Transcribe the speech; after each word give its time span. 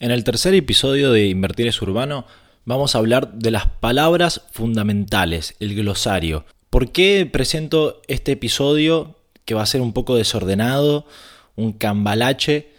En 0.00 0.10
el 0.10 0.24
tercer 0.24 0.54
episodio 0.54 1.12
de 1.12 1.28
Invertir 1.28 1.68
es 1.68 1.80
Urbano 1.80 2.26
vamos 2.64 2.94
a 2.94 2.98
hablar 2.98 3.34
de 3.34 3.52
las 3.52 3.68
palabras 3.68 4.42
fundamentales, 4.50 5.54
el 5.60 5.76
glosario. 5.76 6.44
¿Por 6.68 6.90
qué 6.90 7.28
presento 7.30 8.02
este 8.08 8.32
episodio 8.32 9.20
que 9.44 9.54
va 9.54 9.62
a 9.62 9.66
ser 9.66 9.80
un 9.80 9.92
poco 9.92 10.16
desordenado, 10.16 11.06
un 11.54 11.72
cambalache? 11.72 12.70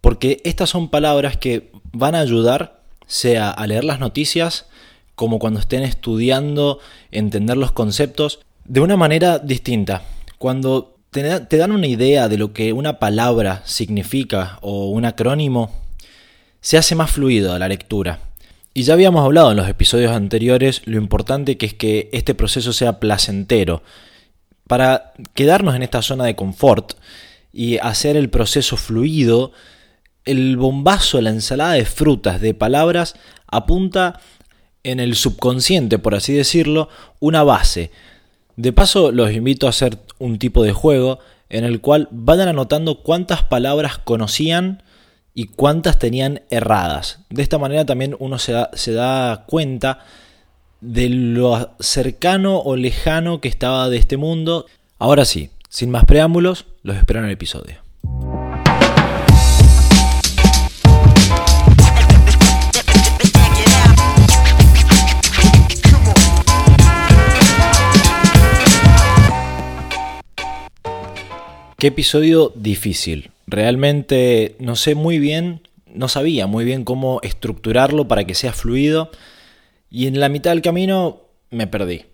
Porque 0.00 0.40
estas 0.44 0.70
son 0.70 0.88
palabras 0.88 1.36
que 1.36 1.70
van 1.92 2.16
a 2.16 2.20
ayudar, 2.20 2.82
sea 3.06 3.50
a 3.50 3.66
leer 3.68 3.84
las 3.84 4.00
noticias, 4.00 4.66
como 5.14 5.38
cuando 5.38 5.60
estén 5.60 5.84
estudiando, 5.84 6.80
entender 7.12 7.56
los 7.56 7.70
conceptos, 7.70 8.40
de 8.64 8.80
una 8.80 8.96
manera 8.96 9.38
distinta. 9.38 10.02
Cuando 10.38 10.96
te, 11.10 11.22
dan 11.22 11.70
una 11.70 11.86
idea 11.86 12.28
de 12.28 12.36
lo 12.36 12.52
que 12.52 12.72
una 12.72 12.98
palabra 12.98 13.62
significa 13.64 14.58
o 14.60 14.90
un 14.90 15.04
acrónimo, 15.04 15.87
se 16.60 16.78
hace 16.78 16.94
más 16.94 17.10
fluido 17.10 17.58
la 17.58 17.68
lectura. 17.68 18.20
Y 18.74 18.82
ya 18.82 18.94
habíamos 18.94 19.24
hablado 19.24 19.50
en 19.50 19.56
los 19.56 19.68
episodios 19.68 20.12
anteriores 20.12 20.82
lo 20.84 20.98
importante 20.98 21.56
que 21.56 21.66
es 21.66 21.74
que 21.74 22.08
este 22.12 22.34
proceso 22.34 22.72
sea 22.72 23.00
placentero. 23.00 23.82
Para 24.66 25.12
quedarnos 25.34 25.74
en 25.74 25.82
esta 25.82 26.02
zona 26.02 26.24
de 26.24 26.36
confort 26.36 26.92
y 27.52 27.78
hacer 27.78 28.16
el 28.16 28.28
proceso 28.28 28.76
fluido, 28.76 29.52
el 30.24 30.56
bombazo, 30.56 31.20
la 31.20 31.30
ensalada 31.30 31.72
de 31.72 31.86
frutas, 31.86 32.40
de 32.40 32.54
palabras, 32.54 33.16
apunta 33.46 34.20
en 34.84 35.00
el 35.00 35.16
subconsciente, 35.16 35.98
por 35.98 36.14
así 36.14 36.34
decirlo, 36.34 36.88
una 37.18 37.42
base. 37.42 37.90
De 38.56 38.72
paso, 38.72 39.10
los 39.10 39.32
invito 39.32 39.66
a 39.66 39.70
hacer 39.70 39.98
un 40.18 40.38
tipo 40.38 40.62
de 40.62 40.72
juego 40.72 41.18
en 41.48 41.64
el 41.64 41.80
cual 41.80 42.08
vayan 42.10 42.48
anotando 42.48 43.02
cuántas 43.02 43.42
palabras 43.42 43.98
conocían 43.98 44.82
y 45.38 45.46
cuántas 45.46 46.00
tenían 46.00 46.42
erradas. 46.50 47.20
De 47.30 47.42
esta 47.42 47.58
manera 47.58 47.86
también 47.86 48.16
uno 48.18 48.40
se 48.40 48.50
da, 48.50 48.70
se 48.72 48.92
da 48.92 49.44
cuenta 49.46 50.00
de 50.80 51.08
lo 51.08 51.76
cercano 51.78 52.58
o 52.58 52.74
lejano 52.74 53.40
que 53.40 53.46
estaba 53.46 53.88
de 53.88 53.98
este 53.98 54.16
mundo. 54.16 54.66
Ahora 54.98 55.24
sí, 55.24 55.50
sin 55.68 55.92
más 55.92 56.06
preámbulos, 56.06 56.66
los 56.82 56.96
espero 56.96 57.20
en 57.20 57.26
el 57.26 57.30
episodio. 57.30 57.76
Qué 71.78 71.86
episodio 71.86 72.52
difícil. 72.56 73.30
Realmente 73.50 74.56
no 74.58 74.76
sé 74.76 74.94
muy 74.94 75.18
bien, 75.18 75.62
no 75.86 76.08
sabía 76.08 76.46
muy 76.46 76.64
bien 76.64 76.84
cómo 76.84 77.20
estructurarlo 77.22 78.06
para 78.06 78.24
que 78.24 78.34
sea 78.34 78.52
fluido 78.52 79.10
y 79.90 80.06
en 80.06 80.20
la 80.20 80.28
mitad 80.28 80.50
del 80.50 80.62
camino 80.62 81.22
me 81.50 81.66
perdí 81.66 82.04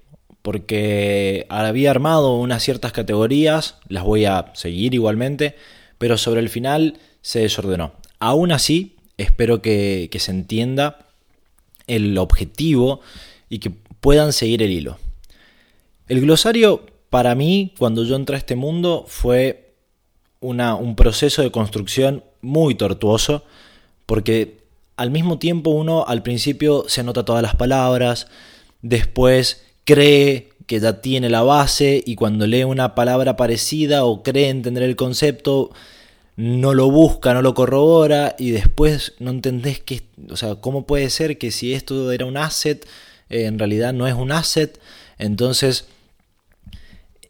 porque 0.44 1.46
había 1.48 1.90
armado 1.90 2.36
unas 2.36 2.62
ciertas 2.62 2.92
categorías, 2.92 3.76
las 3.88 4.04
voy 4.04 4.26
a 4.26 4.52
seguir 4.52 4.92
igualmente, 4.92 5.56
pero 5.96 6.18
sobre 6.18 6.42
el 6.42 6.50
final 6.50 6.98
se 7.22 7.40
desordenó. 7.40 7.94
Aún 8.18 8.52
así, 8.52 8.96
espero 9.16 9.62
que, 9.62 10.10
se 10.18 10.30
entienda 10.30 11.08
el 11.86 12.18
objetivo 12.18 13.00
y 13.48 13.60
que 13.60 13.70
puedan 13.70 14.34
seguir 14.34 14.62
el 14.62 14.70
hilo. 14.70 14.98
El 16.08 16.20
glosario 16.20 16.84
para 17.08 17.34
mí, 17.34 17.72
cuando 17.78 18.04
yo 18.04 18.14
entré 18.14 18.36
a 18.36 18.38
este 18.38 18.54
mundo, 18.54 19.06
fue 19.08 19.63
un 20.44 20.96
proceso 20.96 21.42
de 21.42 21.50
construcción 21.50 22.22
muy 22.40 22.74
tortuoso, 22.74 23.44
porque 24.06 24.58
al 24.96 25.10
mismo 25.10 25.38
tiempo 25.38 25.70
uno 25.70 26.04
al 26.06 26.22
principio 26.22 26.84
se 26.88 27.00
anota 27.00 27.24
todas 27.24 27.42
las 27.42 27.56
palabras, 27.56 28.28
después 28.82 29.64
cree 29.84 30.50
que 30.66 30.80
ya 30.80 31.00
tiene 31.00 31.28
la 31.28 31.42
base 31.42 32.02
y 32.04 32.14
cuando 32.14 32.46
lee 32.46 32.64
una 32.64 32.94
palabra 32.94 33.36
parecida 33.36 34.04
o 34.04 34.22
cree 34.22 34.48
entender 34.48 34.82
el 34.82 34.96
concepto, 34.96 35.70
no 36.36 36.74
lo 36.74 36.90
busca, 36.90 37.32
no 37.34 37.42
lo 37.42 37.54
corrobora 37.54 38.34
y 38.38 38.50
después 38.50 39.14
no 39.18 39.30
entendés 39.30 39.80
que, 39.80 40.02
o 40.30 40.36
sea, 40.36 40.56
cómo 40.56 40.86
puede 40.86 41.10
ser 41.10 41.38
que 41.38 41.50
si 41.50 41.74
esto 41.74 42.10
era 42.12 42.26
un 42.26 42.36
asset, 42.36 42.86
eh, 43.28 43.44
en 43.44 43.58
realidad 43.58 43.92
no 43.92 44.06
es 44.06 44.14
un 44.14 44.32
asset. 44.32 44.80
Entonces, 45.18 45.86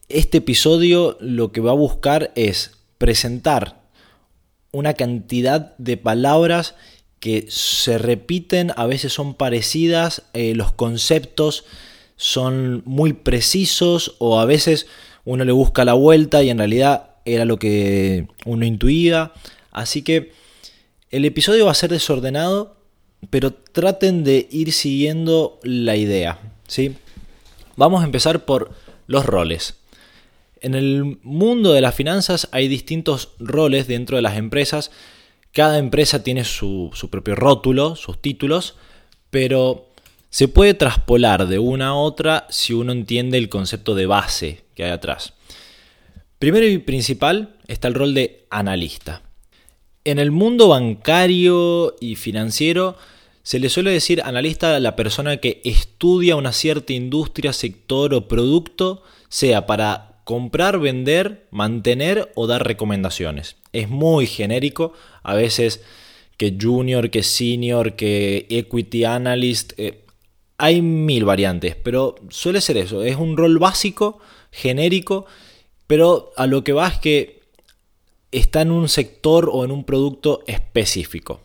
este 0.09 0.39
episodio 0.39 1.17
lo 1.21 1.53
que 1.53 1.61
va 1.61 1.73
a 1.73 1.75
buscar 1.75 2.33
es 2.35 2.74
presentar 2.99 3.83
una 4.73 4.95
cantidad 4.95 5.77
de 5.79 5.97
palabras 5.97 6.75
que 7.21 7.47
se 7.49 7.97
repiten, 7.97 8.73
a 8.77 8.87
veces 8.87 9.13
son 9.13 9.35
parecidas, 9.35 10.23
eh, 10.35 10.55
los 10.55 10.73
conceptos 10.73 11.65
son 12.17 12.83
muy 12.85 13.13
precisos 13.13 14.17
o 14.19 14.41
a 14.41 14.45
veces 14.45 14.87
uno 15.25 15.45
le 15.45 15.53
busca 15.53 15.85
la 15.85 15.95
vuelta 15.95 16.43
y 16.43 16.51
en 16.51 16.59
realidad 16.59 17.11
era 17.25 17.45
lo 17.45 17.59
que 17.59 18.29
uno 18.45 18.67
intuía. 18.67 19.33
Así 19.71 20.03
que 20.03 20.33
el 21.11 21.25
episodio 21.25 21.65
va 21.67 21.71
a 21.71 21.75
ser 21.75 21.91
desordenado, 21.91 22.77
pero 23.31 23.53
traten 23.53 24.25
de 24.25 24.49
ir 24.51 24.73
siguiendo 24.73 25.61
la 25.63 25.97
idea. 25.97 26.39
¿sí? 26.69 26.97
Vamos 27.77 28.03
a 28.03 28.07
empezar 28.07 28.45
por 28.45 28.73
los 29.07 29.25
roles. 29.25 29.77
En 30.65 30.75
el 30.75 31.19
mundo 31.23 31.75
de 31.75 31.83
las 31.83 31.95
finanzas 31.95 32.49
hay 32.51 32.69
distintos 32.69 33.33
roles 33.39 33.87
dentro 33.87 34.17
de 34.17 34.23
las 34.23 34.39
empresas. 34.39 34.91
Cada 35.53 35.77
empresa 35.77 36.23
tiene 36.23 36.43
su, 36.45 36.91
propio 37.11 37.35
rótulo, 37.35 37.97
sus 37.97 38.19
títulos, 38.23 38.75
pero 39.29 39.91
se 40.31 40.49
puede 40.49 40.73
traspolar 40.73 41.49
de 41.49 41.59
una 41.59 41.89
a 41.89 41.95
otra 41.95 42.47
si 42.49 42.73
uno 42.73 42.93
entiende 42.93 43.37
el 43.37 43.51
concepto 43.51 43.95
de 43.95 44.07
base 44.07 44.65
que 44.75 44.85
hay 44.85 44.91
atrás. 44.93 45.35
Primero 46.39 46.67
y 46.67 46.79
principal 46.79 47.57
está 47.69 47.89
el 47.89 47.95
rol 47.95 48.15
de 48.15 48.47
analista. 48.49 49.21
En 50.03 50.19
el 50.19 50.31
mundo 50.31 50.69
bancario 50.69 51.95
y 52.01 52.15
financiero 52.15 52.97
se 53.43 53.59
le 53.59 53.69
suele 53.69 53.91
decir 53.91 54.23
analista 54.23 54.75
a 54.75 54.81
la 54.81 54.97
persona 54.97 55.37
que 55.37 55.61
estudia 55.63 56.37
una 56.37 56.53
cierta 56.53 56.95
industria, 56.95 57.53
sector 57.53 58.15
o 58.15 58.29
producto, 58.29 59.03
sea 59.29 59.67
para 59.67 60.14
comprar, 60.25 60.79
vender, 60.79 61.47
mantener 61.51 62.33
o 62.35 62.47
dar 62.47 62.67
recomendaciones. 62.67 63.57
Es 63.73 63.89
muy 63.89 64.27
genérico, 64.27 64.93
a 65.23 65.35
veces 65.35 65.83
que 66.37 66.57
junior, 66.61 67.11
que 67.11 67.23
senior, 67.23 67.95
que 67.95 68.47
equity 68.49 69.05
analyst, 69.05 69.73
eh, 69.77 70.01
hay 70.59 70.83
mil 70.83 71.25
variantes, 71.25 71.77
pero 71.77 72.17
suele 72.31 72.61
ser 72.61 72.79
eso, 72.79 73.03
es 73.03 73.17
un 73.17 73.37
rol 73.37 73.59
básico, 73.59 74.19
genérico, 74.51 75.27
pero 75.87 76.33
a 76.37 76.47
lo 76.47 76.65
que 76.65 76.73
va 76.73 76.89
es 76.89 76.99
que 76.99 77.43
está 78.33 78.63
en 78.63 78.71
un 78.71 78.89
sector 78.89 79.51
o 79.53 79.65
en 79.65 79.71
un 79.71 79.85
producto 79.85 80.43
específico. 80.47 81.41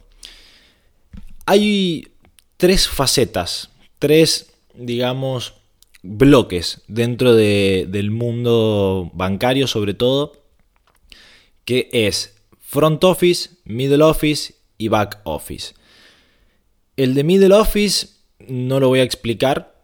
Hay 1.45 2.07
tres 2.57 2.87
facetas, 2.87 3.69
tres, 3.99 4.53
digamos, 4.73 5.58
bloques 6.01 6.81
dentro 6.87 7.35
del 7.35 8.11
mundo 8.11 9.11
bancario 9.13 9.67
sobre 9.67 9.93
todo, 9.93 10.43
que 11.65 11.89
es 11.91 12.35
front 12.59 13.03
office, 13.03 13.49
middle 13.65 14.03
office 14.03 14.55
y 14.77 14.87
back 14.87 15.19
office. 15.23 15.73
El 16.95 17.13
de 17.13 17.23
middle 17.23 17.53
office 17.53 18.07
no 18.47 18.79
lo 18.79 18.89
voy 18.89 18.99
a 18.99 19.03
explicar, 19.03 19.81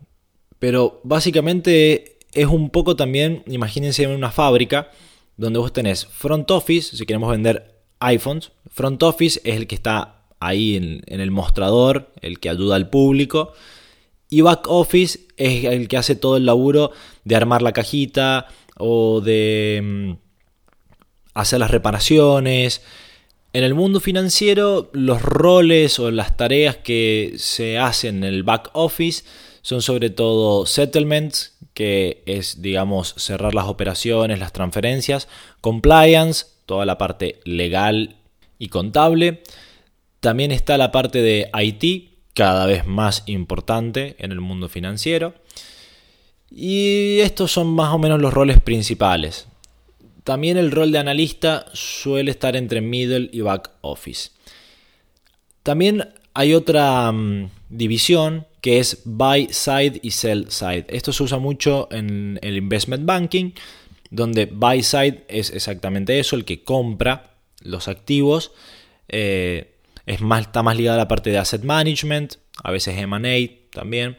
pero 0.59 1.01
básicamente 1.03 2.17
es 2.33 2.47
un 2.47 2.69
poco 2.69 2.95
también, 2.95 3.43
imagínense 3.47 4.03
en 4.03 4.11
una 4.11 4.31
fábrica 4.31 4.91
donde 5.37 5.59
vos 5.59 5.73
tenés 5.73 6.05
front 6.05 6.49
office, 6.51 6.95
si 6.95 7.05
queremos 7.05 7.29
vender 7.29 7.81
iPhones, 7.99 8.51
front 8.69 9.01
office 9.03 9.39
es 9.43 9.55
el 9.55 9.67
que 9.67 9.75
está 9.75 10.23
ahí 10.39 10.75
en, 10.75 11.01
en 11.07 11.21
el 11.21 11.31
mostrador, 11.31 12.11
el 12.21 12.39
que 12.39 12.49
ayuda 12.49 12.75
al 12.75 12.89
público, 12.89 13.53
y 14.29 14.41
back 14.41 14.67
office 14.67 15.19
es 15.37 15.65
el 15.65 15.87
que 15.87 15.97
hace 15.97 16.15
todo 16.15 16.37
el 16.37 16.45
laburo 16.45 16.91
de 17.23 17.35
armar 17.35 17.61
la 17.61 17.73
cajita 17.73 18.47
o 18.77 19.21
de 19.21 19.81
mm, 19.83 20.11
hacer 21.33 21.59
las 21.59 21.71
reparaciones. 21.71 22.81
En 23.53 23.63
el 23.63 23.73
mundo 23.73 23.99
financiero, 23.99 24.89
los 24.93 25.21
roles 25.21 25.99
o 25.99 26.11
las 26.11 26.35
tareas 26.35 26.77
que 26.77 27.35
se 27.37 27.77
hacen 27.77 28.17
en 28.17 28.23
el 28.25 28.43
back 28.43 28.69
office 28.73 29.23
son 29.61 29.81
sobre 29.81 30.09
todo 30.09 30.65
settlements, 30.65 31.57
que 31.73 32.23
es, 32.25 32.61
digamos, 32.61 33.15
cerrar 33.17 33.55
las 33.55 33.65
operaciones, 33.65 34.39
las 34.39 34.53
transferencias, 34.53 35.27
compliance, 35.61 36.45
toda 36.65 36.85
la 36.85 36.97
parte 36.97 37.39
legal 37.45 38.17
y 38.59 38.69
contable. 38.69 39.41
También 40.19 40.51
está 40.51 40.77
la 40.77 40.91
parte 40.91 41.21
de 41.21 41.49
IT, 41.53 42.14
cada 42.35 42.67
vez 42.67 42.85
más 42.85 43.23
importante 43.25 44.15
en 44.19 44.31
el 44.31 44.41
mundo 44.41 44.69
financiero. 44.69 45.33
Y 46.51 47.19
estos 47.21 47.51
son 47.51 47.73
más 47.73 47.91
o 47.93 47.97
menos 47.97 48.21
los 48.21 48.33
roles 48.33 48.61
principales. 48.61 49.47
También 50.23 50.57
el 50.57 50.71
rol 50.71 50.91
de 50.91 50.99
analista 50.99 51.65
suele 51.73 52.31
estar 52.31 52.55
entre 52.55 52.81
middle 52.81 53.29
y 53.31 53.41
back 53.41 53.71
office. 53.81 54.31
También 55.63 56.09
hay 56.33 56.53
otra 56.53 57.11
mm, 57.11 57.49
división 57.69 58.45
que 58.59 58.79
es 58.79 59.01
buy 59.05 59.47
side 59.51 59.99
y 60.03 60.11
sell 60.11 60.47
side. 60.49 60.85
Esto 60.89 61.13
se 61.13 61.23
usa 61.23 61.37
mucho 61.37 61.87
en 61.91 62.37
el 62.41 62.57
investment 62.57 63.05
banking, 63.05 63.51
donde 64.09 64.45
buy 64.47 64.83
side 64.83 65.23
es 65.29 65.51
exactamente 65.51 66.19
eso, 66.19 66.35
el 66.35 66.43
que 66.43 66.63
compra 66.63 67.35
los 67.61 67.87
activos. 67.87 68.51
Eh, 69.07 69.74
es 70.05 70.21
más, 70.21 70.41
está 70.41 70.63
más 70.63 70.77
ligado 70.77 70.95
a 70.95 71.03
la 71.03 71.07
parte 71.07 71.29
de 71.31 71.37
asset 71.37 71.63
management, 71.63 72.35
a 72.63 72.71
veces 72.71 72.95
MA 73.07 73.19
también. 73.71 74.17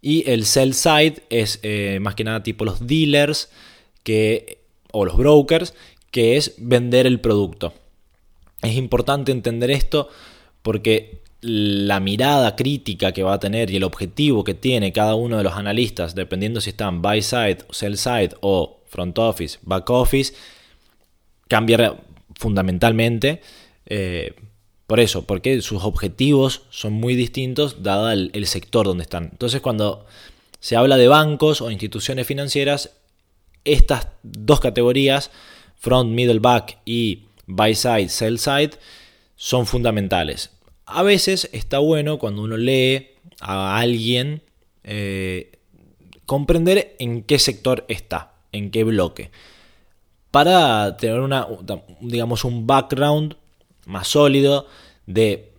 Y 0.00 0.28
el 0.28 0.44
sell 0.44 0.74
side 0.74 1.22
es 1.30 1.60
eh, 1.62 1.98
más 2.00 2.14
que 2.14 2.24
nada 2.24 2.42
tipo 2.42 2.64
los 2.64 2.86
dealers 2.86 3.50
que, 4.02 4.58
o 4.92 5.04
los 5.04 5.16
brokers, 5.16 5.74
que 6.10 6.36
es 6.36 6.54
vender 6.58 7.06
el 7.06 7.20
producto. 7.20 7.72
Es 8.62 8.76
importante 8.76 9.32
entender 9.32 9.70
esto 9.70 10.08
porque 10.62 11.22
la 11.40 11.98
mirada 11.98 12.54
crítica 12.54 13.12
que 13.12 13.24
va 13.24 13.34
a 13.34 13.40
tener 13.40 13.70
y 13.70 13.76
el 13.76 13.84
objetivo 13.84 14.44
que 14.44 14.54
tiene 14.54 14.92
cada 14.92 15.16
uno 15.16 15.38
de 15.38 15.42
los 15.42 15.54
analistas, 15.54 16.14
dependiendo 16.14 16.60
si 16.60 16.70
están 16.70 17.02
buy 17.02 17.22
side, 17.22 17.58
sell 17.70 17.96
side 17.96 18.30
o 18.40 18.80
front 18.86 19.18
office, 19.18 19.58
back 19.62 19.88
office, 19.90 20.34
cambia 21.48 21.96
fundamentalmente. 22.36 23.40
Eh, 23.86 24.34
por 24.92 25.00
eso, 25.00 25.24
porque 25.24 25.62
sus 25.62 25.84
objetivos 25.84 26.64
son 26.68 26.92
muy 26.92 27.14
distintos 27.14 27.82
dado 27.82 28.10
el, 28.10 28.46
sector 28.46 28.84
donde 28.84 29.04
están. 29.04 29.30
Entonces, 29.32 29.62
cuando 29.62 30.04
se 30.60 30.76
habla 30.76 30.98
de 30.98 31.08
bancos 31.08 31.62
o 31.62 31.70
instituciones 31.70 32.26
financieras, 32.26 32.90
estas 33.64 34.08
dos 34.22 34.60
categorías, 34.60 35.30
front, 35.78 36.10
middle, 36.10 36.40
back 36.40 36.76
y 36.84 37.22
buy 37.46 37.74
side, 37.74 38.10
sell 38.10 38.38
side, 38.38 38.72
son 39.34 39.64
fundamentales. 39.64 40.50
A 40.84 41.02
veces 41.02 41.48
está 41.54 41.78
bueno 41.78 42.18
cuando 42.18 42.42
uno 42.42 42.58
lee 42.58 43.12
a 43.40 43.78
alguien 43.78 44.42
eh, 44.84 45.52
comprender 46.26 46.96
en 46.98 47.22
qué 47.22 47.38
sector 47.38 47.86
está, 47.88 48.34
en 48.52 48.70
qué 48.70 48.84
bloque, 48.84 49.30
para 50.30 50.98
tener 50.98 51.20
una, 51.20 51.48
digamos, 52.02 52.44
un 52.44 52.66
background 52.66 53.36
más 53.86 54.08
sólido 54.08 54.66
de, 55.06 55.52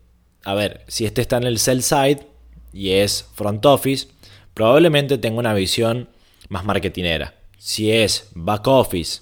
a 0.43 0.53
ver, 0.53 0.83
si 0.87 1.05
este 1.05 1.21
está 1.21 1.37
en 1.37 1.43
el 1.43 1.59
sell 1.59 1.83
side 1.83 2.27
y 2.71 2.91
es 2.91 3.27
front 3.33 3.65
office, 3.65 4.07
probablemente 4.53 5.17
tenga 5.17 5.39
una 5.39 5.53
visión 5.53 6.09
más 6.49 6.65
marketinera. 6.65 7.35
Si 7.57 7.91
es 7.91 8.29
back 8.35 8.67
office, 8.67 9.21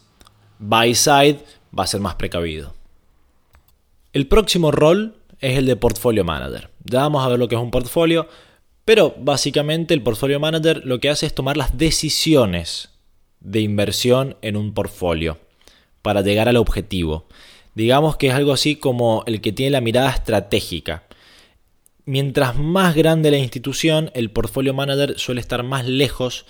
buy 0.60 0.96
side, 0.96 1.40
va 1.78 1.84
a 1.84 1.88
ser 1.88 2.02
más 2.02 2.16
precavido. 2.16 2.74
El 4.14 4.28
próximo 4.28 4.72
rol 4.72 5.16
es 5.40 5.58
el 5.58 5.66
de 5.66 5.76
portfolio 5.76 6.24
manager. 6.24 6.70
Ya 6.84 7.02
vamos 7.02 7.26
a 7.26 7.30
ver 7.30 7.40
lo 7.40 7.48
que 7.48 7.56
es 7.56 7.62
un 7.62 7.72
portfolio, 7.72 8.28
pero 8.86 9.16
básicamente 9.18 9.94
el 9.94 10.04
portfolio 10.04 10.40
manager 10.40 10.82
lo 10.86 11.00
que 11.00 11.10
hace 11.10 11.26
es 11.26 11.36
tomar 11.36 11.58
las 11.58 11.78
decisiones 11.78 12.90
de 13.40 13.62
inversión 13.62 14.38
en 14.42 14.58
un 14.58 14.74
portfolio 14.74 15.40
para 16.02 16.22
llegar 16.22 16.50
al 16.50 16.58
objetivo. 16.58 17.28
Digamos 17.76 18.18
que 18.18 18.28
es 18.28 18.34
algo 18.34 18.52
así 18.52 18.76
como 18.76 19.24
el 19.28 19.42
que 19.42 19.52
tiene 19.52 19.72
la 19.72 19.82
mirada 19.82 20.10
estratégica. 20.10 21.04
Mientras 22.06 22.58
más 22.58 22.96
grande 22.96 23.32
la 23.32 23.38
institución, 23.38 24.12
el 24.14 24.32
portfolio 24.32 24.74
manager 24.74 25.18
suele 25.18 25.42
estar 25.42 25.64
más 25.64 25.88
lejos 25.88 26.46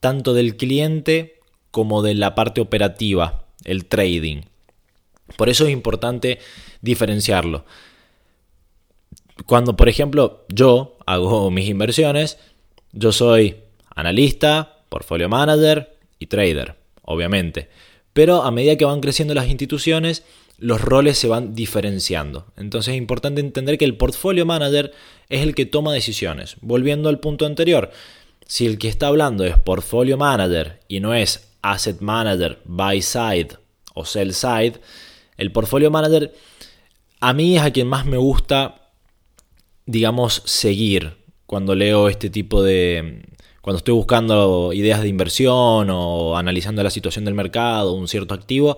tanto 0.00 0.34
del 0.34 0.56
cliente 0.56 1.40
como 1.70 2.02
de 2.02 2.14
la 2.14 2.34
parte 2.34 2.60
operativa, 2.60 3.46
el 3.64 3.86
trading. 3.86 4.42
Por 5.36 5.48
eso 5.48 5.64
es 5.66 5.72
importante 5.72 6.38
diferenciarlo. 6.80 7.64
Cuando, 9.46 9.76
por 9.76 9.88
ejemplo, 9.88 10.44
yo 10.48 10.96
hago 11.06 11.50
mis 11.50 11.68
inversiones, 11.68 12.38
yo 12.92 13.12
soy 13.12 13.56
analista, 13.94 14.84
portfolio 14.88 15.28
manager 15.28 15.96
y 16.18 16.26
trader, 16.26 16.76
obviamente. 17.02 17.68
Pero 18.12 18.42
a 18.42 18.50
medida 18.50 18.76
que 18.76 18.84
van 18.84 19.00
creciendo 19.00 19.34
las 19.34 19.48
instituciones, 19.48 20.24
los 20.58 20.80
roles 20.80 21.18
se 21.18 21.28
van 21.28 21.54
diferenciando. 21.54 22.46
Entonces 22.56 22.94
es 22.94 22.98
importante 22.98 23.40
entender 23.40 23.78
que 23.78 23.84
el 23.84 23.96
portfolio 23.96 24.46
manager 24.46 24.92
es 25.28 25.42
el 25.42 25.54
que 25.54 25.66
toma 25.66 25.92
decisiones. 25.92 26.56
Volviendo 26.60 27.08
al 27.08 27.20
punto 27.20 27.46
anterior, 27.46 27.90
si 28.46 28.66
el 28.66 28.78
que 28.78 28.88
está 28.88 29.08
hablando 29.08 29.44
es 29.44 29.58
portfolio 29.58 30.16
manager 30.16 30.80
y 30.88 31.00
no 31.00 31.14
es 31.14 31.48
asset 31.62 32.00
manager, 32.00 32.60
buy 32.64 33.02
side 33.02 33.48
o 33.94 34.04
sell 34.04 34.34
side, 34.34 34.80
el 35.36 35.50
portfolio 35.50 35.90
manager 35.90 36.32
a 37.20 37.32
mí 37.32 37.56
es 37.56 37.62
a 37.62 37.70
quien 37.70 37.88
más 37.88 38.04
me 38.06 38.18
gusta, 38.18 38.90
digamos, 39.86 40.42
seguir 40.44 41.16
cuando 41.46 41.74
leo 41.74 42.08
este 42.08 42.30
tipo 42.30 42.62
de... 42.62 43.22
Cuando 43.60 43.78
estoy 43.78 43.94
buscando 43.94 44.74
ideas 44.74 45.00
de 45.00 45.08
inversión 45.08 45.88
o 45.90 46.36
analizando 46.36 46.82
la 46.82 46.90
situación 46.90 47.24
del 47.24 47.32
mercado, 47.32 47.94
un 47.94 48.08
cierto 48.08 48.34
activo, 48.34 48.76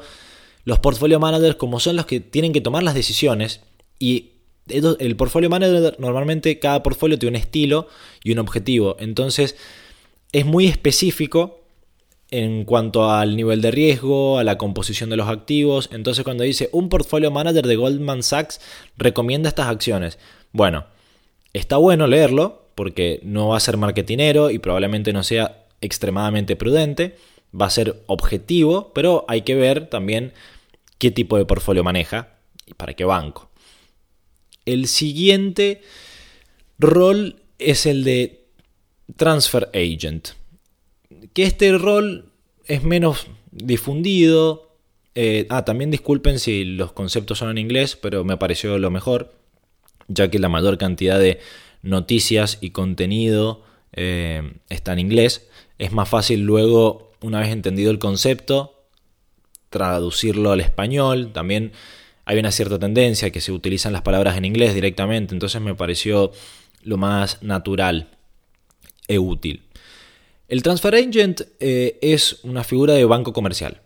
los 0.66 0.80
portfolio 0.80 1.18
managers, 1.18 1.54
como 1.54 1.80
son 1.80 1.96
los 1.96 2.04
que 2.04 2.20
tienen 2.20 2.52
que 2.52 2.60
tomar 2.60 2.82
las 2.82 2.94
decisiones, 2.94 3.62
y 3.98 4.32
el 4.68 5.16
portfolio 5.16 5.48
manager 5.48 5.94
normalmente 6.00 6.58
cada 6.58 6.82
portfolio 6.82 7.18
tiene 7.18 7.38
un 7.38 7.42
estilo 7.42 7.86
y 8.24 8.32
un 8.32 8.40
objetivo. 8.40 8.96
Entonces 8.98 9.56
es 10.32 10.44
muy 10.44 10.66
específico 10.66 11.60
en 12.32 12.64
cuanto 12.64 13.08
al 13.08 13.36
nivel 13.36 13.62
de 13.62 13.70
riesgo, 13.70 14.38
a 14.38 14.44
la 14.44 14.58
composición 14.58 15.08
de 15.08 15.16
los 15.16 15.28
activos. 15.28 15.88
Entonces 15.92 16.24
cuando 16.24 16.42
dice 16.42 16.68
un 16.72 16.88
portfolio 16.88 17.30
manager 17.30 17.64
de 17.66 17.76
Goldman 17.76 18.24
Sachs 18.24 18.60
recomienda 18.96 19.48
estas 19.48 19.68
acciones. 19.68 20.18
Bueno, 20.50 20.86
está 21.52 21.76
bueno 21.76 22.08
leerlo 22.08 22.66
porque 22.74 23.20
no 23.22 23.48
va 23.48 23.56
a 23.56 23.60
ser 23.60 23.76
marketinero 23.76 24.50
y 24.50 24.58
probablemente 24.58 25.12
no 25.12 25.22
sea 25.22 25.64
extremadamente 25.80 26.56
prudente. 26.56 27.16
Va 27.58 27.66
a 27.66 27.70
ser 27.70 28.02
objetivo, 28.06 28.90
pero 28.92 29.24
hay 29.28 29.42
que 29.42 29.54
ver 29.54 29.88
también 29.88 30.32
qué 30.98 31.10
tipo 31.10 31.36
de 31.38 31.44
portfolio 31.44 31.84
maneja 31.84 32.38
y 32.66 32.74
para 32.74 32.94
qué 32.94 33.04
banco. 33.04 33.50
El 34.64 34.88
siguiente 34.88 35.82
rol 36.78 37.36
es 37.58 37.86
el 37.86 38.04
de 38.04 38.46
Transfer 39.16 39.70
Agent, 39.72 40.30
que 41.32 41.44
este 41.44 41.76
rol 41.78 42.30
es 42.66 42.82
menos 42.82 43.28
difundido. 43.52 44.76
Eh, 45.14 45.46
ah, 45.48 45.64
también 45.64 45.90
disculpen 45.90 46.38
si 46.38 46.64
los 46.64 46.92
conceptos 46.92 47.38
son 47.38 47.50
en 47.50 47.58
inglés, 47.58 47.96
pero 47.96 48.24
me 48.24 48.36
pareció 48.36 48.78
lo 48.78 48.90
mejor, 48.90 49.32
ya 50.08 50.30
que 50.30 50.38
la 50.38 50.48
mayor 50.48 50.78
cantidad 50.78 51.18
de 51.18 51.38
noticias 51.82 52.58
y 52.60 52.70
contenido 52.70 53.62
eh, 53.92 54.54
está 54.68 54.92
en 54.92 54.98
inglés. 54.98 55.48
Es 55.78 55.92
más 55.92 56.08
fácil 56.08 56.40
luego, 56.40 57.12
una 57.20 57.40
vez 57.40 57.50
entendido 57.50 57.90
el 57.90 57.98
concepto, 57.98 58.75
traducirlo 59.70 60.52
al 60.52 60.60
español. 60.60 61.32
También 61.32 61.72
hay 62.24 62.38
una 62.38 62.50
cierta 62.50 62.78
tendencia 62.78 63.30
que 63.30 63.40
se 63.40 63.52
utilizan 63.52 63.92
las 63.92 64.02
palabras 64.02 64.36
en 64.36 64.44
inglés 64.44 64.74
directamente, 64.74 65.34
entonces 65.34 65.60
me 65.60 65.74
pareció 65.74 66.32
lo 66.82 66.96
más 66.96 67.42
natural 67.42 68.08
e 69.08 69.18
útil. 69.18 69.62
El 70.48 70.62
Transfer 70.62 70.94
Agent 70.94 71.42
eh, 71.60 71.98
es 72.02 72.40
una 72.44 72.62
figura 72.62 72.94
de 72.94 73.04
banco 73.04 73.32
comercial. 73.32 73.80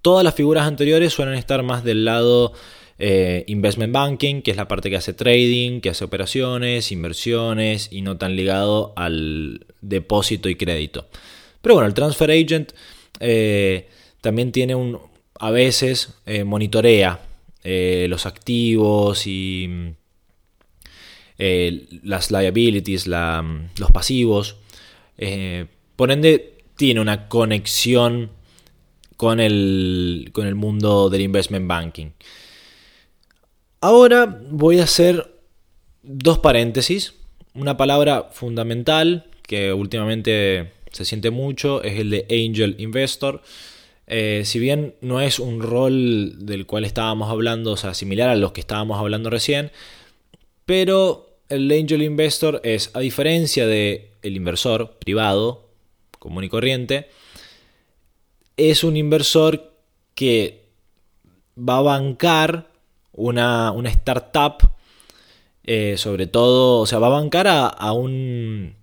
Todas 0.00 0.24
las 0.24 0.34
figuras 0.34 0.66
anteriores 0.66 1.12
suelen 1.12 1.34
estar 1.34 1.62
más 1.62 1.84
del 1.84 2.04
lado 2.04 2.52
eh, 2.98 3.44
investment 3.46 3.92
banking, 3.92 4.42
que 4.42 4.50
es 4.50 4.56
la 4.56 4.68
parte 4.68 4.90
que 4.90 4.96
hace 4.96 5.12
trading, 5.12 5.80
que 5.80 5.90
hace 5.90 6.04
operaciones, 6.04 6.92
inversiones 6.92 7.88
y 7.90 8.02
no 8.02 8.16
tan 8.16 8.36
ligado 8.36 8.92
al 8.96 9.66
depósito 9.80 10.48
y 10.48 10.56
crédito. 10.56 11.08
Pero 11.60 11.74
bueno, 11.74 11.88
el 11.88 11.94
Transfer 11.94 12.30
Agent 12.30 12.72
eh, 13.20 13.88
también 14.22 14.52
tiene 14.52 14.74
un, 14.74 14.98
a 15.38 15.50
veces 15.50 16.14
eh, 16.24 16.44
monitorea 16.44 17.20
eh, 17.64 18.06
los 18.08 18.24
activos 18.24 19.26
y 19.26 19.94
eh, 21.38 21.88
las 22.04 22.30
liabilities, 22.30 23.06
los 23.06 23.90
pasivos. 23.92 24.56
por 25.96 26.10
ende, 26.10 26.54
tiene 26.76 27.00
una 27.00 27.28
conexión 27.28 28.30
con 29.16 29.40
el, 29.40 30.30
con 30.32 30.46
el 30.46 30.54
mundo 30.54 31.10
del 31.10 31.20
investment 31.22 31.66
banking. 31.66 32.10
Ahora 33.80 34.40
voy 34.50 34.78
a 34.78 34.84
hacer 34.84 35.40
dos 36.02 36.38
paréntesis. 36.38 37.14
Una 37.54 37.76
palabra 37.76 38.28
fundamental 38.32 39.26
que 39.42 39.72
últimamente 39.72 40.72
se 40.92 41.04
siente 41.04 41.30
mucho 41.30 41.82
es 41.82 41.98
el 41.98 42.10
de 42.10 42.26
angel 42.30 42.76
investor. 42.78 43.42
Eh, 44.14 44.42
si 44.44 44.58
bien 44.58 44.94
no 45.00 45.22
es 45.22 45.38
un 45.38 45.62
rol 45.62 46.44
del 46.44 46.66
cual 46.66 46.84
estábamos 46.84 47.30
hablando, 47.30 47.72
o 47.72 47.76
sea, 47.78 47.94
similar 47.94 48.28
a 48.28 48.36
los 48.36 48.52
que 48.52 48.60
estábamos 48.60 48.98
hablando 48.98 49.30
recién, 49.30 49.72
pero 50.66 51.38
el 51.48 51.70
angel 51.72 52.02
investor 52.02 52.60
es, 52.62 52.90
a 52.92 53.00
diferencia 53.00 53.66
del 53.66 54.08
el 54.20 54.36
inversor 54.36 54.98
privado, 54.98 55.68
común 56.18 56.44
y 56.44 56.50
corriente, 56.50 57.08
es 58.58 58.84
un 58.84 58.98
inversor 58.98 59.72
que 60.14 60.66
va 61.56 61.78
a 61.78 61.82
bancar 61.82 62.70
una, 63.12 63.72
una 63.72 63.88
startup 63.88 64.72
eh, 65.64 65.96
sobre 65.96 66.26
todo, 66.26 66.80
o 66.80 66.86
sea, 66.86 66.98
va 66.98 67.06
a 67.06 67.10
bancar 67.10 67.46
a, 67.48 67.92
un 67.92 68.74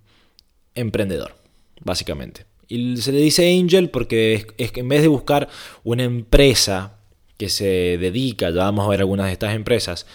emprendedor, 0.74 1.36
básicamente. 1.82 2.46
Y 2.70 2.96
se 2.98 3.10
le 3.10 3.18
dice 3.18 3.58
angel 3.58 3.90
porque 3.90 4.46
es, 4.56 4.70
que 4.70 4.80
en 4.80 4.88
vez 4.88 5.02
de 5.02 5.08
buscar 5.08 5.48
una 5.82 6.04
empresa 6.04 7.00
que 7.36 7.48
se 7.48 7.98
dedica, 7.98 8.50
ya 8.50 8.62
vamos 8.62 8.86
a 8.86 8.88
ver 8.88 9.00
algunas 9.00 9.26
de 9.26 9.32
estas 9.32 9.56
empresas, 9.56 10.06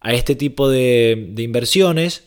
a 0.00 0.14
este 0.14 0.34
tipo 0.34 0.70
de, 0.70 1.28
de 1.32 1.42
inversiones, 1.42 2.24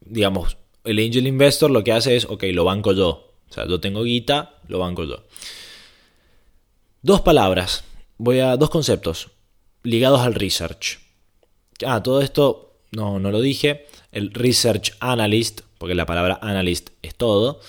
digamos, 0.00 0.56
el 0.82 0.98
angel 0.98 1.28
investor 1.28 1.70
lo 1.70 1.84
que 1.84 1.92
hace 1.92 2.16
es, 2.16 2.24
ok, 2.24 2.42
lo 2.52 2.64
banco 2.64 2.92
yo. 2.92 3.32
O 3.48 3.52
sea, 3.52 3.68
yo 3.68 3.78
tengo 3.78 4.02
guita, 4.02 4.56
lo 4.66 4.80
banco 4.80 5.04
yo. 5.04 5.22
Dos 7.02 7.20
palabras, 7.20 7.84
voy 8.18 8.40
a 8.40 8.56
dos 8.56 8.70
conceptos 8.70 9.30
ligados 9.84 10.22
al 10.22 10.34
research. 10.34 10.98
Ah, 11.86 12.02
todo 12.02 12.20
esto 12.20 12.80
no, 12.90 13.20
no 13.20 13.30
lo 13.30 13.40
dije. 13.40 13.86
El 14.10 14.34
research 14.34 14.94
analyst, 14.98 15.60
porque 15.78 15.94
la 15.94 16.04
palabra 16.04 16.40
analyst 16.42 16.90
es 17.02 17.14
todo. 17.14 17.60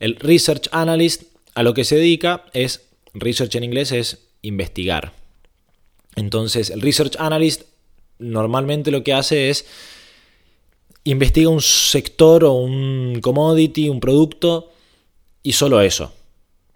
El 0.00 0.16
research 0.16 0.68
analyst 0.72 1.22
a 1.54 1.62
lo 1.62 1.74
que 1.74 1.84
se 1.84 1.96
dedica 1.96 2.46
es, 2.52 2.88
research 3.14 3.54
en 3.54 3.64
inglés 3.64 3.92
es 3.92 4.26
investigar. 4.42 5.12
Entonces, 6.16 6.70
el 6.70 6.80
research 6.80 7.16
analyst 7.18 7.62
normalmente 8.18 8.90
lo 8.90 9.04
que 9.04 9.12
hace 9.12 9.50
es 9.50 9.66
investiga 11.04 11.48
un 11.48 11.62
sector 11.62 12.44
o 12.44 12.52
un 12.52 13.20
commodity, 13.22 13.88
un 13.88 14.00
producto 14.00 14.72
y 15.42 15.52
solo 15.52 15.80
eso. 15.80 16.12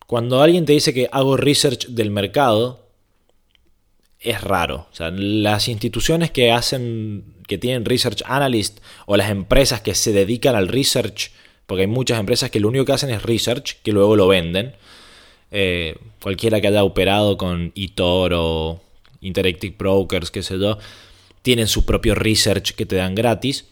Cuando 0.07 0.43
alguien 0.43 0.65
te 0.65 0.73
dice 0.73 0.95
que 0.95 1.09
hago 1.11 1.37
research 1.37 1.89
del 1.89 2.11
mercado, 2.11 2.89
es 4.21 4.41
raro. 4.41 4.87
O 4.91 4.95
sea, 4.95 5.11
las 5.11 5.69
instituciones 5.69 6.31
que 6.31 6.51
hacen, 6.51 7.35
que 7.47 7.59
tienen 7.59 7.85
research 7.85 8.23
analyst 8.27 8.81
o 9.07 9.17
las 9.17 9.31
empresas 9.31 9.81
que 9.81 9.95
se 9.95 10.13
dedican 10.13 10.57
al 10.57 10.69
research, 10.69 11.31
porque 11.67 11.83
hay 11.83 11.87
muchas 11.87 12.21
empresas 12.21 12.51
que 12.51 12.61
lo 12.61 12.69
único 12.69 12.85
que 12.85 12.93
hacen 12.93 13.11
es 13.11 13.23
research, 13.23 13.81
que 13.83 13.93
luego 13.93 14.17
lo 14.17 14.29
venden. 14.29 14.75
Eh, 15.51 15.97
cualquiera 16.23 16.61
que 16.61 16.69
haya 16.69 16.85
operado 16.85 17.37
con 17.37 17.73
eToro, 17.75 18.81
Interactive 19.21 19.75
Brokers, 19.79 20.31
qué 20.31 20.43
sé 20.43 20.59
yo, 20.59 20.79
tienen 21.43 21.67
su 21.67 21.85
propio 21.85 22.15
research 22.15 22.73
que 22.73 22.87
te 22.87 22.97
dan 22.97 23.15
gratis. 23.15 23.69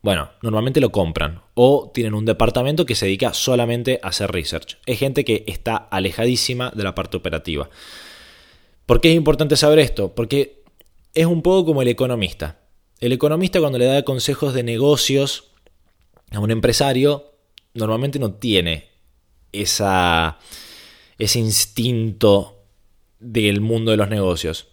Bueno, 0.00 0.30
normalmente 0.42 0.80
lo 0.80 0.90
compran 0.90 1.42
o 1.54 1.90
tienen 1.92 2.14
un 2.14 2.24
departamento 2.24 2.86
que 2.86 2.94
se 2.94 3.06
dedica 3.06 3.34
solamente 3.34 4.00
a 4.02 4.08
hacer 4.08 4.30
research. 4.30 4.78
Es 4.86 4.98
gente 4.98 5.24
que 5.24 5.44
está 5.46 5.76
alejadísima 5.76 6.70
de 6.74 6.84
la 6.84 6.94
parte 6.94 7.16
operativa. 7.16 7.68
¿Por 8.86 9.00
qué 9.00 9.10
es 9.10 9.16
importante 9.16 9.56
saber 9.56 9.80
esto? 9.80 10.14
Porque 10.14 10.62
es 11.14 11.26
un 11.26 11.42
poco 11.42 11.66
como 11.66 11.82
el 11.82 11.88
economista. 11.88 12.60
El 13.00 13.12
economista 13.12 13.60
cuando 13.60 13.78
le 13.78 13.84
da 13.84 14.02
consejos 14.02 14.54
de 14.54 14.62
negocios 14.62 15.47
a 16.32 16.40
un 16.40 16.50
empresario, 16.50 17.32
normalmente 17.74 18.18
no 18.18 18.34
tiene 18.34 18.88
esa, 19.52 20.38
ese 21.18 21.38
instinto 21.38 22.64
del 23.18 23.60
mundo 23.60 23.90
de 23.90 23.96
los 23.96 24.08
negocios. 24.08 24.68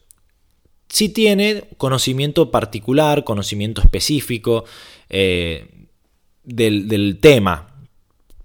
Sí 0.89 1.09
tiene 1.09 1.65
conocimiento 1.77 2.51
particular, 2.51 3.23
conocimiento 3.23 3.81
específico 3.81 4.65
eh, 5.09 5.87
del, 6.43 6.87
del 6.87 7.19
tema, 7.19 7.87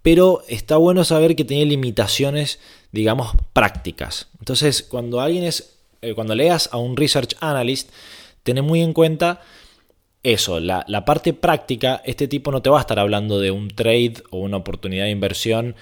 pero 0.02 0.42
está 0.48 0.76
bueno 0.76 1.04
saber 1.04 1.36
que 1.36 1.44
tiene 1.44 1.66
limitaciones 1.66 2.58
digamos, 2.92 3.32
prácticas. 3.52 4.28
Entonces, 4.38 4.82
cuando 4.82 5.20
alguien 5.20 5.44
es, 5.44 5.78
eh, 6.02 6.14
cuando 6.14 6.34
leas 6.34 6.68
a 6.72 6.78
un 6.78 6.96
research 6.96 7.36
analyst, 7.40 7.90
ten 8.42 8.64
muy 8.64 8.80
en 8.80 8.92
cuenta 8.92 9.40
eso, 10.22 10.60
la, 10.60 10.84
la, 10.86 11.04
parte 11.04 11.32
práctica, 11.32 12.02
este 12.04 12.28
tipo 12.28 12.52
no 12.52 12.60
te 12.62 12.70
va 12.70 12.78
a 12.78 12.82
estar 12.82 12.98
hablando 12.98 13.40
de 13.40 13.50
un 13.50 13.68
trade 13.68 14.14
o 14.30 14.38
una 14.38 14.58
oportunidad 14.58 15.04
de 15.04 15.10
inversión 15.10 15.76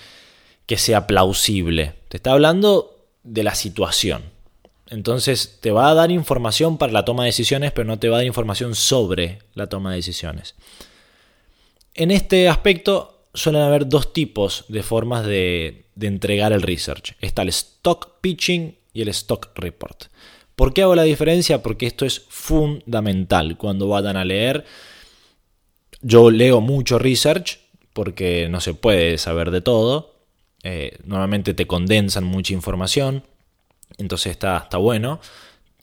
que 0.66 0.78
sea 0.78 1.06
plausible. 1.06 1.94
Te 2.08 2.18
está 2.18 2.32
hablando 2.32 3.06
de 3.24 3.42
la 3.42 3.54
situación. 3.54 4.22
Entonces 4.90 5.58
te 5.60 5.70
va 5.70 5.90
a 5.90 5.94
dar 5.94 6.10
información 6.10 6.78
para 6.78 6.92
la 6.92 7.04
toma 7.04 7.24
de 7.24 7.28
decisiones, 7.28 7.72
pero 7.72 7.86
no 7.86 7.98
te 7.98 8.08
va 8.08 8.16
a 8.16 8.18
dar 8.18 8.26
información 8.26 8.74
sobre 8.74 9.40
la 9.54 9.66
toma 9.66 9.90
de 9.90 9.96
decisiones. 9.96 10.54
En 11.94 12.10
este 12.10 12.48
aspecto 12.48 13.28
suelen 13.34 13.62
haber 13.62 13.88
dos 13.88 14.12
tipos 14.12 14.64
de 14.68 14.82
formas 14.82 15.26
de, 15.26 15.86
de 15.94 16.06
entregar 16.06 16.52
el 16.52 16.62
research. 16.62 17.16
Está 17.20 17.42
el 17.42 17.48
stock 17.48 18.20
pitching 18.20 18.78
y 18.92 19.02
el 19.02 19.08
stock 19.08 19.50
report. 19.56 20.04
¿Por 20.58 20.74
qué 20.74 20.82
hago 20.82 20.96
la 20.96 21.04
diferencia? 21.04 21.62
Porque 21.62 21.86
esto 21.86 22.04
es 22.04 22.18
fundamental 22.28 23.56
cuando 23.56 23.86
vayan 23.86 24.16
a 24.16 24.24
leer. 24.24 24.64
Yo 26.02 26.32
leo 26.32 26.60
mucho 26.60 26.98
research 26.98 27.60
porque 27.92 28.48
no 28.50 28.60
se 28.60 28.74
puede 28.74 29.18
saber 29.18 29.52
de 29.52 29.60
todo. 29.60 30.16
Eh, 30.64 30.98
normalmente 31.04 31.54
te 31.54 31.68
condensan 31.68 32.24
mucha 32.24 32.54
información. 32.54 33.22
Entonces 33.98 34.32
está, 34.32 34.56
está 34.64 34.78
bueno. 34.78 35.20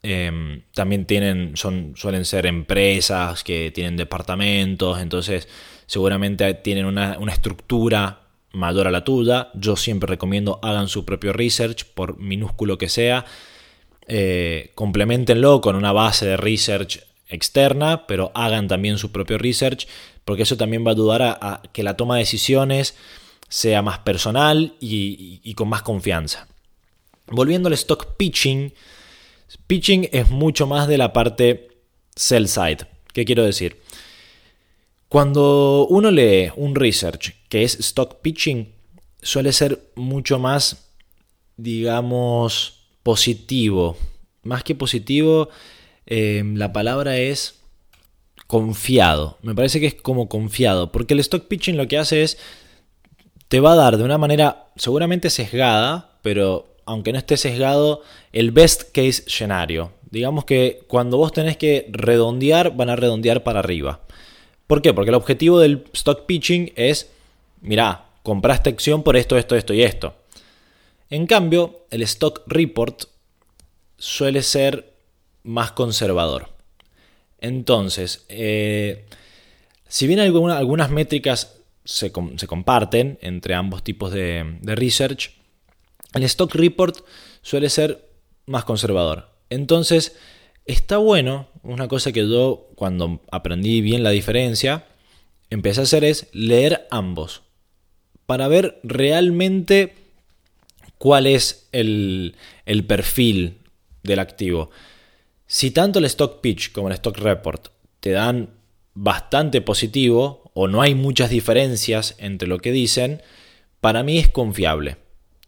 Em, 0.03 0.63
también 0.73 1.05
tienen, 1.05 1.55
son, 1.55 1.93
suelen 1.95 2.25
ser 2.25 2.45
empresas 2.45 3.45
que 3.45 3.71
tienen 3.71 3.95
departamentos. 3.95 4.99
Entonces 4.99 5.47
seguramente 5.85 6.53
tienen 6.53 6.83
una, 6.83 7.17
una 7.17 7.31
estructura 7.31 8.23
mayor 8.51 8.89
a 8.89 8.91
la 8.91 9.05
tuya. 9.05 9.51
Yo 9.53 9.77
siempre 9.77 10.07
recomiendo 10.07 10.59
hagan 10.61 10.89
su 10.89 11.05
propio 11.05 11.31
research, 11.31 11.85
por 11.93 12.19
minúsculo 12.19 12.77
que 12.77 12.89
sea. 12.89 13.23
Eh, 14.07 14.71
complementenlo 14.75 15.61
con 15.61 15.75
una 15.75 15.91
base 15.91 16.25
de 16.25 16.37
research 16.37 16.99
externa, 17.27 18.05
pero 18.07 18.31
hagan 18.35 18.67
también 18.67 18.97
su 18.97 19.11
propio 19.11 19.37
research, 19.37 19.87
porque 20.25 20.43
eso 20.43 20.57
también 20.57 20.85
va 20.85 20.91
a 20.91 20.93
ayudar 20.93 21.21
a, 21.23 21.61
que 21.73 21.83
la 21.83 21.97
toma 21.97 22.15
de 22.15 22.21
decisiones 22.21 22.95
sea 23.49 23.81
más 23.81 23.99
personal 23.99 24.75
y, 24.79 25.41
y 25.43 25.53
con 25.55 25.69
más 25.69 25.81
confianza. 25.81 26.47
Volviendo 27.27 27.67
al 27.67 27.73
stock 27.73 28.15
pitching, 28.17 28.73
pitching 29.67 30.09
es 30.11 30.29
mucho 30.29 30.67
más 30.67 30.87
de 30.87 30.97
la 30.97 31.13
parte 31.13 31.69
sell 32.15 32.47
side. 32.47 32.87
¿Qué 33.13 33.25
quiero 33.25 33.43
decir? 33.43 33.81
Cuando 35.07 35.87
uno 35.89 36.11
lee 36.11 36.51
un 36.55 36.75
research 36.75 37.33
que 37.47 37.63
es 37.63 37.79
stock 37.79 38.21
pitching, 38.21 38.73
suele 39.21 39.53
ser 39.53 39.91
mucho 39.95 40.39
más, 40.39 40.89
digamos, 41.57 42.74
positivo. 43.05 43.97
Más 44.41 44.63
que 44.63 44.73
positivo, 44.73 45.49
em, 46.07 46.55
la 46.55 46.73
palabra 46.73 47.17
es 47.17 47.61
confiado. 48.47 49.37
Me 49.43 49.53
parece 49.53 49.79
que 49.79 49.85
es 49.85 49.93
como 49.93 50.27
confiado, 50.27 50.91
porque 50.91 51.13
el 51.13 51.19
stock 51.19 51.47
pitching 51.47 51.77
lo 51.77 51.87
que 51.87 51.99
hace 51.99 52.23
es, 52.23 52.39
te 53.47 53.59
va 53.59 53.73
a 53.73 53.75
dar 53.75 53.97
de 53.97 54.03
una 54.03 54.17
manera 54.17 54.69
seguramente 54.75 55.29
sesgada, 55.29 56.17
pero 56.23 56.65
aunque 56.87 57.11
no 57.11 57.19
esté 57.19 57.37
sesgado, 57.37 58.01
el 58.33 58.49
best 58.49 58.91
case 58.91 59.23
scenario. 59.27 59.91
Digamos 60.09 60.45
que 60.45 60.81
cuando 60.87 61.17
vos 61.17 61.31
tenés 61.31 61.57
que 61.57 61.87
redondear, 61.91 62.75
van 62.75 62.89
a 62.89 62.95
redondear 62.95 63.43
para 63.43 63.59
arriba. 63.59 63.99
¿Por 64.65 64.81
qué? 64.81 64.95
Porque 64.95 65.09
el 65.09 65.15
objetivo 65.15 65.59
del 65.59 65.83
stock 65.93 66.25
pitching 66.25 66.73
es, 66.75 67.11
mira, 67.61 68.05
compraste 68.23 68.71
acción 68.71 69.03
por 69.03 69.15
esto, 69.15 69.37
esto, 69.37 69.55
esto 69.55 69.75
y 69.75 69.83
esto. 69.83 70.15
En 71.09 71.27
cambio, 71.27 71.85
el 71.91 72.01
stock 72.03 72.43
report 72.47 73.03
suele 73.97 74.41
ser 74.41 74.93
más 75.43 75.71
conservador. 75.71 76.49
Entonces, 77.39 78.25
eh, 78.29 79.05
si 79.87 80.07
bien 80.07 80.19
algunas 80.19 80.89
métricas 80.89 81.57
se, 81.83 82.11
comparten 82.11 83.19
entre 83.21 83.53
ambos 83.53 83.83
tipos 83.83 84.11
de, 84.11 84.57
de 84.61 84.75
research, 84.75 85.31
el 86.13 86.23
stock 86.23 86.53
report 86.55 86.97
suele 87.41 87.69
ser 87.69 88.09
más 88.45 88.65
conservador. 88.65 89.29
Entonces, 89.49 90.15
Está 90.65 90.97
bueno, 90.97 91.47
una 91.61 91.87
cosa 91.87 92.11
que 92.11 92.27
yo 92.27 92.69
cuando 92.73 93.21
aprendí 93.31 93.81
bien 93.81 94.01
la 94.03 94.09
diferencia, 94.09 94.87
empecé 95.51 95.81
a 95.81 95.83
hacer 95.83 96.03
es 96.03 96.27
leer 96.33 96.87
ambos, 96.89 97.43
para 98.25 98.47
ver 98.47 98.79
realmente 98.81 99.93
cuál 100.97 101.27
es 101.27 101.67
el, 101.71 102.35
el 102.65 102.85
perfil 102.85 103.59
del 104.03 104.19
activo. 104.19 104.69
Si 105.47 105.71
tanto 105.71 105.99
el 105.99 106.05
stock 106.05 106.41
pitch 106.41 106.71
como 106.71 106.87
el 106.87 106.93
stock 106.95 107.17
report 107.17 107.67
te 107.99 108.11
dan 108.11 108.49
bastante 108.93 109.61
positivo 109.61 110.51
o 110.53 110.67
no 110.67 110.81
hay 110.81 110.95
muchas 110.95 111.29
diferencias 111.29 112.15
entre 112.17 112.47
lo 112.47 112.59
que 112.59 112.71
dicen, 112.71 113.21
para 113.81 114.03
mí 114.03 114.17
es 114.17 114.29
confiable. 114.29 114.97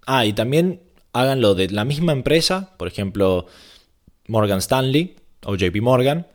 Ah, 0.05 0.25
y 0.25 0.33
también 0.33 0.81
háganlo 1.13 1.55
de 1.55 1.69
la 1.69 1.85
misma 1.85 2.11
empresa, 2.11 2.75
por 2.77 2.87
ejemplo, 2.87 3.47
Morgan 4.27 4.59
Stanley 4.59 5.15
o 5.45 5.55
JP 5.55 5.81
Morgan 5.81 6.27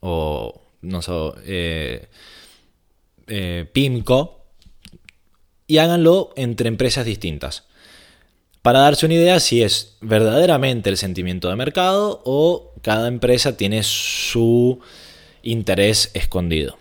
o 0.00 0.60
no 0.82 1.00
sé, 1.00 1.12
eh, 1.44 2.08
eh, 3.26 3.66
PIMCO 3.72 4.44
y 5.66 5.78
háganlo 5.78 6.32
entre 6.36 6.68
empresas 6.68 7.06
distintas. 7.06 7.66
Para 8.62 8.78
darse 8.78 9.06
una 9.06 9.16
idea 9.16 9.40
si 9.40 9.60
es 9.60 9.96
verdaderamente 10.00 10.88
el 10.88 10.96
sentimiento 10.96 11.48
de 11.48 11.56
mercado 11.56 12.22
o 12.24 12.72
cada 12.80 13.08
empresa 13.08 13.56
tiene 13.56 13.82
su 13.82 14.78
interés 15.42 16.12
escondido. 16.14 16.78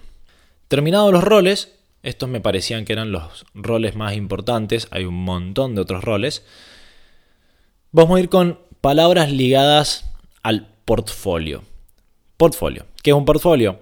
Terminados 0.67 1.11
los 1.11 1.23
roles, 1.23 1.73
estos 2.03 2.29
me 2.29 2.39
parecían 2.39 2.85
que 2.85 2.93
eran 2.93 3.11
los 3.11 3.45
roles 3.55 3.95
más 3.95 4.15
importantes, 4.15 4.87
hay 4.91 5.05
un 5.05 5.15
montón 5.15 5.73
de 5.73 5.81
otros 5.81 6.03
roles. 6.03 6.43
Vamos 7.91 8.15
a 8.15 8.19
ir 8.19 8.29
con 8.29 8.59
palabras 8.79 9.31
ligadas 9.31 10.05
al 10.43 10.67
portfolio. 10.85 11.63
Portfolio. 12.37 12.85
¿Qué 13.01 13.09
es 13.09 13.15
un 13.15 13.25
portfolio? 13.25 13.79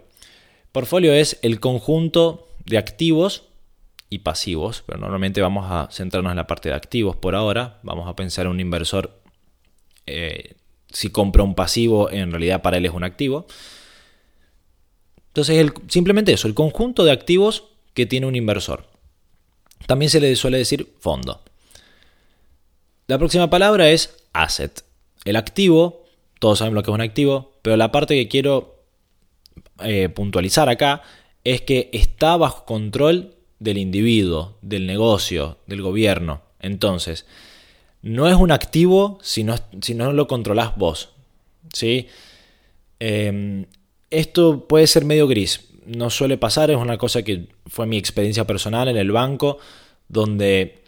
Portfolio 0.72 1.12
es 1.12 1.38
el 1.41 1.60
conjunto 1.60 2.48
de 2.65 2.77
activos 2.77 3.49
y 4.10 4.20
pasivos, 4.20 4.84
pero 4.86 5.00
normalmente 5.00 5.42
vamos 5.42 5.68
a 5.70 5.88
centrarnos 5.92 6.32
en 6.32 6.38
la 6.38 6.48
parte 6.48 6.70
de 6.70 6.75
activos 6.75 7.16
por 7.16 7.36
ahora. 7.36 7.80
Vamos 7.84 8.08
a 8.08 8.16
pensar 8.16 8.46
en 8.46 8.54
un 8.54 8.60
inversor, 8.60 9.22
eh, 10.08 10.56
si 10.92 11.12
compra 11.12 11.44
un 11.44 11.54
pasivo, 11.54 12.10
en 12.10 12.32
realidad 12.32 12.62
para 12.62 12.78
él 12.78 12.86
es 12.86 12.94
un 12.94 13.04
activo. 13.04 13.46
Entonces, 15.28 15.72
simplemente 15.88 16.34
eso, 16.34 16.48
el 16.48 16.56
conjunto 16.56 17.04
de 17.04 17.12
activos 17.12 17.66
que 17.94 18.08
tiene 18.08 18.25
un 18.25 18.36
inversor. 18.36 18.88
También 19.86 20.10
se 20.10 20.20
le 20.20 20.36
suele 20.36 20.58
decir 20.58 20.96
fondo. 21.00 21.44
La 23.08 23.18
próxima 23.18 23.50
palabra 23.50 23.89
es 23.89 24.18
asset. 24.34 24.84
El 25.25 25.36
activo, 25.36 26.06
todos 26.39 26.60
saben 26.60 26.74
lo 26.74 26.82
que 26.82 26.89
es 26.89 26.96
un 26.96 27.01
activo, 27.01 27.60
pero 27.62 27.78
la 27.78 27.92
parte 27.92 28.16
que 28.16 28.28
quiero 28.28 28.84
eh, 29.84 30.10
puntualizar 30.10 30.68
acá 30.70 31.04
es 31.44 31.62
que 31.62 31.89
está 31.94 32.38
bajo 32.38 32.66
control 32.66 33.36
del 33.60 33.78
individuo, 33.78 34.58
del 34.62 34.88
negocio, 34.88 35.58
del 35.68 35.82
gobierno. 35.82 36.42
Entonces, 36.60 37.25
no 38.01 38.28
es 38.28 38.36
un 38.36 38.51
activo 38.51 39.20
si 39.22 39.44
no, 39.44 39.56
si 39.82 39.94
no 39.94 40.13
lo 40.13 40.28
controlás 40.28 40.75
vos. 40.78 41.10
¿sí? 41.74 42.08
Em, 43.00 43.66
esto 44.10 44.68
puede 44.68 44.88
ser 44.88 45.06
medio 45.06 45.28
gris. 45.28 45.68
No 45.86 46.10
suele 46.10 46.38
pasar, 46.38 46.72
es 46.72 46.78
una 46.78 46.98
cosa 46.98 47.24
que 47.24 47.48
fue 47.68 47.88
mi 47.88 47.98
experiencia 47.98 48.46
personal 48.46 48.88
en 48.88 48.98
el 48.98 49.12
banco, 49.12 49.58
donde 50.08 50.80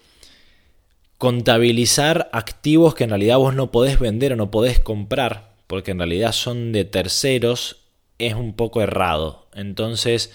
contabilizar 1.18 2.30
activos 2.32 2.94
que 2.94 3.04
en 3.04 3.10
realidad 3.10 3.38
vos 3.38 3.54
no 3.54 3.70
podés 3.70 3.98
vender 3.98 4.32
o 4.32 4.36
no 4.36 4.50
podés 4.50 4.80
comprar, 4.80 5.54
porque 5.66 5.92
en 5.92 5.98
realidad 5.98 6.32
son 6.32 6.72
de 6.72 6.84
terceros, 6.84 7.84
es 8.18 8.34
un 8.34 8.54
poco 8.54 8.82
errado. 8.82 9.46
Entonces, 9.54 10.32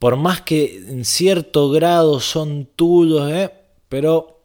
por 0.00 0.16
más 0.16 0.40
que 0.40 0.76
en 0.88 1.04
cierto 1.04 1.68
grado 1.68 2.20
son 2.20 2.66
tuyos, 2.74 3.30
¿eh? 3.30 3.50
pero 3.90 4.40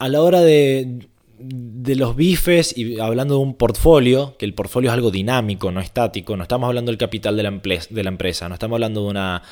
a 0.00 0.08
la 0.08 0.20
hora 0.20 0.40
de, 0.40 1.06
los 1.38 2.16
bifes 2.16 2.76
y 2.76 2.98
hablando 2.98 3.36
de 3.36 3.40
un 3.40 3.54
portfolio, 3.54 4.34
que 4.36 4.44
el 4.44 4.54
portfolio 4.54 4.90
es 4.90 4.94
algo 4.94 5.12
dinámico, 5.12 5.70
no 5.70 5.80
estático, 5.80 6.36
no 6.36 6.42
estamos 6.42 6.66
hablando 6.66 6.90
del 6.90 6.98
capital 6.98 7.36
de 7.36 7.44
la, 7.44 7.50
de 7.52 8.02
la 8.02 8.08
empresa, 8.08 8.48
no 8.48 8.54
estamos 8.54 8.74
hablando 8.74 9.04
de, 9.04 9.10
una, 9.10 9.42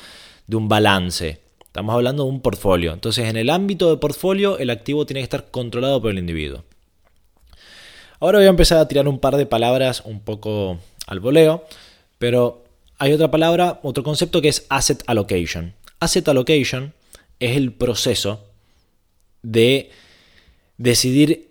de 0.45 0.55
un 0.57 0.67
balance, 0.67 1.39
estamos 1.61 1.95
hablando 1.95 2.25
de 2.25 2.29
un 2.29 2.41
portfolio. 2.41 2.91
Entonces, 2.91 3.29
en 3.29 3.37
el 3.37 3.49
ámbito 3.49 3.89
de 3.89 3.95
portfolio, 3.95 4.57
el 4.57 4.69
activo 4.69 5.05
tiene 5.05 5.21
que 5.21 5.25
estar 5.25 5.49
controlado 5.51 6.01
por 6.01 6.11
el 6.11 6.19
individuo. 6.19 6.65
Ahora 8.19 8.39
voy 8.39 8.47
a 8.47 8.49
empezar 8.49 8.79
a 8.79 8.89
tirar 8.89 9.07
un 9.07 9.19
par 9.19 9.37
de 9.37 9.45
palabras 9.45 10.03
un 10.03 10.19
poco 10.19 10.79
al 11.05 11.21
voleo, 11.21 11.63
pero 12.17 12.66
hay 12.97 13.13
otra 13.13 13.29
palabra, 13.29 13.79
otro 13.83 14.03
concepto 14.03 14.41
que 14.41 14.49
es 14.49 14.65
asset 14.69 15.03
allocation. 15.07 15.73
Asset 15.99 16.27
allocation 16.27 16.93
es 17.39 17.55
el 17.57 17.73
proceso 17.73 18.45
de 19.43 19.91
decidir 20.77 21.47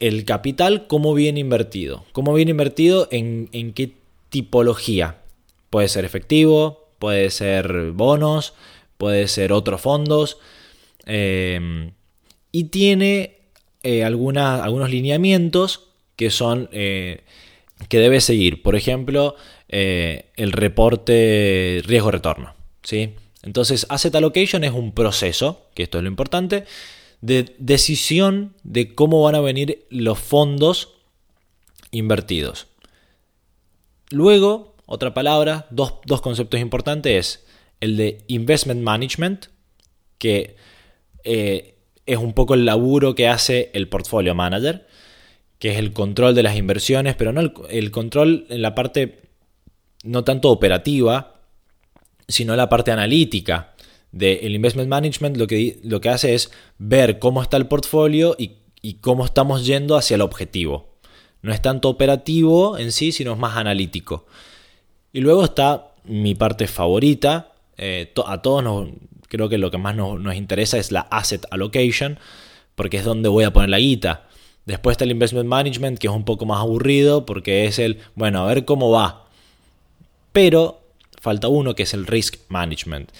el 0.00 0.24
capital 0.24 0.86
cómo 0.86 1.14
viene 1.14 1.40
invertido. 1.40 2.04
Cómo 2.12 2.34
viene 2.34 2.52
invertido 2.52 3.08
en, 3.10 3.48
qué 3.74 3.92
tipología. 4.28 5.18
Puede 5.70 5.88
ser 5.88 6.04
efectivo, 6.04 6.88
puede 6.98 7.30
ser 7.30 7.92
bonos, 7.92 8.54
puede 8.96 9.28
ser 9.28 9.52
otros 9.52 9.80
fondos. 9.80 10.38
Eh, 11.06 11.90
y 12.52 12.64
tiene 12.64 13.38
eh, 13.82 14.04
algunos 14.04 14.90
lineamientos 14.90 15.88
que 16.16 16.30
son 16.30 16.68
eh, 16.72 17.22
que 17.88 17.98
debe 17.98 18.20
seguir. 18.20 18.62
Por 18.62 18.74
ejemplo, 18.76 19.36
eh, 19.68 20.30
el 20.36 20.52
reporte 20.52 21.82
riesgo-retorno. 21.84 22.54
¿sí? 22.82 23.14
Entonces, 23.42 23.86
asset 23.88 24.14
allocation 24.14 24.64
es 24.64 24.72
un 24.72 24.92
proceso, 24.92 25.68
que 25.74 25.84
esto 25.84 25.98
es 25.98 26.04
lo 26.04 26.10
importante, 26.10 26.64
de 27.20 27.54
decisión 27.58 28.54
de 28.62 28.94
cómo 28.94 29.22
van 29.22 29.34
a 29.34 29.40
venir 29.40 29.86
los 29.90 30.18
fondos 30.18 30.94
invertidos. 31.90 32.66
Luego, 34.10 34.76
otra 34.86 35.12
palabra, 35.14 35.66
dos, 35.70 35.92
conceptos 36.22 36.60
importantes 36.60 37.12
es 37.12 37.46
el 37.80 37.96
de 37.96 38.24
investment 38.28 38.82
management, 38.82 39.46
que 40.18 40.56
eh, 41.24 41.74
es 42.06 42.16
un 42.16 42.32
poco 42.32 42.54
el 42.54 42.64
laburo 42.64 43.14
que 43.14 43.28
hace 43.28 43.70
el 43.74 43.88
portfolio 43.88 44.34
manager, 44.34 44.86
que 45.58 45.72
es 45.72 45.76
el 45.76 45.92
control 45.92 46.34
de 46.34 46.42
las 46.42 46.56
inversiones, 46.56 47.16
pero 47.16 47.32
no 47.32 47.42
el, 47.68 47.90
control 47.90 48.46
en 48.48 48.62
la 48.62 48.74
parte 48.74 49.27
no 50.08 50.24
tanto 50.24 50.50
operativa, 50.50 51.34
sino 52.26 52.56
la 52.56 52.68
parte 52.68 52.90
analítica 52.90 53.74
del 54.10 54.54
investment 54.54 54.88
management. 54.88 55.36
Lo 55.36 55.46
que, 55.46 55.78
lo 55.82 56.00
que 56.00 56.08
hace 56.08 56.34
es 56.34 56.50
ver 56.78 57.18
cómo 57.18 57.42
está 57.42 57.58
el 57.58 57.66
portfolio 57.66 58.34
y, 58.38 58.56
cómo 59.00 59.24
estamos 59.24 59.66
yendo 59.66 59.96
hacia 59.96 60.14
el 60.14 60.22
objetivo. 60.22 60.96
No 61.42 61.52
es 61.52 61.60
tanto 61.60 61.90
operativo 61.90 62.78
en 62.78 62.90
sí, 62.90 63.12
sino 63.12 63.32
es 63.32 63.38
más 63.38 63.56
analítico. 63.56 64.26
Y 65.12 65.20
luego 65.20 65.44
está 65.44 65.92
mi 66.04 66.34
parte 66.34 66.66
favorita. 66.66 67.52
Eh, 67.76 68.12
a 68.26 68.40
todos 68.40 68.88
creo 69.28 69.50
que 69.50 69.58
lo 69.58 69.70
que 69.70 69.76
más 69.76 69.94
nos, 69.94 70.18
nos 70.18 70.34
interesa 70.36 70.78
es 70.78 70.90
la 70.90 71.00
asset 71.00 71.44
allocation, 71.50 72.18
porque 72.74 72.96
es 72.96 73.04
donde 73.04 73.28
voy 73.28 73.44
a 73.44 73.52
poner 73.52 73.68
la 73.68 73.78
guita. 73.78 74.26
Después 74.64 74.94
está 74.94 75.04
el 75.04 75.10
investment 75.10 75.48
management, 75.48 75.98
que 75.98 76.06
es 76.06 76.12
un 76.12 76.24
poco 76.24 76.46
más 76.46 76.60
aburrido 76.60 77.26
porque 77.26 77.66
es 77.66 77.78
el, 77.78 77.98
bueno, 78.14 78.40
a 78.40 78.46
ver 78.46 78.64
cómo 78.64 78.90
va. 78.90 79.27
Pero 80.38 80.78
falta 81.20 81.48
uno 81.48 81.74
que 81.74 81.82
es 81.82 81.94
el 81.94 82.06
risk 82.06 82.36
management. 82.48 83.10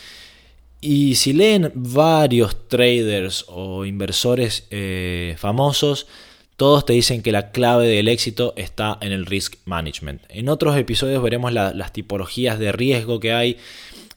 Y 0.80 1.16
si 1.16 1.32
leen 1.32 1.72
varios 1.74 2.68
traders 2.68 3.44
o 3.48 3.84
inversores 3.84 4.68
eh, 4.70 5.34
famosos, 5.36 6.06
todos 6.54 6.86
te 6.86 6.92
dicen 6.92 7.20
que 7.22 7.32
la 7.32 7.50
clave 7.50 7.88
del 7.88 8.06
éxito 8.06 8.54
está 8.56 8.98
en 9.00 9.10
el 9.10 9.26
risk 9.26 9.56
management. 9.64 10.22
En 10.28 10.48
otros 10.48 10.76
episodios 10.76 11.20
veremos 11.20 11.52
las 11.52 11.92
tipologías 11.92 12.60
de 12.60 12.70
riesgo 12.70 13.18
que 13.18 13.32
hay 13.32 13.56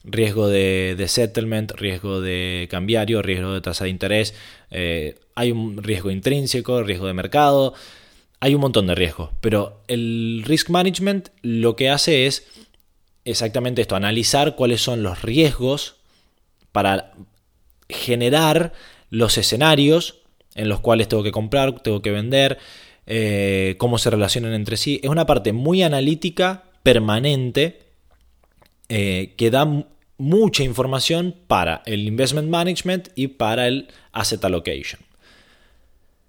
riesgo 0.04 0.46
de, 0.46 1.04
settlement, 1.08 1.72
riesgo 1.72 2.20
de 2.20 2.68
cambiario, 2.70 3.20
riesgo 3.20 3.52
de 3.52 3.62
tasa 3.62 3.82
de 3.82 3.90
interés, 3.90 4.32
eh, 4.70 5.16
hay 5.34 5.50
un 5.50 5.82
riesgo 5.82 6.12
intrínseco, 6.12 6.84
riesgo 6.84 7.08
de 7.08 7.14
mercado, 7.14 7.74
hay 8.38 8.54
un 8.54 8.60
montón 8.60 8.86
de 8.86 8.94
riesgos, 8.94 9.30
pero 9.40 9.82
el 9.88 10.44
risk 10.46 10.70
management 10.70 11.30
lo 11.42 11.74
que 11.74 11.90
hace 11.90 12.26
es 12.26 12.46
exactamente 13.24 13.82
esto, 13.82 13.96
analizar 13.96 14.56
cuáles 14.56 14.80
son 14.82 15.02
los 15.02 15.22
riesgos 15.22 15.96
para 16.72 17.12
generar 17.88 18.72
los 19.10 19.36
escenarios 19.38 20.22
en 20.54 20.68
los 20.68 20.80
cuales 20.80 21.08
tengo 21.08 21.22
que 21.22 21.32
comprar, 21.32 21.80
tengo 21.80 22.02
que 22.02 22.10
vender, 22.10 22.58
eh, 23.06 23.76
cómo 23.78 23.98
se 23.98 24.10
relacionan 24.10 24.52
entre 24.54 24.76
sí. 24.76 25.00
Es 25.02 25.10
una 25.10 25.26
parte 25.26 25.52
muy 25.52 25.82
analítica, 25.82 26.64
permanente, 26.82 27.80
eh, 28.88 29.34
que 29.36 29.50
da 29.50 29.86
mucha 30.18 30.62
información 30.62 31.34
para 31.46 31.82
el 31.86 32.06
investment 32.06 32.48
management 32.48 33.08
y 33.14 33.28
para 33.28 33.66
el 33.66 33.88
asset 34.12 34.44
allocation. 34.44 35.00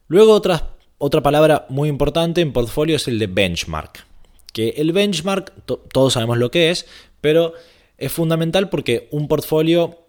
Luego 0.07 0.33
otra, 0.33 0.69
otra 0.97 1.21
palabra 1.21 1.65
muy 1.69 1.89
importante 1.89 2.41
en 2.41 2.53
portfolio 2.53 2.95
es 2.95 3.07
el 3.07 3.19
de 3.19 3.27
benchmark. 3.27 4.05
Que 4.53 4.69
el 4.77 4.93
benchmark, 4.93 5.51
todos 5.65 6.13
sabemos 6.13 6.37
lo 6.37 6.51
que 6.51 6.69
es, 6.69 6.85
pero 7.19 7.53
es 7.97 8.11
fundamental 8.11 8.69
porque 8.69 9.07
un 9.11 9.27
portfolio 9.27 9.99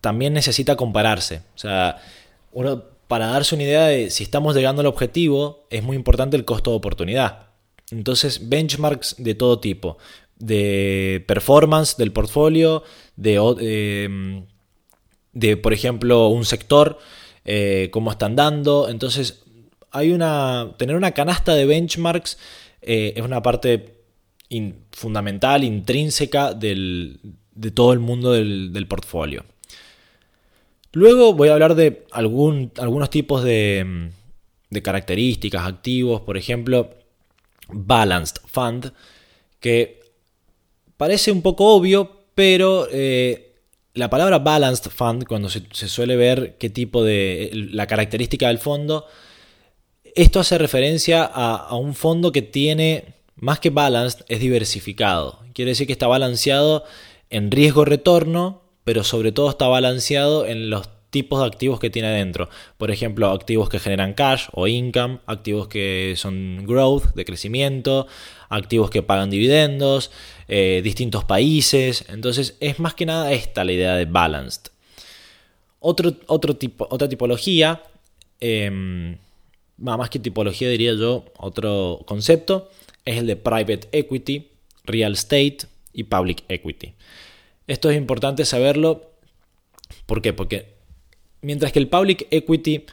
también 0.00 0.34
necesita 0.34 0.76
compararse. 0.76 1.42
O 1.54 1.58
sea, 1.58 1.96
uno, 2.52 2.82
para 3.08 3.28
darse 3.28 3.54
una 3.54 3.64
idea 3.64 3.86
de 3.86 4.10
si 4.10 4.24
estamos 4.24 4.54
llegando 4.54 4.80
al 4.80 4.86
objetivo, 4.86 5.66
es 5.70 5.82
muy 5.82 5.96
importante 5.96 6.36
el 6.36 6.44
costo 6.44 6.70
de 6.70 6.76
oportunidad. 6.76 7.46
Entonces, 7.90 8.48
benchmarks 8.48 9.16
de 9.18 9.34
todo 9.34 9.60
tipo 9.60 9.98
de 10.42 11.24
performance 11.28 11.96
del 11.96 12.12
portfolio, 12.12 12.82
de, 13.14 14.42
de 15.32 15.56
por 15.56 15.72
ejemplo, 15.72 16.28
un 16.28 16.44
sector, 16.44 16.98
eh, 17.44 17.90
cómo 17.92 18.10
están 18.10 18.34
dando. 18.34 18.88
Entonces, 18.88 19.44
hay 19.92 20.10
una. 20.10 20.74
Tener 20.78 20.96
una 20.96 21.12
canasta 21.12 21.54
de 21.54 21.66
benchmarks 21.66 22.38
eh, 22.82 23.14
es 23.16 23.22
una 23.22 23.42
parte 23.42 24.00
fundamental, 24.90 25.64
intrínseca 25.64 26.52
de 26.52 27.70
todo 27.74 27.92
el 27.92 28.00
mundo 28.00 28.32
del, 28.32 28.86
portfolio. 28.86 29.44
Luego 30.92 31.32
voy 31.32 31.48
a 31.48 31.54
hablar 31.54 31.74
de 31.74 32.04
algún, 32.10 32.70
algunos 32.76 33.08
tipos 33.08 33.42
de, 33.42 34.10
de 34.68 34.82
características, 34.82 35.66
activos, 35.66 36.20
por 36.20 36.36
ejemplo, 36.36 36.90
Balanced 37.68 38.42
Fund, 38.44 38.92
que 39.58 40.00
parece 40.98 41.32
un 41.32 41.40
poco 41.40 41.74
obvio, 41.74 42.26
pero 42.34 42.86
eh, 42.90 43.52
la 43.94 44.08
palabra 44.08 44.38
balanced 44.38 44.90
fund, 44.90 45.24
cuando 45.26 45.48
se, 45.48 45.62
suele 45.88 46.16
ver 46.16 46.56
qué 46.58 46.70
tipo 46.70 47.04
de. 47.04 47.50
la 47.72 47.86
característica 47.86 48.48
del 48.48 48.58
fondo, 48.58 49.06
esto 50.14 50.40
hace 50.40 50.58
referencia 50.58 51.24
a, 51.24 51.74
un 51.76 51.94
fondo 51.94 52.32
que 52.32 52.42
tiene, 52.42 53.14
más 53.36 53.60
que 53.60 53.70
balanced, 53.70 54.24
es 54.28 54.40
diversificado. 54.40 55.40
Quiere 55.54 55.70
decir 55.70 55.86
que 55.86 55.92
está 55.92 56.06
balanceado 56.06 56.84
en 57.30 57.50
riesgo-retorno, 57.50 58.62
pero 58.84 59.04
sobre 59.04 59.32
todo 59.32 59.50
está 59.50 59.68
balanceado 59.68 60.46
en 60.46 60.70
los 60.70 60.88
tipos 61.10 61.40
de 61.40 61.46
activos 61.46 61.78
que 61.78 61.90
tiene 61.90 62.08
adentro. 62.08 62.48
Por 62.78 62.90
ejemplo, 62.90 63.30
activos 63.30 63.68
que 63.68 63.78
generan 63.78 64.14
cash 64.14 64.46
o 64.52 64.66
income, 64.66 65.20
activos 65.26 65.68
que 65.68 66.14
son 66.16 66.64
growth, 66.66 67.14
de 67.14 67.24
crecimiento, 67.24 68.06
activos 68.48 68.90
que 68.90 69.02
pagan 69.02 69.30
dividendos, 69.30 70.10
eh, 70.48 70.80
distintos 70.82 71.24
países. 71.24 72.06
Entonces 72.08 72.56
es 72.60 72.80
más 72.80 72.94
que 72.94 73.06
nada 73.06 73.32
esta 73.32 73.62
la 73.62 73.72
idea 73.72 73.94
de 73.94 74.06
balanced. 74.06 74.72
Otro, 75.80 76.14
otro 76.26 76.56
tipo, 76.56 76.86
otra 76.90 77.08
tipología, 77.08 77.82
em, 78.40 79.18
más 79.76 80.10
que 80.10 80.18
tipología 80.18 80.68
diría 80.68 80.94
yo, 80.94 81.24
otro 81.36 82.00
concepto, 82.06 82.70
es 83.04 83.18
el 83.18 83.26
de 83.26 83.36
private 83.36 83.88
equity, 83.92 84.48
real 84.84 85.12
estate 85.12 85.58
y 85.92 86.04
public 86.04 86.44
equity. 86.48 86.94
Esto 87.66 87.90
es 87.90 87.96
importante 87.96 88.44
saberlo. 88.44 89.10
¿Por 90.06 90.22
qué? 90.22 90.32
Porque 90.32 90.74
mientras 91.40 91.72
que 91.72 91.78
el 91.78 91.88
public 91.88 92.26
equity 92.30 92.84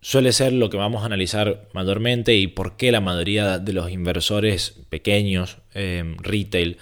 suele 0.00 0.32
ser 0.32 0.52
lo 0.52 0.68
que 0.68 0.76
vamos 0.76 1.02
a 1.02 1.06
analizar 1.06 1.68
mayormente 1.72 2.34
y 2.34 2.46
por 2.46 2.76
qué 2.76 2.92
la 2.92 3.00
mayoría 3.00 3.58
de 3.58 3.72
los 3.72 3.90
inversores 3.90 4.74
pequeños, 4.90 5.58
em, 5.72 6.18
retail, 6.18 6.76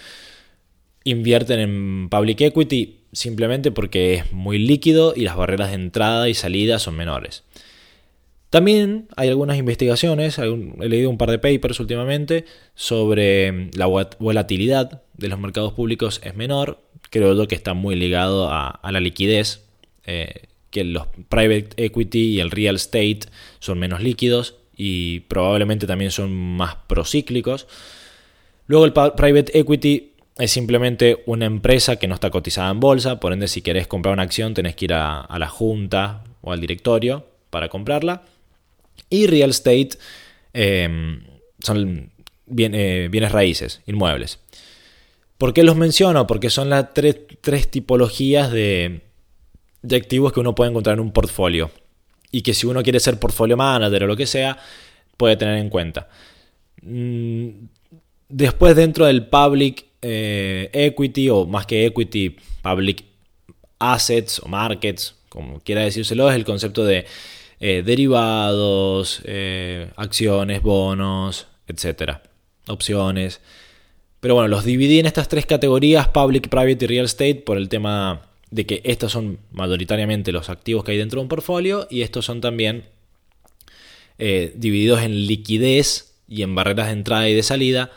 invierten 1.05 1.61
en 1.61 2.09
public 2.09 2.41
equity 2.41 2.99
simplemente 3.13 3.71
porque 3.71 4.15
es 4.15 4.33
muy 4.33 4.59
líquido 4.59 5.13
y 5.15 5.21
las 5.21 5.37
barreras 5.37 5.69
de 5.69 5.77
entrada 5.77 6.29
y 6.29 6.35
salida 6.35 6.79
son 6.79 6.97
menores. 6.97 7.45
También 8.53 9.09
hay 9.17 9.31
algunas 9.31 9.57
investigaciones, 9.57 10.39
he 10.39 10.89
leído 10.91 11.09
un 11.09 11.17
par 11.17 11.31
de 11.31 11.39
papers 11.39 11.81
últimamente 11.81 12.45
sobre 12.75 13.47
em, 13.47 13.71
la 13.73 13.87
volatilidad 13.87 15.01
de 15.17 15.29
los 15.29 15.39
mercados 15.39 15.73
públicos 15.73 16.21
es 16.23 16.37
menor, 16.37 16.79
creo 17.09 17.33
yo 17.33 17.49
que 17.49 17.55
está 17.55 17.73
muy 17.73 17.97
ligado 17.97 18.51
a, 18.51 18.79
la 18.93 19.01
liquidez. 19.01 19.65
Eh, 20.05 20.49
que 20.69 20.85
los 20.85 21.07
private 21.31 21.71
equity 21.77 22.35
y 22.35 22.41
el 22.41 22.51
real 22.51 22.77
estate 22.77 23.21
son 23.59 23.79
menos 23.79 24.03
líquidos 24.03 24.57
y 24.77 25.21
probablemente 25.21 25.87
también 25.87 26.11
son 26.11 26.33
más 26.33 26.75
procíclicos. 26.87 27.67
Luego 28.67 28.85
el 28.85 28.93
private 28.93 29.59
equity 29.59 30.13
es 30.37 30.51
simplemente 30.51 31.23
una 31.25 31.47
empresa 31.47 31.97
que 31.97 32.07
no 32.07 32.15
está 32.15 32.29
cotizada 32.29 32.71
en 32.71 32.81
bolsa, 32.81 33.19
por 33.19 33.33
ende 33.33 33.49
si 33.49 33.63
querés 33.63 33.87
comprar 33.87 34.13
una 34.13 34.25
acción 34.25 34.53
tenés 34.53 34.77
que 34.77 34.87
ir 34.87 34.93
a, 34.93 35.27
la 35.39 35.49
junta 35.49 36.25
o 36.43 36.53
al 36.53 36.61
directorio 36.61 37.27
para 37.49 37.71
comprarla. 37.71 38.23
Y 39.13 39.27
real 39.27 39.51
estate 39.51 39.91
em, 40.55 41.23
son 41.63 42.11
eh, 42.57 43.09
bienes 43.11 43.31
raíces, 43.31 43.83
inmuebles. 43.87 44.39
¿Por 45.37 45.53
qué 45.53 45.65
los 45.65 45.77
menciono? 45.77 46.27
Porque 46.27 46.49
son 46.49 46.71
las 46.71 46.95
tres 46.95 47.71
tipologías 47.71 48.51
de, 48.51 49.03
de 49.83 49.97
activos 49.97 50.33
que 50.33 50.41
uno 50.41 50.55
puede 50.55 50.71
encontrar 50.71 50.95
en 50.95 51.01
un 51.01 51.13
portfolio 51.13 51.71
y 52.31 52.41
que 52.41 52.55
si 52.55 52.67
uno 52.67 52.83
quiere 52.83 53.01
ser 53.01 53.19
portfolio 53.19 53.59
manager 53.59 54.05
o 54.05 54.07
lo 54.07 54.17
que 54.17 54.27
sea, 54.27 54.57
puede 55.19 55.37
tener 55.37 55.59
en 55.59 55.69
cuenta. 55.69 56.09
Mm, 56.81 57.49
después 58.31 58.75
dentro 58.75 59.05
del 59.05 59.27
public 59.27 59.85
eh, 60.01 60.71
equity 60.73 61.29
o 61.29 61.45
más 61.45 61.67
que 61.67 61.85
equity, 61.85 62.35
public 62.63 63.05
assets 63.79 64.39
o 64.39 64.49
markets, 64.49 65.17
como 65.29 65.61
quiera 65.61 65.83
decírselo, 65.83 66.31
es 66.31 66.37
el 66.37 66.45
concepto 66.47 66.83
de 66.85 67.05
eh, 67.65 67.85
derivados, 67.85 69.23
eh, 69.25 69.89
acciones, 69.95 70.63
bonos, 70.63 71.47
etcétera, 71.69 72.21
opciones. 72.67 73.41
Pero 74.19 74.35
bueno, 74.35 74.49
los 74.49 74.65
dividí 74.65 74.99
en 74.99 75.07
estas 75.07 75.29
tres 75.29 75.47
categorías, 75.47 76.09
public, 76.09 76.49
private 76.49 76.85
y 76.85 76.89
real 76.89 77.05
estate, 77.05 77.37
por 77.37 77.57
el 77.59 77.69
tema 77.69 78.23
de 78.51 78.67
que 78.67 78.81
estos 78.83 79.13
son 79.13 79.39
mayoritariamente 79.53 80.33
los 80.33 80.51
activos 80.51 80.83
que 80.83 80.91
hay 80.91 80.99
dentro 80.99 81.21
de 81.21 81.23
un 81.23 81.29
portfolio 81.29 81.87
y 81.89 82.03
estos 82.03 82.25
son 82.25 82.41
también 82.41 82.87
eh, 84.19 84.53
divididos 84.57 85.01
en 85.03 85.29
liquidez 85.29 86.17
y 86.27 86.43
en 86.43 86.57
barreras 86.57 86.89
de 86.89 86.95
entrada 86.95 87.29
y 87.29 87.35
de 87.35 87.45
salida, 87.45 87.93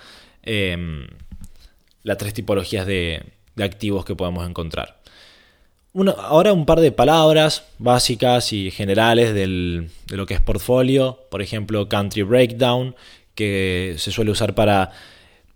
las 2.04 2.17
tres 2.19 2.36
tipologías 2.36 2.86
de, 2.86 3.23
activos 3.58 4.06
que 4.06 4.13
podemos 4.13 4.47
encontrar. 4.47 5.01
Ahora 6.17 6.53
un 6.53 6.65
par 6.65 6.79
de 6.79 6.91
palabras 6.91 7.65
básicas 7.79 8.53
y 8.53 8.71
generales 8.71 9.34
de 9.34 9.88
lo 10.15 10.25
que 10.25 10.34
es 10.34 10.41
portfolio, 10.41 11.19
por 11.29 11.41
ejemplo, 11.41 11.89
country 11.89 12.23
breakdown, 12.23 12.95
que 13.34 13.95
se 13.97 14.12
suele 14.12 14.31
usar 14.31 14.55
para 14.55 14.91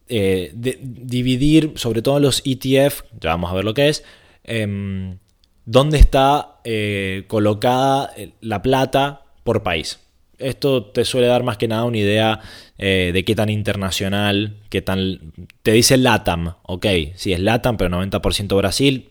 eh, 0.08 0.52
dividir, 0.54 1.73
sobre 1.75 2.02
todo 2.02 2.19
los 2.19 2.41
ETF, 2.45 3.04
ya 3.19 3.30
vamos 3.30 3.52
a 3.52 3.54
ver 3.54 3.63
lo 3.63 3.73
que 3.73 3.89
es, 3.89 4.04
Em, 4.49 5.19
dónde 5.65 5.99
está 5.99 6.60
eh, 6.63 7.25
colocada 7.28 8.12
eh, 8.17 8.32
la 8.41 8.63
plata 8.63 9.21
por 9.43 9.62
país. 9.62 9.99
Esto 10.39 10.86
te 10.86 11.06
suele 11.06 11.28
dar 11.28 11.43
más 11.43 11.58
que 11.58 11.67
nada 11.67 11.84
una 11.84 11.97
idea 11.97 12.39
de 12.78 13.25
qué 13.25 13.36
tan 13.36 13.49
internacional, 13.49 14.56
qué 14.69 14.82
tan... 14.82 15.34
Te 15.63 15.73
dice 15.73 15.97
LATAM, 15.97 16.54
ok, 16.63 16.86
sí 17.15 17.34
es 17.34 17.41
LATAM, 17.41 17.75
pero 17.75 17.89
90% 17.89 18.56
Brasil, 18.56 19.10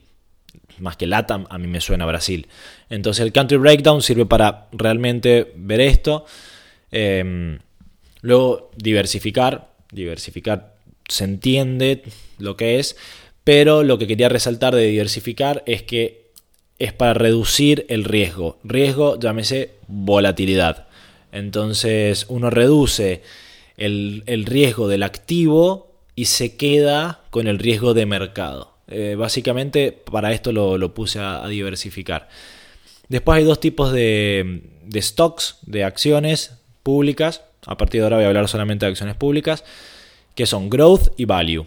más 0.80 0.96
que 0.96 1.06
LATAM, 1.06 1.46
a 1.50 1.58
mí 1.58 1.66
me 1.66 1.80
suena 1.80 2.06
Brasil. 2.06 2.46
Entonces 2.90 3.24
el 3.24 3.32
Country 3.32 3.56
Breakdown 3.56 4.02
sirve 4.02 4.26
para 4.26 4.68
realmente 4.72 5.52
ver 5.56 5.80
esto. 5.80 6.26
Em, 6.90 7.58
luego 8.22 8.70
diversificar, 8.76 9.68
diversificar 9.92 10.74
se 11.08 11.24
entiende 11.24 12.02
lo 12.38 12.56
que 12.56 12.78
es, 12.78 12.96
pero 13.44 13.82
lo 13.82 13.98
que 13.98 14.06
quería 14.06 14.28
resaltar 14.28 14.74
de 14.74 14.86
diversificar 14.86 15.62
es 15.66 15.82
que 15.82 16.28
es 16.78 16.92
para 16.92 17.14
reducir 17.14 17.86
el 17.88 18.04
riesgo. 18.04 18.58
Riesgo, 18.62 19.18
llámese 19.18 19.72
volatilidad. 19.88 20.86
Entonces 21.32 22.26
uno 22.28 22.50
reduce 22.50 23.22
el, 23.76 24.44
riesgo 24.46 24.88
del 24.88 25.02
activo 25.02 25.92
y 26.14 26.26
se 26.26 26.56
queda 26.56 27.22
con 27.30 27.46
el 27.46 27.58
riesgo 27.58 27.94
de 27.94 28.06
mercado. 28.06 28.74
Eh, 28.88 29.14
básicamente 29.16 29.92
para 29.92 30.32
esto 30.32 30.52
lo, 30.52 30.94
puse 30.94 31.18
a, 31.18 31.46
diversificar. 31.48 32.28
Después 33.08 33.38
hay 33.38 33.44
dos 33.44 33.60
tipos 33.60 33.92
de, 33.92 34.62
de 34.84 35.02
stocks, 35.02 35.58
de 35.62 35.84
acciones 35.84 36.58
públicas. 36.82 37.42
A 37.66 37.76
partir 37.76 38.00
de 38.00 38.06
ahora 38.06 38.16
voy 38.16 38.24
a 38.24 38.28
hablar 38.28 38.48
solamente 38.48 38.86
de 38.86 38.90
acciones 38.90 39.16
públicas, 39.16 39.64
que 40.34 40.46
son 40.46 40.70
growth 40.70 41.08
y 41.16 41.24
value. 41.24 41.66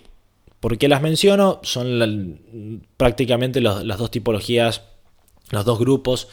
¿Por 0.60 0.78
qué 0.78 0.88
las 0.88 1.02
menciono? 1.02 1.60
Son 1.64 2.40
prácticamente 2.96 3.62
las 3.62 3.98
dos 3.98 4.12
tipologías, 4.12 4.84
los 5.50 5.66
dos 5.66 5.80
grupos 5.80 6.28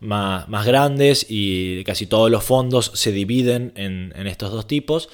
más, 0.00 0.66
grandes 0.66 1.26
y 1.28 1.82
casi 1.84 2.06
todos 2.06 2.30
los 2.30 2.44
fondos 2.44 2.92
se 2.94 3.10
dividen 3.10 3.72
en, 3.74 4.26
estos 4.26 4.52
dos 4.52 4.66
tipos. 4.66 5.08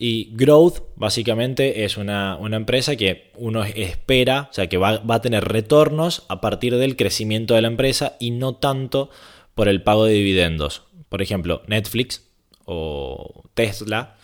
Y 0.00 0.30
growth 0.36 0.82
básicamente 0.94 1.84
es 1.84 1.96
una, 1.96 2.38
empresa 2.52 2.94
que 2.94 3.32
uno 3.36 3.64
espera, 3.64 4.46
o 4.48 4.54
sea, 4.54 4.68
que 4.68 4.78
va, 4.78 4.98
va, 4.98 5.16
a 5.16 5.20
tener 5.20 5.44
retornos 5.44 6.24
a 6.28 6.40
partir 6.40 6.76
del 6.76 6.94
crecimiento 6.94 7.54
de 7.54 7.62
la 7.62 7.68
empresa 7.68 8.16
y 8.20 8.30
no 8.30 8.54
tanto 8.54 9.10
por 9.56 9.68
el 9.68 9.82
pago 9.82 10.04
de 10.04 10.12
dividendos. 10.12 10.84
Por 11.08 11.20
ejemplo, 11.20 11.62
Netflix 11.66 12.24
o 12.64 13.42
Tesla 13.54 14.16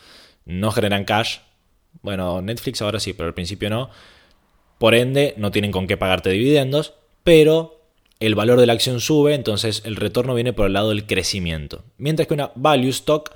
no 0.45 0.71
generan 0.71 1.05
cash, 1.05 1.39
bueno, 2.03 2.41
Netflix 2.41 2.81
ahora 2.83 3.01
sí, 3.01 3.13
pero 3.13 3.27
al 3.27 3.35
principio 3.35 3.69
no. 3.69 3.91
Por 4.79 4.95
ende, 4.95 5.35
no 5.39 5.51
tienen 5.51 5.73
con 5.73 5.87
qué 5.89 5.97
pagarte 5.97 6.31
dividendos, 6.31 6.95
pero 7.25 7.81
el 8.21 8.35
valor 8.35 8.61
de 8.61 8.67
la 8.67 8.75
acción 8.75 9.01
sube, 9.01 9.35
entonces 9.35 9.83
el 9.85 9.97
retorno 9.97 10.35
viene 10.35 10.53
por 10.53 10.67
el 10.67 10.75
lado 10.75 10.91
del 10.91 11.07
crecimiento. 11.07 11.83
Mientras 11.97 12.29
que 12.29 12.35
una 12.35 12.53
value 12.55 12.91
stock 12.91 13.33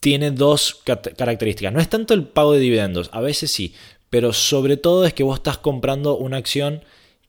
tiene 0.00 0.30
dos 0.30 0.82
características. 1.16 1.72
No 1.72 1.80
es 1.80 1.88
tanto 1.88 2.14
el 2.14 2.24
pago 2.24 2.52
de 2.52 2.60
dividendos, 2.60 3.10
a 3.12 3.20
veces 3.20 3.50
sí, 3.50 3.74
pero 4.10 4.32
sobre 4.32 4.76
todo 4.76 5.04
es 5.04 5.14
que 5.14 5.22
vos 5.22 5.38
estás 5.38 5.58
comprando 5.58 6.16
una 6.16 6.36
acción 6.36 6.82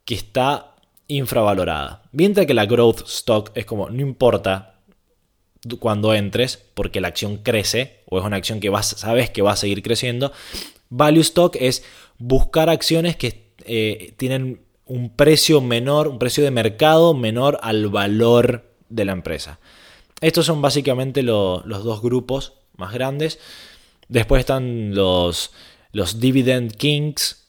que 0.05 0.15
está 0.15 0.75
infravalorada. 1.07 2.03
Mientras 2.11 2.45
que 2.45 2.53
la 2.53 2.65
growth 2.65 3.01
stock 3.07 3.51
es 3.55 3.65
como, 3.65 3.89
no 3.89 4.01
importa 4.01 4.79
cuando 5.79 6.13
entres, 6.13 6.57
porque 6.73 7.01
la 7.01 7.09
acción 7.09 7.37
crece, 7.37 8.01
o 8.05 8.19
es 8.19 8.25
una 8.25 8.37
acción 8.37 8.59
que 8.59 8.69
vas, 8.69 8.87
sabes 8.87 9.29
que 9.29 9.41
va 9.41 9.53
a 9.53 9.57
seguir 9.57 9.83
creciendo. 9.83 10.31
Value 10.89 11.21
stock 11.21 11.57
es 11.59 11.83
buscar 12.17 12.69
acciones 12.69 13.17
que 13.17 13.51
eh, 13.65 14.13
tienen 14.17 14.61
un 14.85 15.15
precio 15.15 15.61
menor, 15.61 16.07
un 16.07 16.17
precio 16.17 16.43
de 16.43 16.51
mercado 16.51 17.13
menor 17.13 17.59
al 17.61 17.87
valor 17.89 18.73
de 18.87 19.05
la 19.05 19.11
empresa. 19.11 19.59
Estos 20.21 20.45
son 20.45 20.61
básicamente 20.61 21.23
los 21.23 21.83
dos 21.83 22.01
grupos 22.01 22.58
más 22.79 22.93
grandes. 22.93 23.39
Después 24.07 24.39
están 24.39 24.95
los 24.95 25.51
los 25.91 26.19
Dividend 26.19 26.75
Kings, 26.75 27.47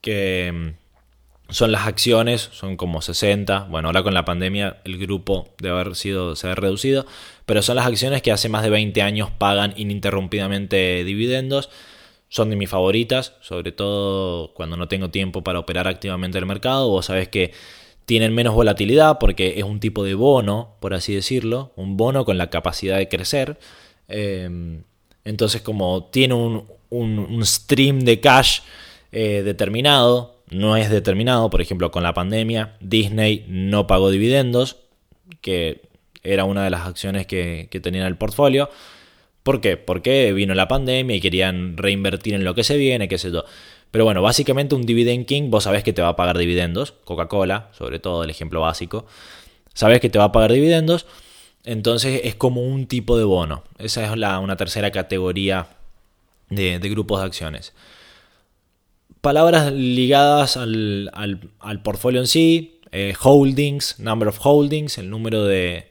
que 0.00 0.50
mm, 0.52 1.52
son 1.52 1.72
las 1.72 1.86
acciones, 1.86 2.48
son 2.52 2.76
como 2.76 3.02
60. 3.02 3.66
Bueno, 3.70 3.88
ahora 3.88 4.02
con 4.02 4.14
la 4.14 4.24
pandemia 4.24 4.78
el 4.84 4.98
grupo 4.98 5.48
debe 5.58 5.74
haber 5.74 5.94
sido, 5.96 6.34
se 6.36 6.48
ha 6.48 6.54
reducido, 6.54 7.06
pero 7.46 7.62
son 7.62 7.76
las 7.76 7.86
acciones 7.86 8.22
que 8.22 8.32
hace 8.32 8.48
más 8.48 8.62
de 8.62 8.70
20 8.70 9.02
años 9.02 9.30
pagan 9.30 9.74
ininterrumpidamente 9.76 11.04
dividendos. 11.04 11.70
Son 12.28 12.48
de 12.48 12.56
mis 12.56 12.70
favoritas, 12.70 13.34
sobre 13.42 13.72
todo 13.72 14.54
cuando 14.54 14.78
no 14.78 14.88
tengo 14.88 15.10
tiempo 15.10 15.44
para 15.44 15.58
operar 15.58 15.86
activamente 15.86 16.38
el 16.38 16.46
mercado. 16.46 16.88
Vos 16.88 17.06
sabés 17.06 17.28
que 17.28 17.52
tienen 18.06 18.34
menos 18.34 18.54
volatilidad 18.54 19.18
porque 19.18 19.58
es 19.58 19.64
un 19.64 19.80
tipo 19.80 20.02
de 20.02 20.14
bono, 20.14 20.76
por 20.80 20.94
así 20.94 21.14
decirlo, 21.14 21.72
un 21.76 21.98
bono 21.98 22.24
con 22.24 22.38
la 22.38 22.48
capacidad 22.48 22.96
de 22.96 23.08
crecer. 23.08 23.58
Em, 24.12 24.82
entonces, 25.24 25.62
como 25.62 26.04
tiene 26.04 26.34
un, 26.34 26.66
un, 26.90 27.46
stream 27.46 28.00
de 28.00 28.20
cash 28.20 28.60
eh, 29.10 29.42
determinado, 29.42 30.36
no 30.50 30.76
es 30.76 30.90
determinado, 30.90 31.48
por 31.48 31.62
ejemplo, 31.62 31.90
con 31.90 32.02
la 32.02 32.12
pandemia, 32.12 32.76
Disney 32.80 33.46
no 33.48 33.86
pagó 33.86 34.10
dividendos, 34.10 34.76
que 35.40 35.80
era 36.22 36.44
una 36.44 36.62
de 36.64 36.70
las 36.70 36.86
acciones 36.86 37.26
que, 37.26 37.68
que 37.70 37.80
tenía 37.80 38.02
en 38.02 38.06
el 38.06 38.16
portfolio. 38.18 38.68
¿Por 39.42 39.60
qué? 39.60 39.76
Porque 39.76 40.32
vino 40.32 40.54
la 40.54 40.68
pandemia 40.68 41.16
y 41.16 41.20
querían 41.20 41.76
reinvertir 41.76 42.34
en 42.34 42.44
lo 42.44 42.54
que 42.54 42.64
se 42.64 42.76
viene, 42.76 43.08
qué 43.08 43.18
sé 43.18 43.32
yo. 43.32 43.44
Pero 43.90 44.04
bueno, 44.04 44.22
básicamente 44.22 44.74
un 44.74 44.86
dividend 44.86 45.26
king, 45.26 45.50
vos 45.50 45.64
sabés 45.64 45.82
que 45.82 45.92
te 45.92 46.02
va 46.02 46.08
a 46.08 46.16
pagar 46.16 46.38
dividendos, 46.38 46.92
Coca-Cola, 47.04 47.70
sobre 47.72 47.98
todo 47.98 48.24
el 48.24 48.30
ejemplo 48.30 48.60
básico, 48.60 49.06
sabés 49.74 50.00
que 50.00 50.10
te 50.10 50.18
va 50.18 50.26
a 50.26 50.32
pagar 50.32 50.52
dividendos, 50.52 51.06
entonces 51.64 52.22
es 52.24 52.34
como 52.34 52.62
un 52.62 52.86
tipo 52.86 53.16
de 53.16 53.24
bono. 53.24 53.64
Esa 53.78 54.04
es 54.04 54.16
la, 54.16 54.38
una 54.40 54.56
tercera 54.56 54.90
categoría 54.90 55.68
de, 56.50 56.78
grupos 56.78 57.20
de 57.20 57.26
acciones. 57.26 57.72
Palabras 59.20 59.72
ligadas 59.72 60.56
al, 60.56 61.10
portfolio 61.82 62.20
en 62.20 62.26
sí, 62.26 62.80
eh, 62.90 63.14
holdings, 63.20 64.00
number 64.00 64.28
of 64.28 64.38
holdings, 64.44 64.98
el 64.98 65.08
número 65.08 65.44
de, 65.44 65.88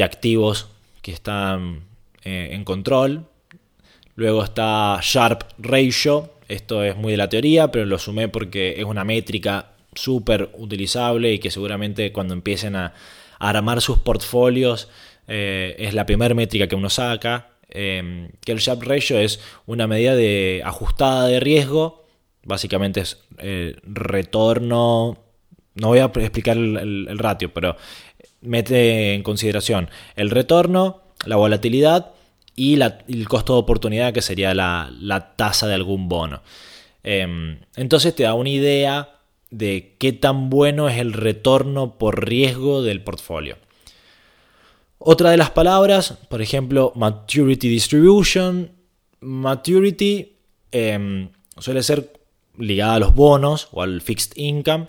activos 0.00 0.68
que 1.02 1.12
están 1.12 1.84
eh, 2.24 2.50
en 2.52 2.64
control. 2.64 3.26
Luego 4.16 4.42
está 4.42 4.98
Sharp 5.02 5.44
Ratio, 5.58 6.30
esto 6.48 6.82
es 6.82 6.96
muy 6.96 7.12
de 7.12 7.16
la 7.16 7.28
teoría, 7.28 7.70
pero 7.70 7.84
lo 7.84 7.98
sumé 7.98 8.28
porque 8.28 8.74
es 8.78 8.84
una 8.84 9.04
métrica 9.04 9.70
súper 9.94 10.50
utilizable 10.58 11.32
y 11.32 11.38
que 11.38 11.50
seguramente 11.50 12.12
cuando 12.12 12.34
empiecen 12.34 12.76
a, 12.76 12.94
armar 13.38 13.80
sus 13.80 13.98
portfolios 13.98 14.88
eh, 15.26 15.76
es 15.78 15.94
la 15.94 16.06
primera 16.06 16.34
métrica 16.34 16.66
que 16.66 16.76
uno 16.76 16.90
saca. 16.90 17.50
Em, 17.68 18.30
que 18.44 18.52
el 18.52 18.58
Sharp 18.58 18.82
Ratio 18.82 19.18
es 19.18 19.40
una 19.66 19.86
medida 19.86 20.14
de 20.14 20.62
ajustada 20.64 21.26
de 21.26 21.40
riesgo. 21.40 22.04
Básicamente 22.44 23.00
es 23.00 23.18
eh, 23.38 23.76
retorno. 23.82 25.18
No 25.74 25.88
voy 25.88 25.98
a 25.98 26.04
explicar 26.04 26.56
el, 26.56 27.18
ratio, 27.18 27.52
pero 27.52 27.76
mete 28.42 29.14
en 29.14 29.22
consideración 29.24 29.88
el 30.14 30.30
retorno, 30.30 31.02
la 31.24 31.34
volatilidad 31.34 32.12
y 32.54 32.80
el 32.80 33.28
costo 33.28 33.54
de 33.54 33.58
oportunidad, 33.60 34.12
que 34.12 34.22
sería 34.22 34.54
la, 34.54 35.32
tasa 35.36 35.66
de 35.66 35.74
algún 35.74 36.08
bono. 36.08 36.42
Em, 37.02 37.58
entonces 37.74 38.14
te 38.14 38.22
da 38.22 38.34
una 38.34 38.50
idea 38.50 39.14
de 39.50 39.96
qué 39.98 40.12
tan 40.12 40.50
bueno 40.50 40.88
es 40.88 40.98
el 40.98 41.12
retorno 41.12 41.98
por 41.98 42.26
riesgo 42.26 42.82
del 42.82 43.02
portfolio. 43.02 43.56
Otra 44.98 45.30
de 45.30 45.36
las 45.36 45.50
palabras, 45.50 46.18
por 46.28 46.40
ejemplo, 46.40 46.92
maturity 46.96 47.68
distribution. 47.68 48.70
Maturity 49.20 50.32
em, 50.72 51.28
suele 51.58 51.82
ser 51.82 52.12
ligada 52.58 52.94
a 52.94 52.98
los 52.98 53.14
bonos 53.14 53.68
o 53.72 53.82
al 53.82 54.00
fixed 54.00 54.32
income, 54.36 54.88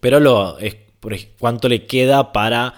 pero 0.00 0.20
lo, 0.20 0.58
es 0.58 0.76
cuánto 1.38 1.68
le 1.68 1.86
queda 1.86 2.32
para 2.32 2.74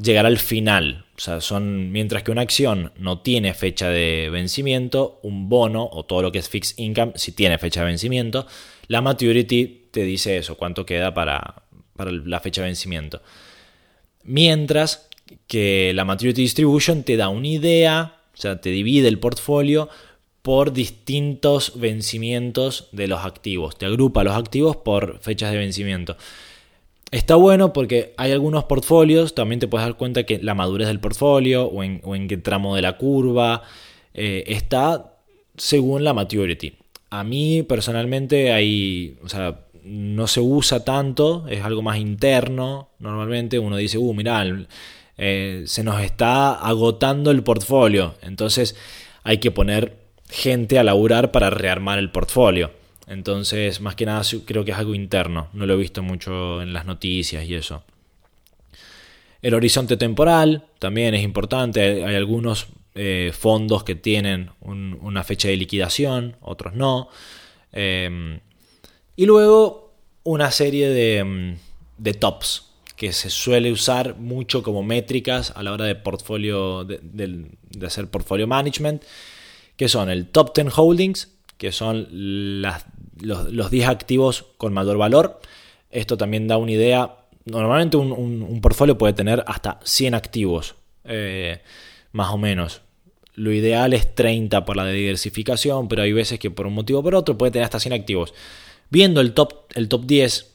llegar 0.00 0.26
al 0.26 0.38
final. 0.38 1.06
O 1.16 1.20
sea, 1.20 1.40
son, 1.40 1.90
mientras 1.90 2.22
que 2.22 2.30
una 2.30 2.42
acción 2.42 2.92
no 2.96 3.20
tiene 3.20 3.52
fecha 3.54 3.88
de 3.88 4.30
vencimiento, 4.30 5.18
un 5.22 5.48
bono 5.48 5.88
o 5.90 6.04
todo 6.04 6.22
lo 6.22 6.30
que 6.30 6.38
es 6.38 6.48
fixed 6.48 6.78
income 6.78 7.12
sí 7.16 7.32
tiene 7.32 7.58
fecha 7.58 7.80
de 7.80 7.86
vencimiento. 7.86 8.46
La 8.86 9.00
maturity 9.00 9.87
te 9.98 10.04
dice 10.04 10.38
eso, 10.38 10.56
cuánto 10.56 10.86
queda 10.86 11.12
para, 11.12 11.62
para 11.96 12.12
la 12.12 12.40
fecha 12.40 12.62
de 12.62 12.68
vencimiento. 12.68 13.20
Mientras 14.22 15.08
que 15.46 15.92
la 15.94 16.04
maturity 16.04 16.42
distribution 16.42 17.02
te 17.02 17.16
da 17.16 17.28
una 17.28 17.48
idea, 17.48 18.20
o 18.32 18.36
sea, 18.36 18.60
te 18.60 18.70
divide 18.70 19.08
el 19.08 19.18
portfolio 19.18 19.88
por 20.42 20.72
distintos 20.72 21.78
vencimientos 21.80 22.88
de 22.92 23.08
los 23.08 23.24
activos. 23.24 23.76
Te 23.76 23.86
agrupa 23.86 24.24
los 24.24 24.36
activos 24.36 24.76
por 24.76 25.18
fechas 25.18 25.50
de 25.50 25.58
vencimiento. 25.58 26.16
Está 27.10 27.34
bueno 27.34 27.72
porque 27.72 28.14
hay 28.16 28.32
algunos 28.32 28.64
portfolios, 28.64 29.34
también 29.34 29.58
te 29.58 29.66
puedes 29.66 29.86
dar 29.86 29.96
cuenta 29.96 30.24
que 30.24 30.38
la 30.42 30.54
madurez 30.54 30.86
del 30.86 31.00
portfolio 31.00 31.64
o 31.64 31.82
en, 31.82 32.28
qué 32.28 32.36
tramo 32.36 32.76
de 32.76 32.82
la 32.82 32.96
curva 32.96 33.62
eh, 34.14 34.44
está 34.46 35.16
según 35.56 36.04
la 36.04 36.14
maturity. 36.14 36.74
A 37.10 37.24
mí 37.24 37.62
personalmente 37.62 38.52
hay, 38.52 39.16
o 39.24 39.28
sea, 39.28 39.67
no 39.88 40.26
se 40.26 40.40
usa 40.40 40.84
tanto, 40.84 41.46
es 41.48 41.64
algo 41.64 41.82
más 41.82 41.98
interno. 41.98 42.90
Normalmente 42.98 43.58
uno 43.58 43.76
dice, 43.76 43.96
uh, 43.98 44.12
mirá, 44.12 44.44
eh, 45.16 45.64
se 45.66 45.82
nos 45.82 46.02
está 46.02 46.52
agotando 46.52 47.30
el 47.30 47.42
portfolio. 47.42 48.14
Entonces 48.22 48.76
hay 49.24 49.38
que 49.38 49.50
poner 49.50 49.96
gente 50.28 50.78
a 50.78 50.84
laburar 50.84 51.32
para 51.32 51.50
rearmar 51.50 51.98
el 51.98 52.10
portfolio. 52.10 52.70
Entonces, 53.06 53.80
más 53.80 53.94
que 53.94 54.04
nada, 54.04 54.22
creo 54.44 54.64
que 54.64 54.72
es 54.72 54.76
algo 54.76 54.94
interno. 54.94 55.48
No 55.54 55.64
lo 55.64 55.74
he 55.74 55.78
visto 55.78 56.02
mucho 56.02 56.60
en 56.60 56.74
las 56.74 56.84
noticias 56.84 57.44
y 57.46 57.54
eso. 57.54 57.82
El 59.40 59.54
horizonte 59.54 59.96
temporal 59.96 60.64
también 60.78 61.14
es 61.14 61.22
importante. 61.22 62.04
Hay, 62.04 62.14
algunos 62.14 62.66
eh, 62.94 63.32
fondos 63.32 63.84
que 63.84 63.94
tienen 63.94 64.50
una 64.60 65.24
fecha 65.24 65.48
de 65.48 65.56
liquidación, 65.56 66.36
otros 66.42 66.74
no. 66.74 67.08
Em, 67.72 68.40
y 69.18 69.26
luego 69.26 69.94
una 70.22 70.52
serie 70.52 70.88
de, 70.90 71.24
mm, 71.24 71.56
de, 71.98 72.14
tops 72.14 72.70
que 72.94 73.12
se 73.12 73.30
suele 73.30 73.72
usar 73.72 74.16
mucho 74.16 74.62
como 74.62 74.84
métricas 74.84 75.52
a 75.56 75.64
la 75.64 75.72
hora 75.72 75.86
de 75.86 75.96
portfolio 75.96 76.84
de, 76.84 77.48
hacer 77.84 78.08
portfolio 78.08 78.46
management, 78.46 79.02
que 79.76 79.88
son 79.88 80.08
el 80.08 80.28
top 80.28 80.54
10 80.54 80.68
holdings, 80.78 81.34
que 81.56 81.72
son 81.72 82.06
las 82.62 82.86
los, 83.20 83.72
10 83.72 83.88
activos 83.88 84.44
con 84.56 84.72
mayor 84.72 84.98
valor. 84.98 85.40
Esto 85.90 86.16
también 86.16 86.46
da 86.46 86.56
una 86.56 86.70
idea. 86.70 87.16
Normalmente 87.44 87.96
un, 87.96 88.60
portfolio 88.60 88.96
puede 88.96 89.14
tener 89.14 89.42
hasta 89.48 89.80
100 89.82 90.14
activos, 90.14 90.76
eh, 91.02 91.60
más 92.12 92.32
o 92.32 92.38
menos. 92.38 92.82
Lo 93.34 93.52
ideal 93.52 93.94
es 93.94 94.14
30 94.14 94.64
por 94.64 94.76
la 94.76 94.86
diversificación, 94.86 95.88
pero 95.88 96.02
hay 96.02 96.12
veces 96.12 96.38
que 96.38 96.52
por 96.52 96.68
un 96.68 96.74
motivo 96.74 97.00
o 97.00 97.02
por 97.02 97.16
otro 97.16 97.36
puede 97.36 97.50
tener 97.50 97.64
hasta 97.64 97.80
100 97.80 97.94
activos. 97.94 98.32
Viendo 98.90 99.20
el 99.20 99.34
top, 99.34 99.64
el 99.74 99.88
top 99.88 100.06
10 100.06 100.50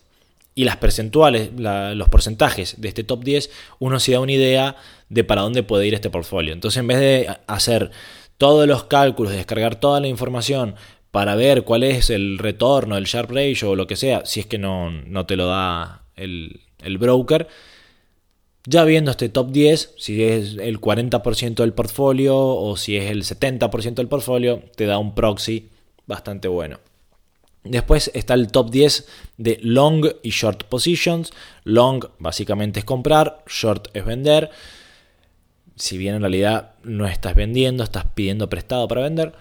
y 0.56 0.65
las 0.65 0.78
percentuales, 0.78 1.52
los 1.56 2.10
porcentajes 2.10 2.80
de 2.80 2.88
este 2.88 3.04
top 3.04 3.24
10, 3.24 3.50
uno 3.80 4.00
se 4.00 4.12
da 4.12 4.19
una 4.19 4.32
idea 4.32 4.76
de 5.10 5.24
para 5.24 5.41
dónde 5.41 5.63
puede 5.63 5.88
ir 5.88 5.93
este 5.93 6.10
portfolio. 6.10 6.54
Entonces, 6.54 6.80
en 6.80 6.88
vez 6.88 7.00
de 7.00 7.38
hacer 7.48 7.91
todos 8.38 8.67
los 8.67 8.86
cálculos, 8.86 9.34
descargar 9.34 9.80
toda 9.80 10.00
la 10.00 10.08
información 10.08 10.76
para 11.12 11.36
ver 11.36 11.63
cuál 11.63 11.84
es 11.84 12.10
el 12.10 12.39
retorno, 12.39 12.98
el 12.98 13.06
sharp 13.06 13.32
ratio 13.32 13.72
o 13.72 13.76
lo 13.76 13.86
que 13.88 13.96
sea, 13.96 14.26
si 14.26 14.39
es 14.39 14.46
que 14.48 14.58
no, 14.58 14.91
te 15.28 15.36
lo 15.36 15.48
da 15.48 16.06
el, 16.15 16.60
broker. 17.00 17.48
Ya 18.65 18.84
viendo 18.84 19.12
este 19.12 19.30
top 19.30 19.52
10, 19.52 19.93
si 19.98 20.24
es 20.24 20.56
el 20.56 20.80
40% 20.80 21.56
del 21.56 21.74
portfolio 21.74 22.38
o 22.38 22.78
si 22.78 22.96
es 22.98 23.12
el 23.12 23.24
70% 23.24 23.96
del 23.96 24.08
portfolio, 24.08 24.63
te 24.76 24.86
da 24.86 24.98
un 24.98 25.13
proxy 25.13 25.69
bastante 26.08 26.48
bueno. 26.48 26.80
Después 27.63 28.12
está 28.13 28.34
el 28.34 28.52
top 28.52 28.71
10 28.71 29.08
de 29.38 29.60
long 29.62 30.06
y 30.21 30.30
short 30.32 30.65
positions. 30.65 31.32
Long 31.63 32.06
básicamente 32.19 32.80
es 32.80 32.86
comprar, 32.86 33.43
short 33.47 33.88
es 33.93 34.06
vender. 34.06 34.52
Si 35.76 35.97
bien 35.97 36.15
en 36.15 36.21
realidad 36.21 36.76
no 36.84 37.08
estás 37.08 37.36
vendiendo, 37.36 37.84
estás 37.84 38.06
pidiendo 38.13 38.49
prestado 38.49 38.88
para 38.88 39.02
vender. 39.02 39.34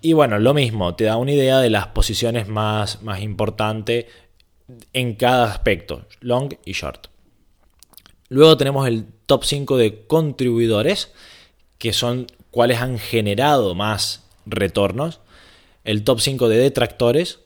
Y 0.00 0.12
bueno, 0.12 0.38
lo 0.38 0.54
mismo, 0.54 0.94
te 0.94 1.04
da 1.04 1.16
una 1.16 1.32
idea 1.32 1.58
de 1.58 1.70
las 1.70 1.88
posiciones 1.88 2.48
más, 2.48 3.02
más 3.02 3.20
importantes 3.20 4.06
en 4.92 5.14
cada 5.14 5.50
aspecto, 5.50 6.06
long 6.20 6.54
y 6.64 6.72
short. 6.72 7.08
Luego 8.28 8.56
tenemos 8.56 8.86
el 8.86 9.06
top 9.26 9.44
5 9.44 9.76
de 9.76 10.06
contribuidores, 10.06 11.12
que 11.78 11.92
son 11.92 12.26
cuáles 12.50 12.80
han 12.80 12.98
generado 12.98 13.74
más 13.74 14.24
retornos. 14.46 15.20
El 15.84 16.04
top 16.04 16.20
5 16.20 16.48
de 16.48 16.58
detractores. 16.58 17.40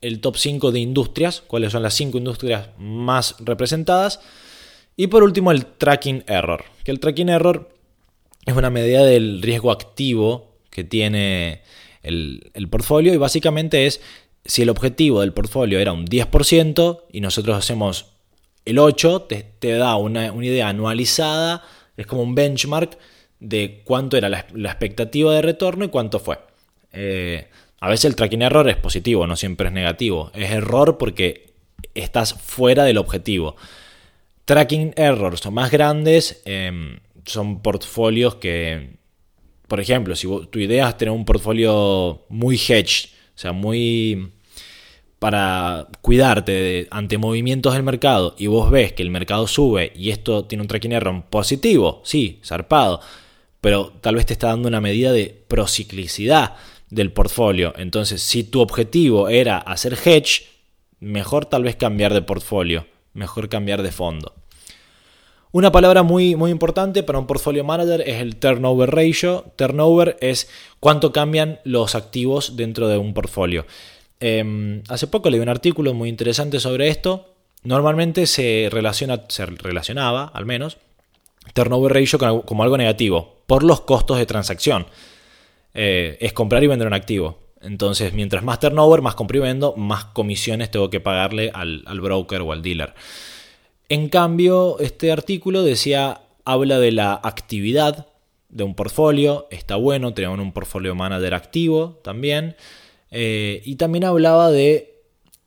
El 0.00 0.20
top 0.20 0.36
5 0.36 0.72
de 0.72 0.80
industrias, 0.80 1.42
cuáles 1.46 1.72
son 1.72 1.82
las 1.82 1.94
5 1.94 2.18
industrias 2.18 2.68
más 2.78 3.36
representadas. 3.40 4.20
Y 4.96 5.08
por 5.08 5.22
último 5.22 5.50
el 5.50 5.66
tracking 5.66 6.24
error, 6.26 6.64
que 6.84 6.90
el 6.90 7.00
tracking 7.00 7.28
error 7.28 7.74
es 8.46 8.54
una 8.54 8.70
medida 8.70 9.04
del 9.04 9.42
riesgo 9.42 9.70
activo 9.72 10.54
que 10.70 10.84
tiene 10.84 11.62
el, 12.02 12.68
portfolio 12.70 13.14
y 13.14 13.16
básicamente 13.16 13.86
es 13.86 14.00
si 14.44 14.62
el 14.62 14.68
objetivo 14.68 15.20
del 15.20 15.32
portfolio 15.32 15.78
era 15.78 15.92
un 15.92 16.06
10% 16.06 17.04
y 17.10 17.20
nosotros 17.20 17.56
hacemos 17.56 18.06
el 18.64 18.78
8%, 18.78 19.26
te, 19.58 19.72
da 19.72 19.96
una, 19.96 20.26
idea 20.44 20.68
anualizada, 20.68 21.62
es 21.96 22.06
como 22.06 22.22
un 22.22 22.34
benchmark 22.34 22.98
de 23.40 23.82
cuánto 23.84 24.16
era 24.16 24.28
la, 24.28 24.40
expectativa 24.40 25.34
de 25.34 25.42
retorno 25.42 25.84
y 25.84 25.88
cuánto 25.88 26.18
fue. 26.18 26.38
Eh, 26.94 27.48
a 27.80 27.88
veces 27.88 28.06
el 28.06 28.16
tracking 28.16 28.42
error 28.42 28.68
es 28.68 28.76
positivo, 28.76 29.26
no 29.26 29.36
siempre 29.36 29.66
es 29.68 29.72
negativo. 29.72 30.30
Es 30.34 30.50
error 30.50 30.96
porque 30.96 31.52
estás 31.94 32.34
fuera 32.34 32.84
del 32.84 32.98
objetivo. 32.98 33.56
Tracking 34.44 34.94
errors 34.96 35.50
más 35.50 35.70
grandes 35.70 36.42
em, 36.44 36.98
son 37.26 37.60
portfolios 37.60 38.36
que, 38.36 38.96
por 39.68 39.80
ejemplo, 39.80 40.16
si 40.16 40.28
tu 40.50 40.58
idea 40.58 40.88
es 40.88 40.96
tener 40.96 41.12
un 41.12 41.24
portfolio 41.24 42.24
muy 42.28 42.56
hedge, 42.56 43.10
o 43.34 43.38
sea, 43.38 43.52
muy 43.52 44.32
para 45.18 45.88
cuidarte 46.02 46.86
ante 46.90 47.16
movimientos 47.16 47.72
del 47.72 47.82
mercado 47.82 48.34
y 48.38 48.46
vos 48.46 48.70
ves 48.70 48.92
que 48.92 49.02
el 49.02 49.10
mercado 49.10 49.46
sube 49.46 49.90
y 49.96 50.10
esto 50.10 50.44
tiene 50.44 50.60
un 50.60 50.68
tracking 50.68 50.92
error 50.92 51.24
positivo, 51.30 52.02
sí, 52.04 52.40
zarpado, 52.44 53.00
pero 53.62 53.90
tal 54.02 54.16
vez 54.16 54.26
te 54.26 54.34
está 54.34 54.48
dando 54.48 54.68
una 54.68 54.82
medida 54.82 55.12
de 55.12 55.34
prociclicidad 55.48 56.56
del 56.94 57.12
portfolio. 57.12 57.74
Entonces, 57.76 58.22
si 58.22 58.44
tu 58.44 58.60
objetivo 58.60 59.28
era 59.28 59.58
hacer 59.58 59.98
hedge, 60.04 60.46
mejor 61.00 61.46
tal 61.46 61.64
vez 61.64 61.76
cambiar 61.76 62.14
de 62.14 62.22
portfolio, 62.22 62.86
mejor 63.12 63.48
cambiar 63.48 63.82
de 63.82 63.92
fondo. 63.92 64.32
Una 65.50 65.70
palabra 65.70 66.02
muy, 66.02 66.34
muy 66.34 66.50
importante 66.50 67.02
para 67.02 67.18
un 67.18 67.26
portfolio 67.26 67.62
manager 67.62 68.00
es 68.00 68.20
el 68.20 68.36
turnover 68.36 68.90
ratio. 68.90 69.52
Turnover 69.54 70.16
es 70.20 70.48
cuánto 70.80 71.12
cambian 71.12 71.60
los 71.64 71.94
activos 71.94 72.56
dentro 72.56 72.88
de 72.88 72.98
un 72.98 73.14
portfolio. 73.14 73.64
Em, 74.18 74.82
hace 74.88 75.06
poco 75.06 75.30
leí 75.30 75.40
un 75.40 75.48
artículo 75.48 75.94
muy 75.94 76.08
interesante 76.08 76.58
sobre 76.58 76.88
esto. 76.88 77.34
Normalmente 77.62 78.26
se, 78.26 78.68
relaciona, 78.70 79.26
se 79.28 79.46
relacionaba, 79.46 80.24
al 80.34 80.44
menos, 80.44 80.78
turnover 81.52 81.92
ratio 81.92 82.18
como 82.44 82.62
algo 82.62 82.76
negativo 82.76 83.42
por 83.46 83.62
los 83.62 83.82
costos 83.82 84.18
de 84.18 84.26
transacción. 84.26 84.86
Eh, 85.74 86.16
es 86.20 86.32
comprar 86.32 86.62
y 86.64 86.68
vender 86.68 86.86
un 86.86 86.94
activo. 86.94 87.38
Entonces, 87.60 88.12
mientras 88.12 88.42
más 88.42 88.60
turnover, 88.60 89.02
más 89.02 89.14
compro 89.14 89.38
y 89.38 89.40
vendo, 89.40 89.74
más 89.76 90.06
comisiones 90.06 90.70
tengo 90.70 90.90
que 90.90 91.00
pagarle 91.00 91.50
al, 91.52 91.82
al 91.86 92.00
broker 92.00 92.42
o 92.42 92.52
al 92.52 92.62
dealer. 92.62 92.94
En 93.88 94.08
cambio, 94.08 94.78
este 94.78 95.12
artículo 95.12 95.62
decía, 95.62 96.20
habla 96.44 96.78
de 96.78 96.92
la 96.92 97.14
actividad 97.22 98.06
de 98.48 98.64
un 98.64 98.74
portfolio, 98.74 99.48
está 99.50 99.76
bueno, 99.76 100.14
tenemos 100.14 100.38
un 100.38 100.52
portfolio 100.52 100.94
manager 100.94 101.34
activo 101.34 102.00
también, 102.04 102.56
eh, 103.10 103.62
y 103.64 103.76
también 103.76 104.04
hablaba 104.04 104.50
de 104.50 105.02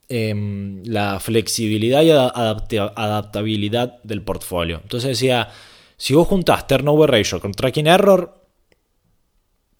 em, 0.10 0.84
la 0.86 1.20
flexibilidad 1.20 2.02
y 2.02 2.12
adaptabilidad 2.12 4.02
del 4.04 4.22
portfolio. 4.22 4.80
Entonces 4.84 5.12
decía, 5.12 5.50
si 5.96 6.14
vos 6.14 6.28
juntás 6.28 6.68
turnover 6.68 7.12
ratio 7.12 7.40
con 7.40 7.54
tracking 7.54 7.88
error, 7.88 8.47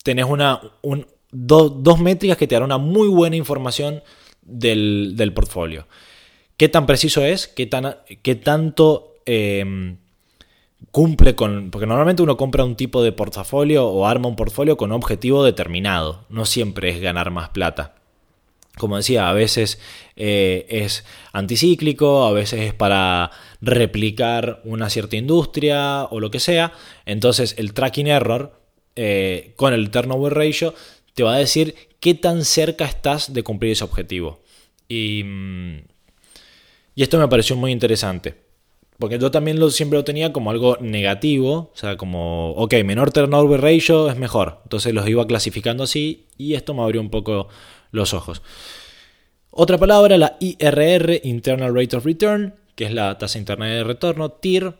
tenés 0.08 0.24
una, 0.24 0.58
dos 1.30 2.00
métricas 2.00 2.38
que 2.38 2.46
te 2.46 2.54
darán 2.54 2.68
una 2.68 2.78
muy 2.78 3.08
buena 3.08 3.36
información 3.36 4.02
del, 4.40 5.12
del 5.16 5.34
portfolio. 5.34 5.86
¿Qué 6.56 6.70
tan 6.70 6.86
preciso 6.86 7.22
es? 7.22 7.46
¿Qué, 7.46 7.66
tan, 7.66 7.98
qué 8.22 8.34
tanto 8.34 9.16
em, 9.26 9.98
cumple 10.90 11.34
con... 11.34 11.70
Porque 11.70 11.86
normalmente 11.86 12.22
uno 12.22 12.38
compra 12.38 12.64
un 12.64 12.74
tipo 12.74 13.02
de 13.02 13.12
portafolio 13.12 13.86
o 13.86 14.06
arma 14.06 14.28
un 14.28 14.36
portfolio 14.36 14.78
con 14.78 14.92
un 14.92 14.96
objetivo 14.96 15.44
determinado. 15.44 16.24
No 16.30 16.46
siempre 16.46 16.88
es 16.88 17.02
ganar 17.02 17.30
más 17.30 17.50
plata. 17.50 17.94
Como 18.78 18.96
decía, 18.96 19.28
a 19.28 19.34
veces 19.34 19.78
eh, 20.16 20.64
es 20.70 21.04
anticíclico, 21.34 22.24
a 22.24 22.32
veces 22.32 22.60
es 22.60 22.72
para 22.72 23.30
replicar 23.60 24.62
una 24.64 24.88
cierta 24.88 25.16
industria 25.16 26.04
o 26.04 26.18
lo 26.18 26.30
que 26.30 26.40
sea. 26.40 26.72
Entonces 27.04 27.56
el 27.58 27.74
tracking 27.74 28.06
error 28.06 28.57
eh, 28.98 29.52
con 29.56 29.72
el 29.72 29.90
turnover 29.90 30.34
ratio 30.34 30.74
te 31.14 31.22
va 31.22 31.34
a 31.34 31.38
decir 31.38 31.74
qué 32.00 32.14
tan 32.14 32.44
cerca 32.44 32.84
estás 32.84 33.32
de 33.32 33.42
cumplir 33.42 33.72
ese 33.72 33.84
objetivo. 33.84 34.40
Y 34.88 35.22
mm, 35.24 35.78
y 36.98 37.04
esto 37.04 37.16
me 37.16 37.28
pareció 37.28 37.54
muy 37.54 37.70
interesante. 37.70 38.34
Porque 38.98 39.20
yo 39.20 39.30
también 39.30 39.60
lo, 39.60 39.70
siempre 39.70 40.00
lo 40.00 40.04
tenía 40.04 40.32
como 40.32 40.50
algo 40.50 40.78
negativo. 40.80 41.70
O 41.72 41.76
sea, 41.76 41.96
como, 41.96 42.50
ok, 42.54 42.74
menor 42.84 43.12
turnover 43.12 43.60
ratio 43.60 44.10
es 44.10 44.16
mejor. 44.16 44.62
Entonces 44.64 44.92
los 44.92 45.08
iba 45.08 45.24
clasificando 45.24 45.84
así 45.84 46.26
y 46.36 46.54
esto 46.54 46.74
me 46.74 46.82
abrió 46.82 47.00
un 47.00 47.08
poco 47.08 47.46
los 47.92 48.14
ojos. 48.14 48.42
Otra 49.52 49.78
palabra, 49.78 50.18
la 50.18 50.36
IRR, 50.40 51.20
Internal 51.22 51.72
Rate 51.72 51.98
of 51.98 52.04
Return, 52.04 52.56
que 52.74 52.86
es 52.86 52.92
la 52.92 53.16
tasa 53.16 53.38
interna 53.38 53.66
de 53.66 53.84
retorno, 53.84 54.32
TIR. 54.32 54.74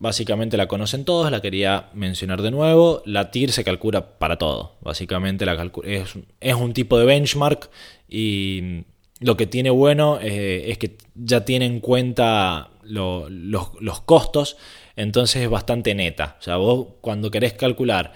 Básicamente 0.00 0.56
la 0.56 0.68
conocen 0.68 1.04
todos, 1.04 1.30
la 1.30 1.40
quería 1.40 1.90
mencionar 1.92 2.42
de 2.42 2.50
nuevo. 2.50 3.02
La 3.04 3.30
TIR 3.30 3.50
se 3.52 3.64
calcula 3.64 4.18
para 4.18 4.36
todo. 4.36 4.76
Básicamente 4.80 5.44
la 5.44 5.70
es, 5.84 6.14
es 6.40 6.54
un 6.54 6.72
tipo 6.72 6.98
de 6.98 7.04
benchmark 7.04 7.68
y 8.08 8.84
lo 9.20 9.36
que 9.36 9.46
tiene 9.46 9.70
bueno 9.70 10.18
eh, 10.20 10.70
es 10.70 10.78
que 10.78 10.96
ya 11.14 11.44
tiene 11.44 11.66
en 11.66 11.80
cuenta 11.80 12.70
los, 12.82 14.00
costos, 14.04 14.56
entonces 14.96 15.42
es 15.42 15.50
bastante 15.50 15.94
neta. 15.94 16.36
O 16.38 16.42
sea, 16.42 16.56
vos 16.56 16.86
cuando 17.00 17.30
querés 17.30 17.54
calcular 17.54 18.12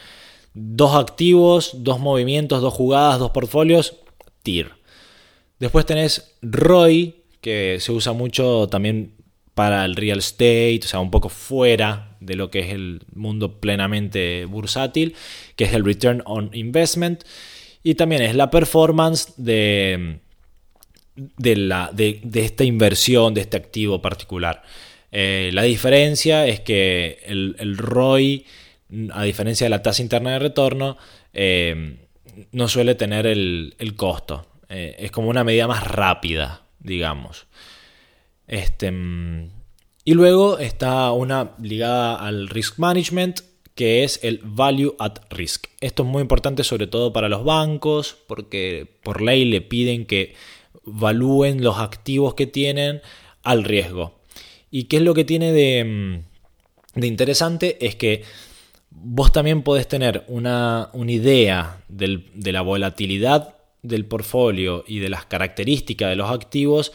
dos 0.55 0.95
activos, 0.95 1.73
dos 1.83 1.99
movimientos, 1.99 2.61
dos 2.61 2.75
jugadas, 2.75 3.19
dos 3.19 3.31
portfolios, 3.31 3.97
TIR. 4.43 4.71
Después 5.59 5.87
tenés 5.87 6.37
ROI, 6.43 7.25
que 7.41 7.79
se 7.81 7.93
usa 7.93 8.13
mucho 8.13 8.69
también 8.69 9.15
para 9.55 9.85
el 9.85 9.97
real 9.97 10.19
estate, 10.19 10.81
o 10.85 10.89
sea, 10.89 11.01
un 11.01 11.11
poco 11.11 11.29
fuera 11.29 12.17
de 12.21 12.37
lo 12.37 12.51
que 12.51 12.61
es 12.61 12.73
el 12.73 13.03
mundo 13.15 13.61
plenamente 13.61 14.45
bursátil, 14.47 15.15
que 15.57 15.65
es 15.65 15.73
el 15.73 15.85
return 15.85 16.23
on 16.25 16.51
investment. 16.53 17.25
Y 17.83 17.95
también 17.95 18.23
es 18.23 18.35
la 18.35 18.51
performance 18.51 19.35
de 19.37 20.21
de, 21.15 21.57
la, 21.57 21.91
de, 21.93 22.21
esta 22.35 22.65
inversión, 22.65 23.35
de 23.35 23.43
este 23.43 23.57
activo 23.57 24.01
particular. 24.01 24.63
Eh, 25.11 25.51
la 25.53 25.63
diferencia 25.63 26.47
es 26.47 26.61
que 26.61 27.21
el, 27.27 27.77
ROI, 27.77 28.47
a 29.13 29.23
diferencia 29.25 29.67
de 29.67 29.71
la 29.71 29.83
tasa 29.83 30.03
interna 30.03 30.33
de 30.33 30.39
retorno, 30.39 30.97
eh, 31.33 31.97
no 32.53 32.69
suele 32.69 32.95
tener 32.95 33.27
el, 33.27 33.95
costo. 33.97 34.47
Eh, 34.69 34.97
es 34.99 35.11
como 35.11 35.29
una 35.29 35.45
medida 35.45 35.67
más 35.67 35.87
rápida, 35.87 36.63
digamos. 36.79 37.47
Este, 38.47 38.91
mm, 38.91 39.51
y 40.05 40.15
luego 40.15 40.59
está 40.59 41.13
una 41.13 41.53
ligada 41.61 42.17
al 42.17 42.49
risk 42.49 42.79
management, 42.79 43.41
que 43.75 44.05
es 44.05 44.21
el 44.23 44.41
value 44.45 44.95
at 44.99 45.21
risk. 45.31 45.67
Esto 45.81 46.03
es 46.03 46.09
muy 46.09 46.23
importante 46.23 46.65
sobre 46.65 46.87
todo 46.87 47.13
para 47.13 47.29
los 47.29 47.45
bancos, 47.45 48.17
porque 48.27 48.99
por 49.03 49.23
ley 49.23 49.45
le 49.45 49.61
piden 49.61 50.07
que 50.07 50.35
valúen 50.85 51.63
los 51.63 51.79
activos 51.79 52.35
que 52.35 52.47
tienen 52.47 53.01
al 53.43 53.65
riesgo. 53.65 54.21
¿Y 54.71 54.85
qué 54.85 54.97
es 54.99 55.03
lo 55.03 55.15
que 55.15 55.25
tiene 55.25 55.53
de, 55.53 55.85
mm, 55.85 57.01
de 57.01 57.07
interesante? 57.07 57.87
Es 57.87 57.97
que 57.97 58.25
vos 58.91 59.33
también 59.33 59.63
podés 59.63 59.89
tener 59.89 60.25
una, 60.29 60.91
idea 61.07 61.83
de 61.89 62.53
la 62.53 62.63
volatilidad 62.63 63.57
del 63.83 64.07
portfolio 64.07 64.85
y 64.87 64.99
de 64.99 65.09
las 65.09 65.27
características 65.27 66.11
de 66.11 66.17
los 66.17 66.31
activos 66.31 66.93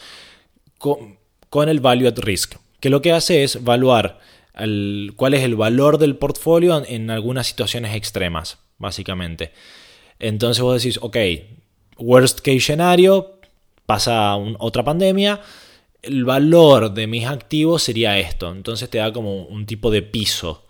el 1.64 1.80
value 1.80 2.08
at 2.08 2.20
risk, 2.20 2.56
que 2.80 2.90
lo 2.90 3.02
que 3.02 3.12
hace 3.12 3.44
es 3.44 3.56
evaluar 3.56 4.20
cuál 5.16 5.34
es 5.34 5.44
el 5.44 5.56
valor 5.56 5.98
del 5.98 6.16
portfolio 6.16 6.84
en 6.86 7.12
algunas 7.12 7.48
situaciones 7.48 7.96
extremas, 7.96 8.58
básicamente. 8.78 9.52
Entonces 10.20 10.62
vos 10.64 10.82
decís, 10.82 11.00
ok, 11.02 11.18
worst 11.98 12.40
case 12.40 12.62
scenario, 12.62 13.40
pasa 13.86 14.36
otra 14.60 14.84
pandemia, 14.84 15.42
el 16.02 16.26
valor 16.26 16.94
de 16.94 17.08
mis 17.08 17.26
activos 17.26 17.84
sería 17.84 18.18
esto. 18.18 18.52
Entonces 18.52 18.90
te 18.90 18.98
da 18.98 19.12
como 19.14 19.44
un 19.44 19.66
tipo 19.66 19.92
de 19.92 20.02
piso. 20.02 20.66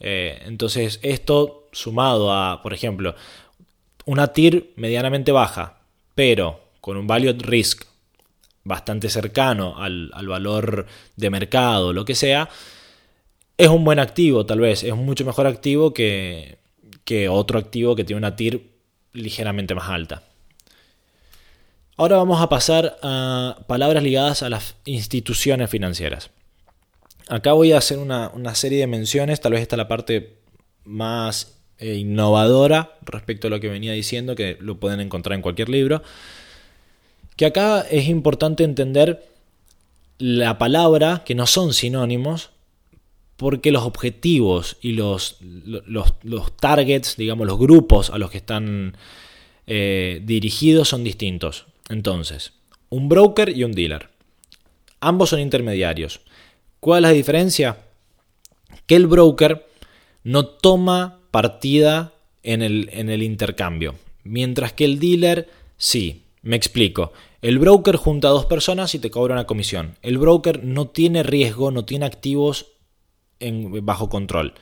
Eh, 0.00 0.40
entonces 0.46 1.00
esto 1.02 1.68
sumado 1.72 2.32
a, 2.32 2.62
por 2.62 2.74
ejemplo, 2.74 3.14
una 4.04 4.32
TIR 4.32 4.72
medianamente 4.76 5.32
baja, 5.32 5.80
pero 6.14 6.60
con 6.80 6.96
un 6.96 7.06
value 7.06 7.30
at 7.30 7.42
risk 7.42 7.84
bastante 8.64 9.08
cercano 9.08 9.76
al, 9.78 10.10
valor 10.26 10.86
de 11.16 11.30
mercado, 11.30 11.92
lo 11.92 12.04
que 12.04 12.14
sea, 12.14 12.48
es 13.58 13.68
un 13.68 13.84
buen 13.84 13.98
activo 13.98 14.46
tal 14.46 14.60
vez, 14.60 14.82
es 14.82 14.94
mucho 14.94 15.24
mejor 15.24 15.46
activo 15.46 15.92
que, 15.92 16.58
que 17.04 17.28
otro 17.28 17.58
activo 17.58 17.96
que 17.96 18.04
tiene 18.04 18.18
una 18.18 18.36
TIR 18.36 18.70
ligeramente 19.12 19.74
más 19.74 19.88
alta. 19.88 20.22
Ahora 21.96 22.16
vamos 22.16 22.40
a 22.40 22.48
pasar 22.48 22.98
a 23.02 23.58
palabras 23.66 24.02
ligadas 24.02 24.42
a 24.42 24.48
las 24.48 24.76
instituciones 24.86 25.68
financieras. 25.68 26.30
Acá 27.28 27.52
voy 27.52 27.72
a 27.72 27.78
hacer 27.78 27.98
una, 27.98 28.30
serie 28.54 28.80
de 28.80 28.86
menciones, 28.86 29.40
tal 29.40 29.52
vez 29.52 29.62
esta 29.62 29.76
es 29.76 29.78
la 29.78 29.88
parte 29.88 30.38
más 30.84 31.58
e 31.78 31.94
innovadora 31.94 32.98
respecto 33.02 33.46
a 33.46 33.50
lo 33.50 33.60
que 33.60 33.68
venía 33.68 33.92
diciendo, 33.92 34.34
que 34.34 34.56
lo 34.60 34.80
pueden 34.80 35.00
encontrar 35.00 35.36
en 35.36 35.42
cualquier 35.42 35.68
libro. 35.68 36.02
Que 37.36 37.46
acá 37.46 37.80
es 37.82 38.08
importante 38.08 38.64
entender 38.64 39.26
la 40.18 40.58
palabra, 40.58 41.22
que 41.24 41.34
no 41.34 41.46
son 41.46 41.72
sinónimos, 41.72 42.50
porque 43.36 43.72
los 43.72 43.82
objetivos 43.82 44.76
y 44.80 44.92
los, 44.92 45.38
los, 45.40 46.56
targets, 46.58 47.16
digamos, 47.16 47.46
los 47.46 47.58
grupos 47.58 48.10
a 48.10 48.18
los 48.18 48.30
que 48.30 48.38
están 48.38 48.96
eh, 49.66 50.20
dirigidos 50.24 50.88
son 50.88 51.02
distintos. 51.02 51.66
Entonces, 51.88 52.52
un 52.88 53.08
broker 53.08 53.48
y 53.48 53.64
un 53.64 53.72
dealer. 53.72 54.10
Ambos 55.00 55.30
son 55.30 55.40
intermediarios. 55.40 56.20
¿Cuál 56.78 57.04
es 57.04 57.10
la 57.10 57.14
diferencia? 57.14 57.78
Que 58.86 58.94
el 58.94 59.08
broker 59.08 59.66
no 60.22 60.46
toma 60.46 61.18
partida 61.32 62.12
en 62.42 62.62
el, 62.62 62.90
en 62.92 63.10
el 63.10 63.22
intercambio, 63.22 63.96
mientras 64.22 64.72
que 64.72 64.84
el 64.84 65.00
dealer 65.00 65.48
sí. 65.76 66.21
Me 66.42 66.56
explico. 66.56 67.12
El 67.40 67.58
broker 67.58 67.96
junta 67.96 68.28
a 68.28 68.32
dos 68.32 68.46
personas 68.46 68.94
y 68.94 68.98
te 68.98 69.10
cobra 69.10 69.34
una 69.34 69.46
comisión. 69.46 69.96
El 70.02 70.18
broker 70.18 70.64
no 70.64 70.88
tiene 70.88 71.22
riesgo, 71.22 71.70
no 71.70 71.84
tiene 71.84 72.04
activos 72.04 72.72
en, 73.38 73.84
bajo 73.84 74.08
control. 74.08 74.54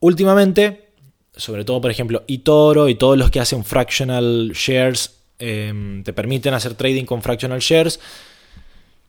Últimamente, 0.00 0.88
sobre 1.36 1.64
todo 1.64 1.80
por 1.80 1.90
ejemplo 1.90 2.24
eToro 2.28 2.88
y 2.88 2.94
todos 2.94 3.18
los 3.18 3.30
que 3.30 3.40
hacen 3.40 3.64
fractional 3.64 4.52
shares, 4.54 5.18
em, 5.38 6.02
te 6.04 6.12
permiten 6.12 6.54
hacer 6.54 6.74
trading 6.74 7.04
con 7.04 7.22
fractional 7.22 7.60
shares, 7.60 8.00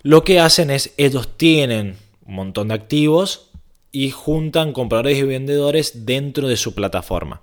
lo 0.02 0.24
que 0.24 0.40
hacen 0.40 0.70
es 0.70 0.94
ellos 0.98 1.38
tienen 1.38 1.98
un 2.26 2.36
montón 2.36 2.70
de 2.70 2.76
activos 2.76 3.50
y 3.92 4.10
juntan 4.10 4.74
compradores 4.74 5.18
y 5.18 5.24
vendedores 5.24 6.06
dentro 6.06 6.48
de 6.48 6.58
su 6.58 6.74
plataforma. 6.74 7.42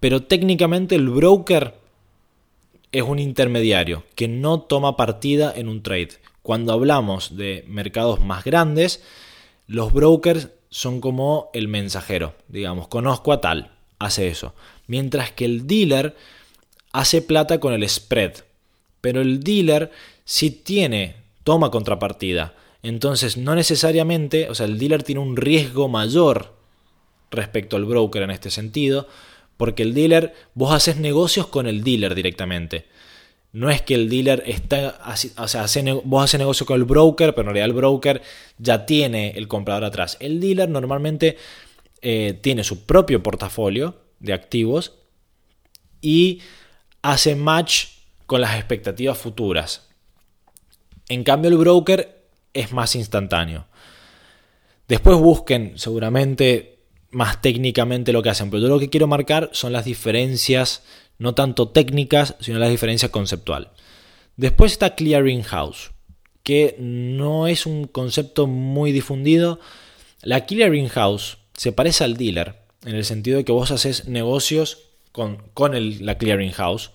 Pero 0.00 0.22
técnicamente 0.22 0.94
el 0.94 1.08
broker 1.08 1.74
es 2.92 3.02
un 3.02 3.18
intermediario 3.18 4.04
que 4.14 4.28
no 4.28 4.60
toma 4.60 4.96
partida 4.96 5.52
en 5.54 5.68
un 5.68 5.82
trade. 5.82 6.10
Cuando 6.42 6.72
hablamos 6.72 7.36
de 7.36 7.64
mercados 7.68 8.20
más 8.20 8.44
grandes, 8.44 9.02
los 9.66 9.92
brokers 9.92 10.48
son 10.70 11.00
como 11.00 11.50
el 11.52 11.68
mensajero. 11.68 12.34
Digamos, 12.48 12.88
conozco 12.88 13.32
a 13.32 13.40
tal, 13.40 13.72
hace 13.98 14.28
eso. 14.28 14.54
Mientras 14.86 15.32
que 15.32 15.44
el 15.44 15.66
dealer 15.66 16.16
hace 16.92 17.22
plata 17.22 17.60
con 17.60 17.74
el 17.74 17.88
spread. 17.88 18.32
Pero 19.00 19.20
el 19.20 19.40
dealer 19.40 19.90
si 20.24 20.50
tiene, 20.50 21.16
toma 21.42 21.70
contrapartida. 21.70 22.54
Entonces 22.82 23.38
no 23.38 23.54
necesariamente, 23.54 24.50
o 24.50 24.54
sea, 24.54 24.66
el 24.66 24.78
dealer 24.78 25.02
tiene 25.02 25.22
un 25.22 25.36
riesgo 25.36 25.88
mayor 25.88 26.54
respecto 27.30 27.76
al 27.76 27.86
broker 27.86 28.22
en 28.22 28.30
este 28.30 28.50
sentido, 28.50 29.08
porque 29.58 29.82
el 29.82 29.92
dealer, 29.92 30.32
vos 30.54 30.72
haces 30.72 30.96
negocios 30.96 31.48
con 31.48 31.66
el 31.66 31.84
dealer 31.84 32.14
directamente. 32.14 32.86
No 33.52 33.70
es 33.70 33.82
que 33.82 33.94
el 33.94 34.08
dealer 34.08 34.42
está, 34.46 34.98
o 35.36 35.48
sea, 35.48 35.66
vos 36.04 36.24
haces 36.24 36.38
negocio 36.38 36.64
con 36.64 36.80
el 36.80 36.84
broker, 36.84 37.34
pero 37.34 37.48
en 37.48 37.54
realidad 37.54 37.66
el 37.66 37.72
broker 37.74 38.22
ya 38.56 38.86
tiene 38.86 39.30
el 39.30 39.48
comprador 39.48 39.84
atrás. 39.84 40.16
El 40.20 40.40
dealer 40.40 40.68
normalmente 40.68 41.36
eh, 42.00 42.38
tiene 42.40 42.62
su 42.62 42.86
propio 42.86 43.22
portafolio 43.22 43.96
de 44.20 44.32
activos 44.32 44.94
y 46.00 46.40
hace 47.02 47.34
match 47.34 47.86
con 48.26 48.40
las 48.40 48.56
expectativas 48.56 49.18
futuras. 49.18 49.88
En 51.08 51.24
cambio 51.24 51.50
el 51.50 51.56
broker 51.56 52.26
es 52.52 52.72
más 52.72 52.94
instantáneo. 52.94 53.66
Después 54.86 55.18
busquen 55.18 55.72
seguramente 55.76 56.77
más 57.10 57.40
técnicamente 57.40 58.12
lo 58.12 58.22
que 58.22 58.30
hacen, 58.30 58.50
pero 58.50 58.62
yo 58.62 58.68
lo 58.68 58.78
que 58.78 58.90
quiero 58.90 59.06
marcar 59.06 59.50
son 59.52 59.72
las 59.72 59.84
diferencias, 59.84 60.82
no 61.18 61.34
tanto 61.34 61.68
técnicas, 61.68 62.36
sino 62.40 62.58
las 62.58 62.70
diferencias 62.70 63.10
conceptual. 63.10 63.72
Después 64.36 64.72
está 64.72 64.94
Clearing 64.94 65.42
House, 65.42 65.90
que 66.42 66.76
no 66.78 67.46
es 67.46 67.66
un 67.66 67.86
concepto 67.86 68.46
muy 68.46 68.92
difundido. 68.92 69.58
La 70.22 70.46
Clearing 70.46 70.88
House 70.88 71.38
se 71.54 71.72
parece 71.72 72.04
al 72.04 72.16
dealer, 72.16 72.56
en 72.84 72.94
el 72.94 73.04
sentido 73.04 73.38
de 73.38 73.44
que 73.44 73.52
vos 73.52 73.70
haces 73.70 74.06
negocios 74.06 74.78
con, 75.12 75.42
con 75.54 75.72
la 76.04 76.18
Clearing 76.18 76.52
House, 76.52 76.92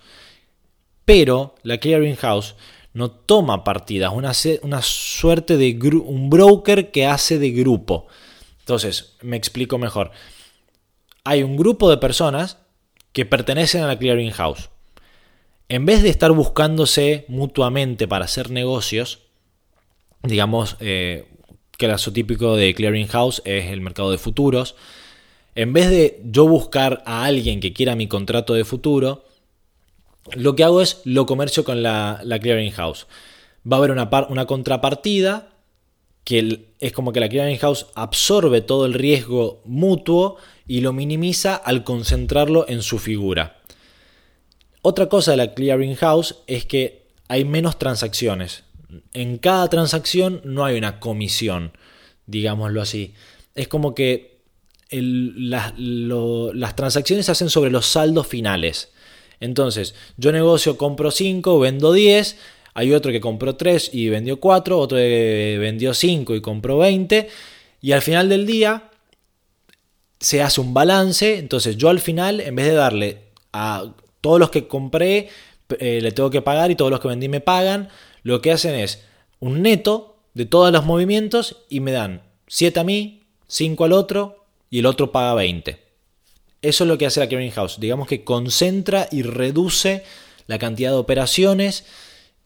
pero 1.05 1.55
la 1.63 1.79
Clearing 1.79 2.15
House 2.15 2.55
no 2.93 3.11
toma 3.11 3.63
partidas, 3.63 4.13
una, 4.13 4.31
una 4.61 4.81
suerte 4.81 5.57
de 5.57 5.77
un 6.05 6.29
broker 6.29 6.91
que 6.91 7.05
hace 7.05 7.39
de 7.39 7.51
grupo. 7.51 8.07
Entonces, 8.63 9.17
me 9.21 9.35
explico 9.35 9.77
mejor. 9.77 10.11
Hay 11.25 11.43
un 11.43 11.57
grupo 11.57 11.89
de 11.89 11.97
personas 11.97 12.59
que 13.11 13.25
pertenecen 13.25 13.83
a 13.83 13.87
la 13.87 13.99
clearing 13.99 14.31
house. 14.31 14.69
En 15.67 15.85
vez 15.85 16.01
de 16.01 16.09
estar 16.09 16.31
buscándose 16.31 17.25
mutuamente 17.27 18.07
para 18.07 18.25
hacer 18.25 18.51
negocios, 18.51 19.19
digamos 20.21 20.77
eh, 20.79 21.27
que 21.77 21.87
el 21.87 21.91
caso 21.91 22.13
típico 22.13 22.55
de 22.55 22.73
clearing 22.73 23.07
house 23.07 23.41
es 23.43 23.65
el 23.65 23.81
mercado 23.81 24.11
de 24.11 24.17
futuros, 24.17 24.75
en 25.55 25.73
vez 25.73 25.89
de 25.89 26.21
yo 26.23 26.47
buscar 26.47 27.03
a 27.05 27.25
alguien 27.25 27.59
que 27.59 27.73
quiera 27.73 27.95
mi 27.95 28.07
contrato 28.07 28.53
de 28.53 28.63
futuro, 28.63 29.25
lo 30.35 30.55
que 30.55 30.63
hago 30.63 30.81
es 30.81 31.01
lo 31.03 31.25
comercio 31.25 31.65
con 31.65 31.83
la, 31.83 32.23
clearing 32.41 32.71
house. 32.71 33.07
Va 33.69 33.75
a 33.75 33.79
haber 33.79 33.91
una, 33.91 34.09
una 34.29 34.45
contrapartida 34.45 35.52
que 36.23 36.67
es 36.79 36.91
como 36.93 37.11
que 37.11 37.19
la 37.19 37.29
clearing 37.29 37.57
house 37.57 37.87
absorbe 37.95 38.61
todo 38.61 38.85
el 38.85 38.93
riesgo 38.93 39.61
mutuo 39.65 40.37
y 40.67 40.81
lo 40.81 40.93
minimiza 40.93 41.55
al 41.55 41.83
concentrarlo 41.83 42.65
en 42.69 42.81
su 42.81 42.99
figura. 42.99 43.61
Otra 44.81 45.09
cosa 45.09 45.31
de 45.31 45.37
la 45.37 45.53
clearing 45.53 45.95
house 45.95 46.35
es 46.47 46.65
que 46.65 47.07
hay 47.27 47.45
menos 47.45 47.77
transacciones. 47.79 48.63
En 49.13 49.37
cada 49.37 49.69
transacción 49.69 50.41
no 50.43 50.65
hay 50.65 50.77
una 50.77 50.99
comisión, 50.99 51.71
digámoslo 52.25 52.81
así. 52.81 53.13
Es 53.55 53.67
como 53.67 53.95
que 53.95 54.41
las 54.91 56.75
transacciones 56.75 57.25
se 57.25 57.31
hacen 57.31 57.49
sobre 57.49 57.71
los 57.71 57.85
saldos 57.87 58.27
finales. 58.27 58.91
Entonces, 59.39 59.95
yo 60.17 60.31
negocio, 60.31 60.77
compro 60.77 61.11
5, 61.11 61.59
vendo 61.59 61.91
10 61.91 62.37
hay 62.73 62.93
otro 62.93 63.11
que 63.11 63.21
compró 63.21 63.55
3 63.55 63.91
y 63.93 64.09
vendió 64.09 64.39
4, 64.39 64.77
otro 64.77 64.97
que 64.97 65.57
vendió 65.59 65.93
5 65.93 66.35
y 66.35 66.41
compró 66.41 66.77
20. 66.79 67.29
Y 67.81 67.91
al 67.91 68.01
final 68.01 68.29
del 68.29 68.45
día 68.45 68.89
se 70.19 70.41
hace 70.41 70.61
un 70.61 70.73
balance. 70.73 71.37
Entonces 71.37 71.77
yo 71.77 71.89
al 71.89 71.99
final, 71.99 72.39
en 72.39 72.55
vez 72.55 72.65
de 72.65 72.73
darle 72.73 73.19
a 73.51 73.93
todos 74.21 74.39
los 74.39 74.49
que 74.49 74.67
compré, 74.67 75.29
eh, 75.79 75.99
le 76.01 76.11
tengo 76.11 76.29
que 76.29 76.41
pagar 76.41 76.71
y 76.71 76.75
todos 76.75 76.89
los 76.89 76.99
que 76.99 77.07
vendí 77.07 77.29
me 77.29 77.41
pagan, 77.41 77.89
lo 78.23 78.41
que 78.41 78.51
hacen 78.51 78.75
es 78.75 79.03
un 79.39 79.61
neto 79.61 80.17
de 80.33 80.45
todos 80.45 80.71
los 80.71 80.85
movimientos 80.85 81.63
y 81.69 81.79
me 81.79 81.91
dan 81.91 82.23
7 82.47 82.79
a 82.79 82.83
mí, 82.83 83.23
5 83.47 83.83
al 83.83 83.91
otro 83.91 84.45
y 84.69 84.79
el 84.79 84.87
otro 84.87 85.11
paga 85.11 85.35
20. 85.35 85.79
Eso 86.63 86.83
es 86.85 86.87
lo 86.87 86.97
que 86.97 87.05
hace 87.05 87.19
la 87.19 87.27
clearing 87.27 87.51
house. 87.51 87.79
Digamos 87.79 88.07
que 88.07 88.23
concentra 88.23 89.07
y 89.11 89.21
reduce 89.21 90.03
la 90.47 90.57
cantidad 90.57 90.91
de 90.91 90.97
operaciones 90.97 91.85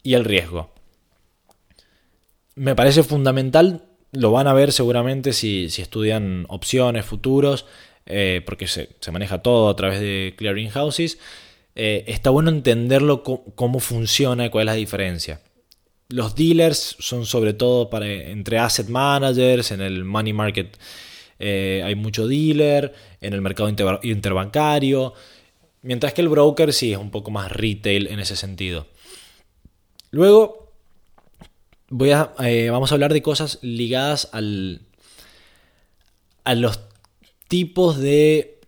y 0.07 0.13
el 0.13 0.23
riesgo. 0.23 0.69
Me 2.55 2.75
parece 2.75 3.03
fundamental, 3.03 3.83
lo 4.13 4.31
van 4.31 4.47
a 4.47 4.53
ver 4.53 4.71
seguramente 4.71 5.33
si, 5.33 5.65
estudian 5.65 6.45
opciones, 6.47 7.03
futuros, 7.03 7.65
eh, 8.05 8.41
porque 8.45 8.67
se, 8.67 8.87
maneja 9.11 9.41
todo 9.41 9.67
a 9.67 9.75
través 9.75 9.99
de 9.99 10.33
clearing 10.37 10.69
houses. 10.69 11.19
Eh, 11.75 12.05
está 12.07 12.29
bueno 12.29 12.49
entenderlo 12.49 13.21
cómo 13.21 13.81
funciona 13.81 14.45
y 14.45 14.49
cuál 14.49 14.61
es 14.61 14.65
la 14.67 14.73
diferencia. 14.75 15.41
Los 16.07 16.35
dealers 16.35 16.95
son 16.99 17.25
sobre 17.25 17.51
todo 17.51 17.89
para, 17.89 18.07
entre 18.09 18.59
asset 18.59 18.87
managers, 18.87 19.71
en 19.71 19.81
el 19.81 20.05
money 20.05 20.31
market 20.31 20.77
eh, 21.37 21.81
hay 21.83 21.95
mucho 21.95 22.29
dealer, 22.29 22.93
en 23.19 23.33
el 23.33 23.41
mercado 23.41 23.67
interbancario, 24.03 25.13
mientras 25.81 26.13
que 26.13 26.21
el 26.21 26.29
broker 26.29 26.71
sí 26.71 26.93
es 26.93 26.97
un 26.97 27.11
poco 27.11 27.29
más 27.29 27.51
retail 27.51 28.07
en 28.07 28.21
ese 28.21 28.37
sentido. 28.37 28.87
Luego 30.11 30.73
eh, 32.39 32.69
vamos 32.69 32.91
a 32.91 32.95
hablar 32.95 33.13
de 33.13 33.21
cosas 33.21 33.59
ligadas 33.61 34.29
al, 34.31 34.81
a 36.43 36.55
los 36.55 36.79
tipos 37.47 37.97
de 37.97 38.59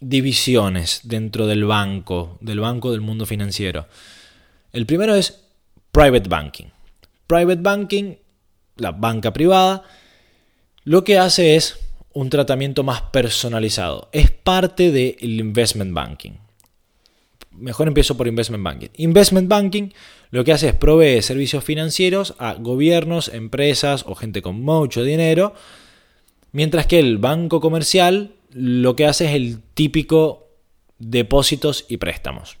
divisiones 0.00 1.00
dentro 1.04 1.46
del 1.46 1.64
banco, 1.64 2.38
del 2.40 2.60
banco 2.60 2.92
del 2.92 3.00
mundo 3.00 3.26
financiero. 3.26 3.86
El 4.72 4.86
primero 4.86 5.14
es 5.14 5.40
private 5.92 6.28
banking. 6.28 6.66
Private 7.26 7.62
banking, 7.62 8.14
la 8.76 8.92
banca 8.92 9.32
privada, 9.32 9.82
lo 10.84 11.04
que 11.04 11.18
hace 11.18 11.56
es 11.56 11.78
un 12.12 12.30
tratamiento 12.30 12.84
más 12.84 13.02
personalizado. 13.02 14.08
Es 14.12 14.30
parte 14.30 14.90
del 14.90 15.40
investment 15.40 15.92
banking 15.92 16.32
mejor 17.58 17.88
empiezo 17.88 18.16
por 18.16 18.26
Investment 18.26 18.64
Banking. 18.64 18.88
Investment 18.96 19.48
Banking 19.48 19.88
lo 20.30 20.44
que 20.44 20.52
hace 20.52 20.68
es 20.68 20.74
provee 20.74 21.22
servicios 21.22 21.64
financieros 21.64 22.34
a 22.38 22.54
gobiernos, 22.54 23.28
empresas 23.28 24.04
o 24.06 24.14
gente 24.14 24.42
con 24.42 24.60
mucho 24.60 25.02
dinero, 25.02 25.54
mientras 26.52 26.86
que 26.86 26.98
el 26.98 27.18
banco 27.18 27.60
comercial 27.60 28.32
lo 28.52 28.96
que 28.96 29.06
hace 29.06 29.26
es 29.26 29.32
el 29.32 29.60
típico 29.74 30.48
depósitos 30.98 31.84
y 31.88 31.98
préstamos 31.98 32.58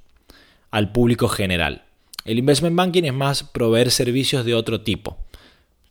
al 0.70 0.92
público 0.92 1.28
general. 1.28 1.84
El 2.24 2.38
investment 2.38 2.76
banking 2.76 3.04
es 3.04 3.14
más 3.14 3.42
proveer 3.42 3.90
servicios 3.90 4.44
de 4.44 4.54
otro 4.54 4.82
tipo, 4.82 5.18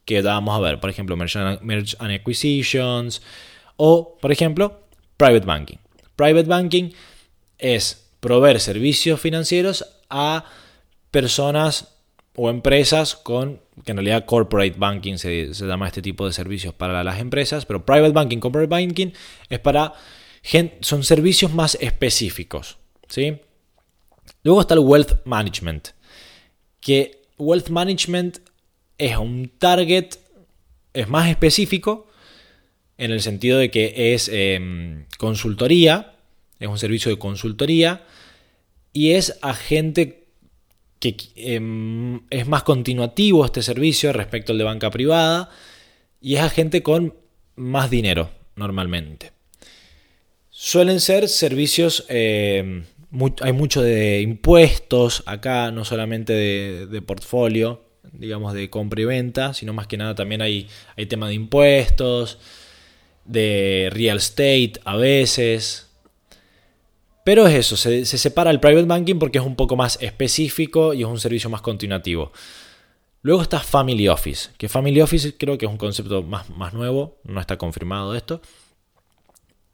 que 0.05 0.21
vamos 0.21 0.55
a 0.55 0.59
ver, 0.59 0.79
por 0.79 0.89
ejemplo, 0.89 1.15
merge 1.15 1.39
and 1.39 2.11
acquisitions 2.11 3.21
o, 3.75 4.17
por 4.21 4.31
ejemplo, 4.31 4.81
private 5.17 5.45
banking. 5.45 5.77
Private 6.15 6.47
banking 6.47 6.91
es 7.57 8.09
proveer 8.19 8.59
servicios 8.59 9.19
financieros 9.19 9.85
a 10.09 10.45
personas 11.11 11.97
o 12.35 12.49
empresas 12.49 13.15
con, 13.15 13.59
que 13.83 13.91
en 13.91 13.97
realidad 13.97 14.25
corporate 14.25 14.75
banking 14.77 15.17
se, 15.17 15.51
llama 15.53 15.87
este 15.87 16.03
tipo 16.03 16.25
de 16.25 16.33
servicios 16.33 16.73
para 16.73 17.03
las 17.03 17.19
empresas, 17.19 17.65
pero 17.65 17.85
private 17.85 18.11
banking, 18.11 18.37
corporate 18.39 18.69
banking 18.69 19.11
es 19.49 19.59
para, 19.59 19.93
son 20.81 21.03
servicios 21.03 21.51
más 21.51 21.77
específicos, 21.81 22.77
¿sí? 23.07 23.39
Luego 24.43 24.61
está 24.61 24.75
el 24.75 24.81
wealth 24.81 25.25
management, 25.25 25.89
que 26.79 27.23
wealth 27.39 27.69
management 27.69 28.37
es 28.99 29.17
un 29.17 29.51
target, 29.57 30.09
es 30.93 31.07
más 31.07 31.29
específico, 31.29 32.07
en 32.99 33.11
el 33.11 33.21
sentido 33.21 33.57
de 33.57 33.71
que 33.71 34.13
es 34.13 34.29
em, 34.31 35.05
consultoría, 35.17 36.13
es 36.59 36.67
un 36.67 36.77
servicio 36.77 37.09
de 37.09 37.17
consultoría, 37.17 38.05
y 38.93 39.11
es 39.11 39.37
a 39.41 39.53
gente 39.53 40.26
que 40.99 41.15
em, 41.35 42.21
es 42.29 42.47
más 42.47 42.63
continuativo 42.63 43.45
este 43.45 43.61
servicio 43.61 44.13
respecto 44.13 44.51
al 44.51 44.57
de 44.57 44.63
banca 44.63 44.89
privada, 44.89 45.49
y 46.21 46.35
es 46.35 46.41
a 46.41 46.49
gente 46.49 46.83
con 46.83 47.15
más 47.55 47.89
dinero 47.89 48.29
normalmente. 48.55 49.31
Suelen 50.49 50.99
ser 50.99 51.29
servicios 51.29 52.05
em, 52.09 52.83
hay 53.41 53.53
mucho 53.53 53.81
de 53.81 54.21
impuestos 54.21 55.23
acá, 55.25 55.71
no 55.71 55.85
solamente 55.85 56.33
de, 56.33 57.01
portfolio, 57.01 57.85
digamos 58.11 58.53
de 58.53 58.69
compra 58.69 59.01
y 59.01 59.05
venta, 59.05 59.53
sino 59.53 59.73
más 59.73 59.87
que 59.87 59.97
nada 59.97 60.15
también 60.15 60.41
hay, 60.41 60.67
hay 60.95 61.05
tema 61.05 61.27
de 61.27 61.35
impuestos, 61.35 62.37
de 63.25 63.89
real 63.91 64.17
estate 64.17 64.73
a 64.83 64.97
veces. 64.97 65.86
Pero 67.27 67.45
es 67.45 67.55
eso, 67.55 67.75
se, 67.75 68.05
separa 68.05 68.51
el 68.51 68.61
private 68.61 68.85
banking 68.85 69.19
porque 69.19 69.37
es 69.37 69.43
un 69.43 69.57
poco 69.57 69.75
más 69.75 70.01
específico 70.01 70.93
y 70.93 71.01
es 71.01 71.07
un 71.09 71.19
servicio 71.19 71.49
más 71.49 71.59
continuativo. 71.59 72.31
Luego 73.21 73.41
está 73.41 73.59
Family 73.59 74.07
Office, 74.07 74.51
que 74.57 74.69
Family 74.69 75.01
Office 75.01 75.35
creo 75.37 75.57
que 75.57 75.65
es 75.65 75.69
un 75.69 75.77
concepto 75.77 76.23
más, 76.23 76.49
más 76.51 76.73
nuevo, 76.73 77.19
no 77.25 77.41
está 77.41 77.57
confirmado 77.57 78.15
esto. 78.15 78.39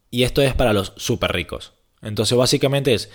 Y 0.09 0.23
esto 0.23 0.41
es 0.41 0.55
para 0.55 0.73
los 0.73 0.93
súper 0.97 1.31
ricos. 1.31 1.73
Entonces 2.01 2.35
básicamente 2.35 2.95
es 2.95 3.11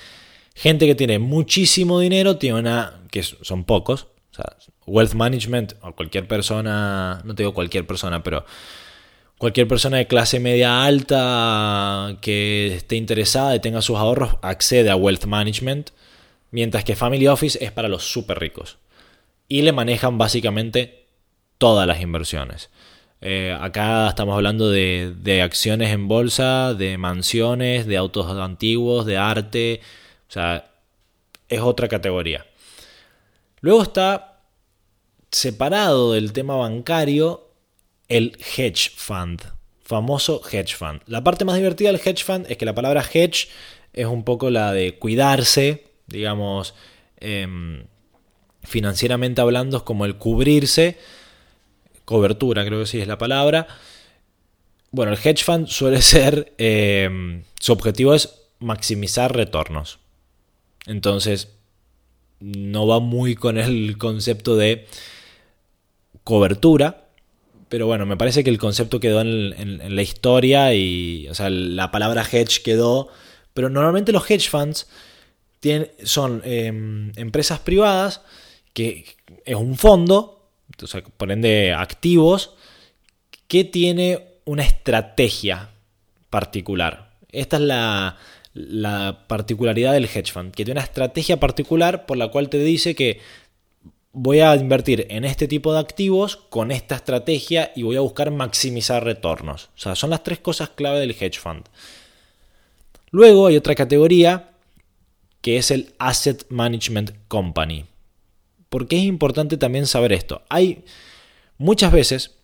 gente 0.55 0.87
que 0.87 0.95
tiene 0.95 1.19
muchísimo 1.19 1.99
dinero, 1.99 2.37
tiene 2.37 2.61
una, 2.61 3.03
que 3.11 3.25
son 3.25 3.65
pocos, 3.65 4.07
o 4.31 4.37
sea, 4.37 4.57
wealth 4.87 5.15
management 5.15 5.73
o 5.83 5.97
cualquier 5.97 6.29
persona, 6.29 7.23
no 7.25 7.35
te 7.35 7.43
digo 7.43 7.55
cualquier 7.55 7.89
persona, 7.89 8.23
pero 8.23 8.47
cualquier 9.39 9.69
persona 9.69 9.97
de 9.97 10.07
clase 10.07 10.41
media 10.41 10.85
alta 10.85 12.19
que 12.21 12.75
esté 12.75 12.97
interesada 12.97 13.55
y 13.55 13.61
tenga 13.61 13.81
sus 13.81 13.97
ahorros 13.97 14.37
accede 14.43 14.91
a 14.91 14.97
wealth 14.97 15.25
management, 15.25 15.91
mientras 16.51 16.85
que 16.85 16.97
family 16.97 17.29
office 17.29 17.65
es 17.65 17.73
para 17.73 17.89
los 17.89 18.03
súper 18.05 18.39
ricos. 18.39 18.79
Y 19.49 19.63
le 19.63 19.73
manejan 19.73 20.19
básicamente 20.19 21.07
todas 21.57 21.87
las 21.87 22.01
inversiones. 22.01 22.71
Eh, 23.21 23.57
acá 23.59 24.09
estamos 24.09 24.35
hablando 24.35 24.71
de, 24.71 25.41
acciones 25.43 25.91
en 25.91 26.07
bolsa, 26.07 26.75
de 26.75 26.99
mansiones, 26.99 27.87
de 27.87 27.97
autos 27.97 28.31
antiguos, 28.31 29.07
de 29.07 29.17
arte. 29.17 29.81
O 30.29 30.33
sea, 30.33 30.71
es 31.49 31.61
otra 31.61 31.89
categoría. 31.89 32.47
Luego 33.61 33.83
está 33.83 34.43
separado 35.31 36.13
del 36.13 36.33
tema 36.33 36.57
bancario 36.57 37.48
el 38.09 38.37
hedge 38.57 38.91
fund, 38.97 39.43
famoso 39.83 40.41
hedge 40.51 40.75
fund. 40.75 41.01
La 41.07 41.23
parte 41.23 41.45
más 41.45 41.57
divertida 41.57 41.93
del 41.93 42.01
hedge 42.03 42.25
fund 42.25 42.47
es 42.49 42.57
que 42.57 42.65
la 42.65 42.75
palabra 42.75 43.05
hedge 43.13 43.49
es 43.93 44.07
un 44.07 44.25
poco 44.25 44.51
la 44.51 44.73
de 44.73 44.99
cuidarse, 44.99 45.85
digamos, 46.07 46.75
em, 47.21 47.85
financieramente 48.63 49.41
hablando, 49.41 49.79
es 49.79 49.83
como 49.83 50.05
el 50.05 50.17
cubrirse 50.17 50.99
cobertura, 52.05 52.65
creo 52.65 52.81
que 52.81 52.87
sí 52.87 53.01
es 53.01 53.07
la 53.07 53.19
palabra. 53.19 53.67
Bueno, 54.91 55.13
el 55.13 55.19
hedge 55.19 55.45
fund 55.45 55.67
suele 55.67 56.01
ser, 56.03 56.55
eh, 56.59 57.43
su 57.61 57.73
objetivo 57.73 58.15
es 58.15 58.35
maximizar 58.61 59.35
retornos. 59.37 59.99
Entonces, 60.87 61.49
no 62.41 62.87
va 62.87 63.01
muy 63.01 63.35
con 63.35 63.59
el 63.59 63.99
concepto 63.99 64.57
de 64.57 64.87
cobertura, 66.25 67.08
pero 67.69 67.87
bueno, 67.87 68.07
me 68.07 68.17
parece 68.17 68.45
que 68.45 68.51
el 68.51 68.59
concepto 68.59 69.01
quedó 69.01 69.21
en, 69.21 69.95
la 69.95 70.03
historia 70.03 70.75
y, 70.75 71.29
o 71.29 71.35
sea, 71.35 71.51
la 71.51 71.91
palabra 71.91 72.27
hedge 72.31 72.63
quedó, 72.63 73.09
pero 73.55 73.69
normalmente 73.69 74.13
los 74.13 74.31
hedge 74.31 74.49
funds 74.49 74.89
son 76.05 76.43
em, 76.45 77.13
empresas 77.17 77.59
privadas 77.61 78.23
que 78.73 79.05
es 79.45 79.57
un 79.57 79.77
fondo 79.77 80.39
o 80.83 80.87
sea, 80.87 81.03
por 81.03 81.33
activos, 81.33 82.55
que 83.49 83.65
tiene 83.65 84.27
una 84.45 84.63
estrategia 84.63 85.71
particular. 86.31 87.11
Esta 87.31 87.57
es 87.57 87.63
la 87.63 89.25
particularidad 89.27 89.93
del 89.93 90.05
hedge 90.05 90.33
fund, 90.33 90.53
que 90.53 90.65
tiene 90.65 90.79
una 90.79 90.87
estrategia 90.87 91.41
particular 91.41 92.07
por 92.07 92.17
la 92.17 92.29
cual 92.29 92.49
te 92.49 92.59
dice 92.59 92.95
que 92.95 93.21
voy 94.21 94.41
a 94.41 94.57
invertir 94.57 95.07
en 95.11 95.25
este 95.25 95.47
tipo 95.47 95.73
de 95.73 95.79
activos 95.79 96.37
con 96.37 96.73
esta 96.73 96.97
estrategia 96.97 97.71
y 97.77 97.85
voy 97.85 97.95
a 97.95 98.01
buscar 98.01 98.33
maximizar 98.33 99.05
retornos. 99.05 99.71
O 99.77 99.79
sea, 99.79 99.95
son 99.95 100.11
las 100.11 100.25
tres 100.25 100.41
cosas 100.41 100.71
clave 100.71 100.99
del 100.99 101.13
hedge 101.13 101.39
fund. 101.39 101.67
Luego 103.13 103.47
hay 103.47 103.57
otra 103.57 103.77
categoría 103.77 104.51
que 105.41 105.57
es 105.57 105.71
el 105.71 105.95
Asset 106.01 106.47
Management 106.49 107.13
Company. 107.29 107.85
¿Por 108.69 108.89
qué 108.89 108.97
es 108.97 109.05
importante 109.05 109.57
también 109.57 109.87
saber 109.87 110.13
esto? 110.13 110.43
Hay 110.49 110.85
muchas 111.57 111.93
veces, 111.93 112.39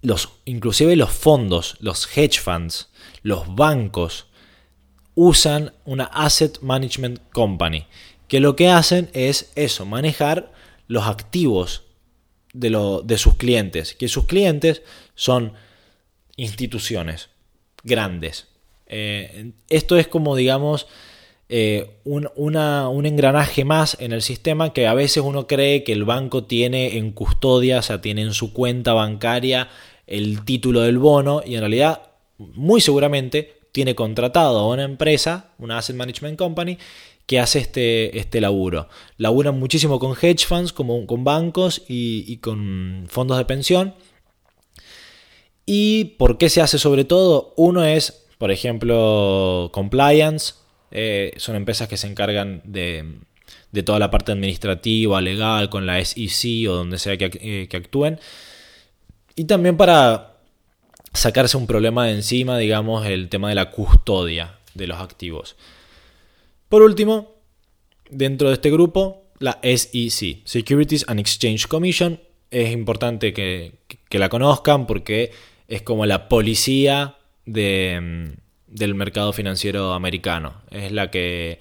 los, 0.00 0.30
inclusive 0.46 0.96
los 0.96 1.10
fondos, 1.10 1.76
los 1.80 2.08
hedge 2.16 2.40
funds, 2.40 2.88
los 3.22 3.54
bancos, 3.54 4.28
usan 5.14 5.74
una 5.84 6.04
Asset 6.04 6.60
Management 6.62 7.20
Company, 7.34 7.86
que 8.28 8.40
lo 8.40 8.56
que 8.56 8.70
hacen 8.70 9.10
es 9.12 9.52
eso, 9.56 9.84
manejar 9.84 10.53
los 10.86 11.06
activos 11.06 11.82
de, 12.52 13.02
de 13.04 13.18
sus 13.18 13.34
clientes, 13.36 13.94
que 13.94 14.08
sus 14.08 14.26
clientes 14.26 14.82
son 15.14 15.52
instituciones 16.36 17.30
grandes. 17.82 18.48
Eh, 18.86 19.52
esto 19.68 19.96
es 19.96 20.06
como, 20.08 20.36
digamos, 20.36 20.86
eh, 21.48 21.98
un, 22.04 22.28
un, 22.36 23.06
engranaje 23.06 23.64
más 23.64 23.96
en 24.00 24.12
el 24.12 24.22
sistema 24.22 24.72
que 24.72 24.86
a 24.86 24.94
veces 24.94 25.22
uno 25.24 25.46
cree 25.46 25.84
que 25.84 25.92
el 25.92 26.04
banco 26.04 26.44
tiene 26.44 26.96
en 26.96 27.12
custodia, 27.12 27.78
o 27.80 27.82
sea, 27.82 28.00
tiene 28.00 28.22
en 28.22 28.32
su 28.32 28.52
cuenta 28.52 28.92
bancaria 28.94 29.68
el 30.06 30.44
título 30.44 30.80
del 30.80 30.98
bono 30.98 31.42
y 31.44 31.54
en 31.54 31.60
realidad 31.60 32.02
muy 32.38 32.80
seguramente 32.80 33.58
tiene 33.72 33.94
contratado 33.94 34.58
a 34.58 34.68
una 34.68 34.84
empresa, 34.84 35.50
una 35.58 35.78
asset 35.78 35.96
management 35.96 36.38
company, 36.38 36.78
que 37.26 37.40
hace 37.40 37.58
este, 37.58 38.18
este 38.18 38.40
laburo. 38.40 38.88
Laburan 39.16 39.58
muchísimo 39.58 39.98
con 39.98 40.14
hedge 40.20 40.46
funds, 40.46 40.72
como, 40.72 41.06
con 41.06 41.24
bancos 41.24 41.82
y, 41.88 42.36
con 42.38 43.06
fondos 43.08 43.38
de 43.38 43.44
pensión. 43.44 43.94
¿Y 45.66 46.16
por 46.18 46.36
qué 46.36 46.50
se 46.50 46.60
hace 46.60 46.78
sobre 46.78 47.04
todo? 47.04 47.54
Uno 47.56 47.84
es, 47.84 48.26
por 48.38 48.50
ejemplo, 48.50 49.70
compliance, 49.72 50.54
eh, 50.90 51.32
son 51.38 51.56
empresas 51.56 51.88
que 51.88 51.96
se 51.96 52.06
encargan 52.06 52.60
de, 52.64 53.04
toda 53.84 53.98
la 53.98 54.10
parte 54.10 54.32
administrativa, 54.32 55.20
legal, 55.20 55.70
con 55.70 55.86
la 55.86 56.04
SEC 56.04 56.68
o 56.68 56.74
donde 56.74 56.98
sea 56.98 57.14
eh, 57.14 57.66
que, 57.68 57.76
actúen. 57.76 58.20
Y 59.34 59.44
también 59.44 59.78
para 59.78 60.34
sacarse 61.14 61.56
un 61.56 61.66
problema 61.66 62.06
de 62.06 62.12
encima, 62.12 62.58
digamos, 62.58 63.06
el 63.06 63.30
tema 63.30 63.48
de 63.48 63.54
la 63.54 63.70
custodia 63.70 64.58
de 64.74 64.86
los 64.86 64.98
activos. 65.00 65.56
Por 66.68 66.82
último, 66.82 67.34
dentro 68.10 68.48
de 68.48 68.54
este 68.54 68.70
grupo, 68.70 69.24
la 69.38 69.60
SEC, 69.62 70.42
Securities 70.44 71.04
and 71.08 71.20
Exchange 71.20 71.66
Commission, 71.66 72.20
es 72.50 72.72
importante 72.72 73.32
que 73.32 73.78
la 74.10 74.28
conozcan 74.28 74.86
porque 74.86 75.32
es 75.68 75.82
como 75.82 76.06
la 76.06 76.28
policía 76.28 77.16
de, 77.46 78.34
del 78.74 78.94
mercado 78.94 79.32
financiero 79.32 79.92
americano. 79.92 80.62
Es 80.70 80.92
la 80.92 81.10
que 81.10 81.58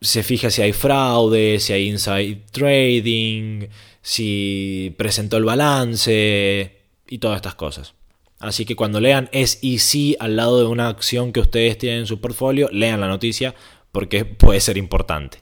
se 0.00 0.22
fija 0.22 0.50
si 0.50 0.62
hay 0.62 0.72
fraude, 0.72 1.58
si 1.58 1.72
hay 1.72 1.88
inside 1.88 2.42
trading, 2.52 3.68
si 4.02 4.94
presentó 4.96 5.38
el 5.38 5.44
balance 5.44 6.76
y 7.08 7.18
todas 7.18 7.36
estas 7.36 7.54
cosas. 7.54 7.94
Así 8.38 8.66
que 8.66 8.76
cuando 8.76 9.00
lean 9.00 9.30
SEC 9.32 10.16
al 10.20 10.36
lado 10.36 10.60
de 10.60 10.66
una 10.66 10.88
acción 10.88 11.32
que 11.32 11.40
ustedes 11.40 11.78
tienen 11.78 12.00
en 12.00 12.06
su 12.06 12.20
portfolio, 12.20 12.68
lean 12.70 13.00
la 13.00 13.08
noticia 13.08 13.54
porque 13.96 14.26
puede 14.26 14.60
ser 14.60 14.76
importante. 14.76 15.38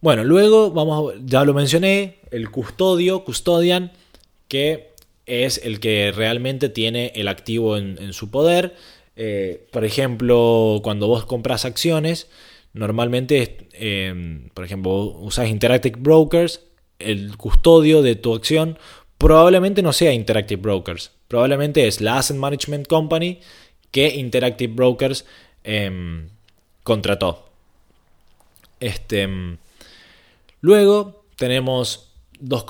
Bueno, 0.00 0.24
luego 0.24 0.72
vamos, 0.72 1.14
ya 1.24 1.44
lo 1.44 1.54
mencioné, 1.54 2.16
el 2.32 2.50
custodio, 2.50 3.22
custodian, 3.22 3.92
que 4.48 4.90
es 5.24 5.60
el 5.62 5.78
que 5.78 6.10
realmente 6.10 6.68
tiene 6.68 7.12
el 7.14 7.28
activo 7.28 7.76
en, 7.76 8.12
su 8.12 8.32
poder. 8.32 8.74
Eh, 9.14 9.68
por 9.70 9.84
ejemplo, 9.84 10.80
cuando 10.82 11.06
vos 11.06 11.24
compras 11.26 11.64
acciones, 11.64 12.28
normalmente, 12.72 13.68
eh, 13.74 14.40
por 14.52 14.64
ejemplo, 14.64 14.92
usás 15.20 15.48
Interactive 15.48 16.00
Brokers, 16.00 16.62
el 16.98 17.36
custodio 17.36 18.02
de 18.02 18.16
tu 18.16 18.34
acción 18.34 18.80
probablemente 19.16 19.80
no 19.80 19.92
sea 19.92 20.12
Interactive 20.12 20.60
Brokers, 20.60 21.12
probablemente 21.28 21.86
es 21.86 22.00
la 22.00 22.18
Asset 22.18 22.36
Management 22.36 22.88
Company 22.88 23.38
que 23.92 24.08
Interactive 24.08 24.72
Brokers 24.74 25.24
em, 25.62 26.30
contrató. 26.86 27.48
Este, 28.78 29.28
luego 30.60 31.24
tenemos 31.34 32.12
dos, 32.38 32.64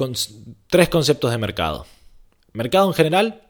tres 0.68 0.88
conceptos 0.88 1.30
de 1.30 1.36
mercado. 1.36 1.84
Mercado 2.54 2.88
en 2.88 2.94
general, 2.94 3.42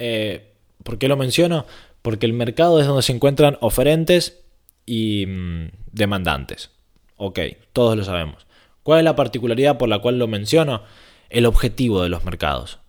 eh, 0.00 0.54
¿por 0.82 0.98
qué 0.98 1.06
lo 1.06 1.16
menciono? 1.16 1.66
Porque 2.02 2.26
el 2.26 2.32
mercado 2.32 2.80
es 2.80 2.86
donde 2.88 3.04
se 3.04 3.12
encuentran 3.12 3.58
oferentes 3.60 4.40
y 4.86 5.24
mm, 5.26 5.68
demandantes. 5.92 6.70
Ok, 7.16 7.38
todos 7.72 7.96
lo 7.96 8.02
sabemos. 8.02 8.44
¿Cuál 8.82 8.98
es 8.98 9.04
la 9.04 9.14
particularidad 9.14 9.78
por 9.78 9.88
la 9.88 10.00
cual 10.00 10.18
lo 10.18 10.26
menciono? 10.26 10.82
El 11.30 11.46
objetivo 11.46 12.02
de 12.02 12.08
los 12.08 12.24
mercados. 12.24 12.80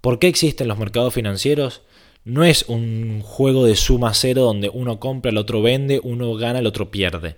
¿Por 0.00 0.18
qué 0.18 0.26
existen 0.26 0.66
los 0.66 0.78
mercados 0.78 1.14
financieros? 1.14 1.82
No 2.26 2.42
es 2.42 2.64
un 2.66 3.22
juego 3.22 3.66
de 3.66 3.76
suma 3.76 4.12
cero 4.12 4.42
donde 4.42 4.68
uno 4.68 4.98
compra, 4.98 5.30
el 5.30 5.38
otro 5.38 5.62
vende, 5.62 6.00
uno 6.02 6.34
gana, 6.34 6.58
el 6.58 6.66
otro 6.66 6.90
pierde. 6.90 7.36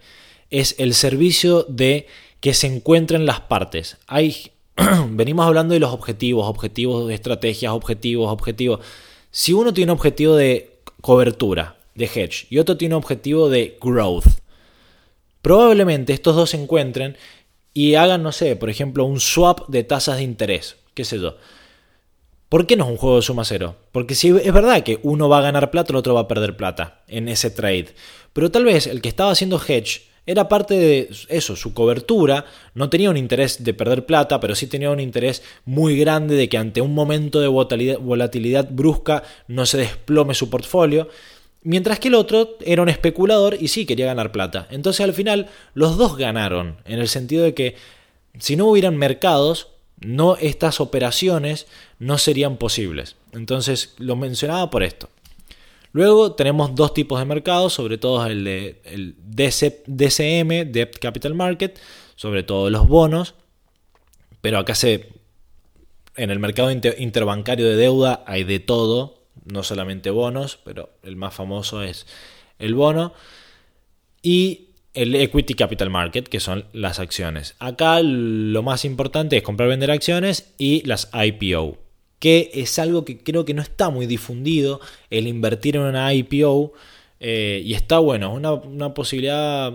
Es 0.48 0.76
el 0.78 0.94
servicio 0.94 1.66
de 1.68 2.06
que 2.40 2.54
se 2.54 2.68
encuentren 2.68 3.26
las 3.26 3.40
partes. 3.40 3.98
Hay, 4.06 4.52
venimos 5.10 5.46
hablando 5.46 5.74
de 5.74 5.80
los 5.80 5.92
objetivos, 5.92 6.48
objetivos 6.48 7.06
de 7.06 7.14
estrategias, 7.14 7.74
objetivos, 7.74 8.32
objetivos. 8.32 8.80
Si 9.30 9.52
uno 9.52 9.74
tiene 9.74 9.92
un 9.92 9.98
objetivo 9.98 10.36
de 10.36 10.78
cobertura, 11.02 11.76
de 11.94 12.06
hedge, 12.06 12.46
y 12.48 12.56
otro 12.56 12.78
tiene 12.78 12.94
un 12.94 13.02
objetivo 13.02 13.50
de 13.50 13.76
growth, 13.82 14.38
probablemente 15.42 16.14
estos 16.14 16.34
dos 16.34 16.48
se 16.48 16.62
encuentren 16.62 17.14
y 17.74 17.96
hagan, 17.96 18.22
no 18.22 18.32
sé, 18.32 18.56
por 18.56 18.70
ejemplo, 18.70 19.04
un 19.04 19.20
swap 19.20 19.68
de 19.68 19.84
tasas 19.84 20.16
de 20.16 20.22
interés, 20.22 20.76
qué 20.94 21.04
sé 21.04 21.20
yo. 21.20 21.36
¿Por 22.48 22.66
qué 22.66 22.76
no 22.76 22.84
es 22.84 22.90
un 22.90 22.96
juego 22.96 23.16
de 23.16 23.22
suma 23.22 23.44
cero? 23.44 23.76
Porque 23.92 24.14
si 24.14 24.28
es 24.28 24.52
verdad 24.52 24.82
que 24.82 25.00
uno 25.02 25.28
va 25.28 25.38
a 25.38 25.42
ganar 25.42 25.70
plata, 25.70 25.92
el 25.92 25.96
otro 25.96 26.14
va 26.14 26.22
a 26.22 26.28
perder 26.28 26.56
plata 26.56 27.02
en 27.06 27.28
ese 27.28 27.50
trade. 27.50 27.88
Pero 28.32 28.50
tal 28.50 28.64
vez 28.64 28.86
el 28.86 29.02
que 29.02 29.10
estaba 29.10 29.32
haciendo 29.32 29.60
hedge 29.60 30.08
era 30.24 30.48
parte 30.48 30.74
de 30.74 31.10
eso, 31.28 31.56
su 31.56 31.74
cobertura, 31.74 32.46
no 32.74 32.88
tenía 32.88 33.10
un 33.10 33.16
interés 33.16 33.64
de 33.64 33.74
perder 33.74 34.06
plata, 34.06 34.40
pero 34.40 34.54
sí 34.54 34.66
tenía 34.66 34.90
un 34.90 35.00
interés 35.00 35.42
muy 35.66 35.98
grande 35.98 36.36
de 36.36 36.48
que 36.48 36.58
ante 36.58 36.80
un 36.80 36.94
momento 36.94 37.40
de 37.40 37.48
volatilidad 37.48 38.68
brusca 38.70 39.22
no 39.46 39.66
se 39.66 39.78
desplome 39.78 40.34
su 40.34 40.48
portfolio. 40.48 41.08
Mientras 41.62 41.98
que 41.98 42.08
el 42.08 42.14
otro 42.14 42.56
era 42.64 42.82
un 42.82 42.88
especulador 42.88 43.56
y 43.60 43.68
sí 43.68 43.84
quería 43.84 44.06
ganar 44.06 44.32
plata. 44.32 44.68
Entonces 44.70 45.02
al 45.02 45.12
final 45.12 45.48
los 45.74 45.98
dos 45.98 46.16
ganaron, 46.16 46.76
en 46.86 46.98
el 46.98 47.08
sentido 47.08 47.44
de 47.44 47.52
que 47.52 47.76
si 48.38 48.56
no 48.56 48.66
hubieran 48.66 48.96
mercados, 48.96 49.68
no 50.00 50.36
estas 50.36 50.80
operaciones 50.80 51.66
no 51.98 52.18
serían 52.18 52.56
posibles. 52.56 53.16
Entonces 53.32 53.94
lo 53.98 54.16
mencionaba 54.16 54.70
por 54.70 54.82
esto. 54.82 55.08
Luego 55.92 56.32
tenemos 56.32 56.74
dos 56.74 56.94
tipos 56.94 57.18
de 57.18 57.24
mercados, 57.24 57.72
sobre 57.72 57.98
todo 57.98 58.24
el 58.26 58.44
de 58.44 58.80
el 58.84 59.16
DCM, 59.18 60.70
Debt 60.70 60.98
Capital 60.98 61.34
Market, 61.34 61.78
sobre 62.14 62.42
todo 62.42 62.68
los 62.70 62.86
bonos, 62.86 63.34
pero 64.40 64.58
acá 64.58 64.74
se 64.74 65.08
en 66.16 66.30
el 66.30 66.38
mercado 66.40 66.70
interbancario 66.70 67.68
de 67.68 67.76
deuda 67.76 68.24
hay 68.26 68.44
de 68.44 68.58
todo, 68.58 69.22
no 69.44 69.62
solamente 69.62 70.10
bonos, 70.10 70.58
pero 70.64 70.90
el 71.04 71.16
más 71.16 71.32
famoso 71.32 71.82
es 71.82 72.06
el 72.58 72.74
bono, 72.74 73.14
y 74.20 74.67
el 74.94 75.14
Equity 75.14 75.54
Capital 75.54 75.90
Market, 75.90 76.28
que 76.28 76.40
son 76.40 76.64
las 76.72 76.98
acciones. 76.98 77.54
Acá 77.58 78.00
lo 78.02 78.62
más 78.62 78.84
importante 78.84 79.36
es 79.36 79.42
comprar, 79.42 79.68
vender 79.68 79.90
acciones 79.90 80.52
y 80.58 80.84
las 80.86 81.10
IPO, 81.12 81.78
que 82.18 82.50
es 82.54 82.78
algo 82.78 83.04
que 83.04 83.18
creo 83.18 83.44
que 83.44 83.54
no 83.54 83.62
está 83.62 83.90
muy 83.90 84.06
difundido, 84.06 84.80
el 85.10 85.26
invertir 85.26 85.76
en 85.76 85.82
una 85.82 86.12
IPO, 86.12 86.72
eh, 87.20 87.62
y 87.64 87.74
está 87.74 87.98
bueno, 87.98 88.32
es 88.32 88.66
una, 88.66 88.94
posibilidad 88.94 89.72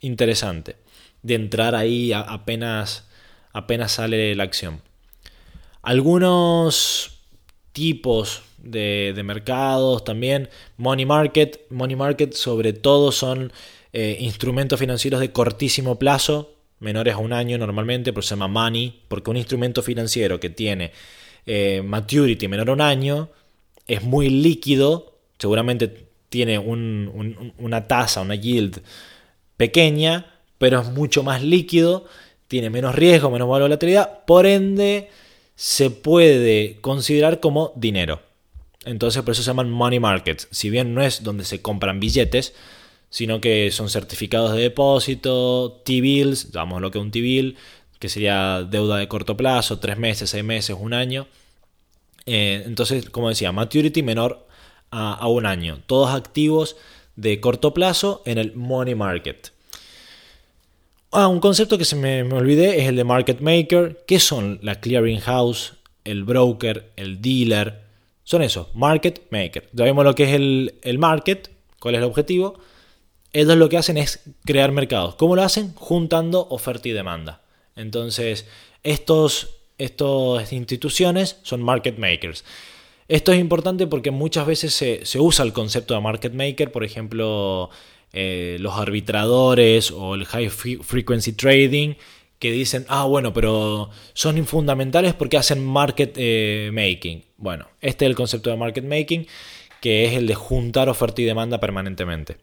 interesante 0.00 0.76
de 1.22 1.34
entrar 1.34 1.74
ahí 1.74 2.12
apenas, 2.12 3.08
apenas 3.52 3.92
sale 3.92 4.34
la 4.34 4.44
acción. 4.44 4.80
Algunos 5.82 7.18
tipos 7.72 8.42
de, 8.62 9.20
mercados 9.24 10.04
también. 10.04 10.48
Money 10.76 11.06
market. 11.06 11.60
Money 11.70 11.96
market 11.96 12.32
sobre 12.34 12.72
todo 12.72 13.12
son 13.12 13.52
eh, 13.92 14.16
instrumentos 14.20 14.78
financieros 14.78 15.20
de 15.20 15.32
cortísimo 15.32 15.98
plazo, 15.98 16.54
menores 16.80 17.14
a 17.14 17.18
un 17.18 17.32
año 17.32 17.58
normalmente, 17.58 18.12
pero 18.12 18.22
se 18.22 18.30
llama 18.30 18.48
money, 18.48 19.02
porque 19.08 19.30
un 19.30 19.36
instrumento 19.36 19.82
financiero 19.82 20.40
que 20.40 20.50
tiene 20.50 20.92
eh, 21.46 21.82
maturity 21.84 22.48
menor 22.48 22.70
a 22.70 22.72
un 22.72 22.80
año 22.80 23.30
es 23.86 24.02
muy 24.02 24.30
líquido, 24.30 25.18
seguramente 25.38 26.06
tiene 26.28 26.58
una 26.58 27.86
tasa, 27.86 28.22
una 28.22 28.34
yield 28.34 28.80
pequeña, 29.56 30.26
pero 30.56 30.80
es 30.80 30.88
mucho 30.88 31.22
más 31.22 31.42
líquido, 31.42 32.06
tiene 32.48 32.70
menos 32.70 32.94
riesgo, 32.94 33.30
menos 33.30 33.48
volatilidad, 33.48 34.24
por 34.24 34.46
ende 34.46 35.10
se 35.54 35.90
puede 35.90 36.78
considerar 36.80 37.40
como 37.40 37.72
dinero. 37.76 38.22
Entonces 38.84 39.22
por 39.22 39.32
eso 39.32 39.42
se 39.42 39.48
llaman 39.48 39.70
money 39.70 40.00
markets. 40.00 40.48
Si 40.50 40.70
bien 40.70 40.94
no 40.94 41.02
es 41.02 41.22
donde 41.22 41.44
se 41.44 41.60
compran 41.60 42.00
billetes, 42.00 42.54
sino 43.12 43.40
que 43.40 43.70
son 43.70 43.90
certificados 43.90 44.54
de 44.54 44.62
depósito, 44.62 45.82
T-bills, 45.84 46.50
damos 46.50 46.80
lo 46.80 46.90
que 46.90 46.98
es 46.98 47.04
un 47.04 47.10
T-bill, 47.12 47.56
que 48.00 48.08
sería 48.08 48.66
deuda 48.68 48.96
de 48.96 49.06
corto 49.06 49.36
plazo, 49.36 49.78
tres 49.78 49.98
meses, 49.98 50.30
seis 50.30 50.42
meses, 50.42 50.76
un 50.76 50.94
año. 50.94 51.28
Eh, 52.26 52.62
entonces, 52.66 53.10
como 53.10 53.28
decía, 53.28 53.52
maturity 53.52 54.02
menor 54.02 54.48
a, 54.90 55.28
un 55.28 55.46
año. 55.46 55.80
Todos 55.86 56.14
activos 56.14 56.76
de 57.14 57.38
corto 57.38 57.74
plazo 57.74 58.22
en 58.24 58.38
el 58.38 58.54
money 58.54 58.94
market. 58.94 59.52
Ah, 61.10 61.28
un 61.28 61.40
concepto 61.40 61.76
que 61.76 61.84
se 61.84 61.96
me, 61.96 62.22
olvidé 62.22 62.80
es 62.80 62.88
el 62.88 62.96
de 62.96 63.04
market 63.04 63.40
maker. 63.40 64.04
¿Qué 64.06 64.18
son 64.18 64.58
la 64.62 64.80
clearing 64.80 65.20
house, 65.20 65.74
el 66.04 66.24
broker, 66.24 66.90
el 66.96 67.20
dealer? 67.20 67.82
Son 68.24 68.42
eso, 68.42 68.70
market 68.74 69.22
maker. 69.30 69.68
Ya 69.72 69.84
vemos 69.84 70.04
lo 70.04 70.14
que 70.14 70.24
es 70.24 70.32
el, 70.32 70.98
market, 70.98 71.50
cuál 71.78 71.94
es 71.94 71.98
el 71.98 72.04
objetivo. 72.04 72.58
Ellos 73.32 73.56
lo 73.56 73.68
que 73.68 73.78
hacen 73.78 73.96
es 73.96 74.20
crear 74.44 74.72
mercados. 74.72 75.14
¿Cómo 75.14 75.36
lo 75.36 75.42
hacen? 75.42 75.72
Juntando 75.74 76.46
oferta 76.50 76.88
y 76.88 76.92
demanda. 76.92 77.40
Entonces, 77.76 78.46
estos, 78.82 79.56
estas 79.78 80.52
instituciones 80.52 81.38
son 81.42 81.62
market 81.62 81.98
makers. 81.98 82.44
Esto 83.08 83.32
es 83.32 83.40
importante 83.40 83.86
porque 83.86 84.10
muchas 84.10 84.46
veces 84.46 84.74
se, 84.74 85.20
usa 85.20 85.44
el 85.44 85.52
concepto 85.52 85.94
de 85.94 86.00
market 86.00 86.32
maker, 86.34 86.70
por 86.72 86.84
ejemplo, 86.84 87.70
eh, 88.12 88.56
los 88.60 88.74
arbitradores 88.78 89.90
o 89.90 90.14
el 90.14 90.24
high 90.26 90.48
frequency 90.50 91.32
trading, 91.32 91.94
que 92.38 92.52
dicen, 92.52 92.84
ah, 92.88 93.04
bueno, 93.04 93.32
pero 93.32 93.90
son 94.14 94.36
infundamentales 94.36 95.14
porque 95.14 95.36
hacen 95.36 95.64
market 95.64 96.14
eh, 96.16 96.70
making. 96.72 97.22
Bueno, 97.36 97.68
este 97.80 98.04
es 98.04 98.08
el 98.08 98.16
concepto 98.16 98.50
de 98.50 98.56
market 98.56 98.84
making, 98.84 99.26
que 99.80 100.06
es 100.06 100.14
el 100.14 100.26
de 100.26 100.34
juntar 100.34 100.88
oferta 100.88 101.22
y 101.22 101.24
demanda 101.24 101.60
permanentemente. 101.60 102.36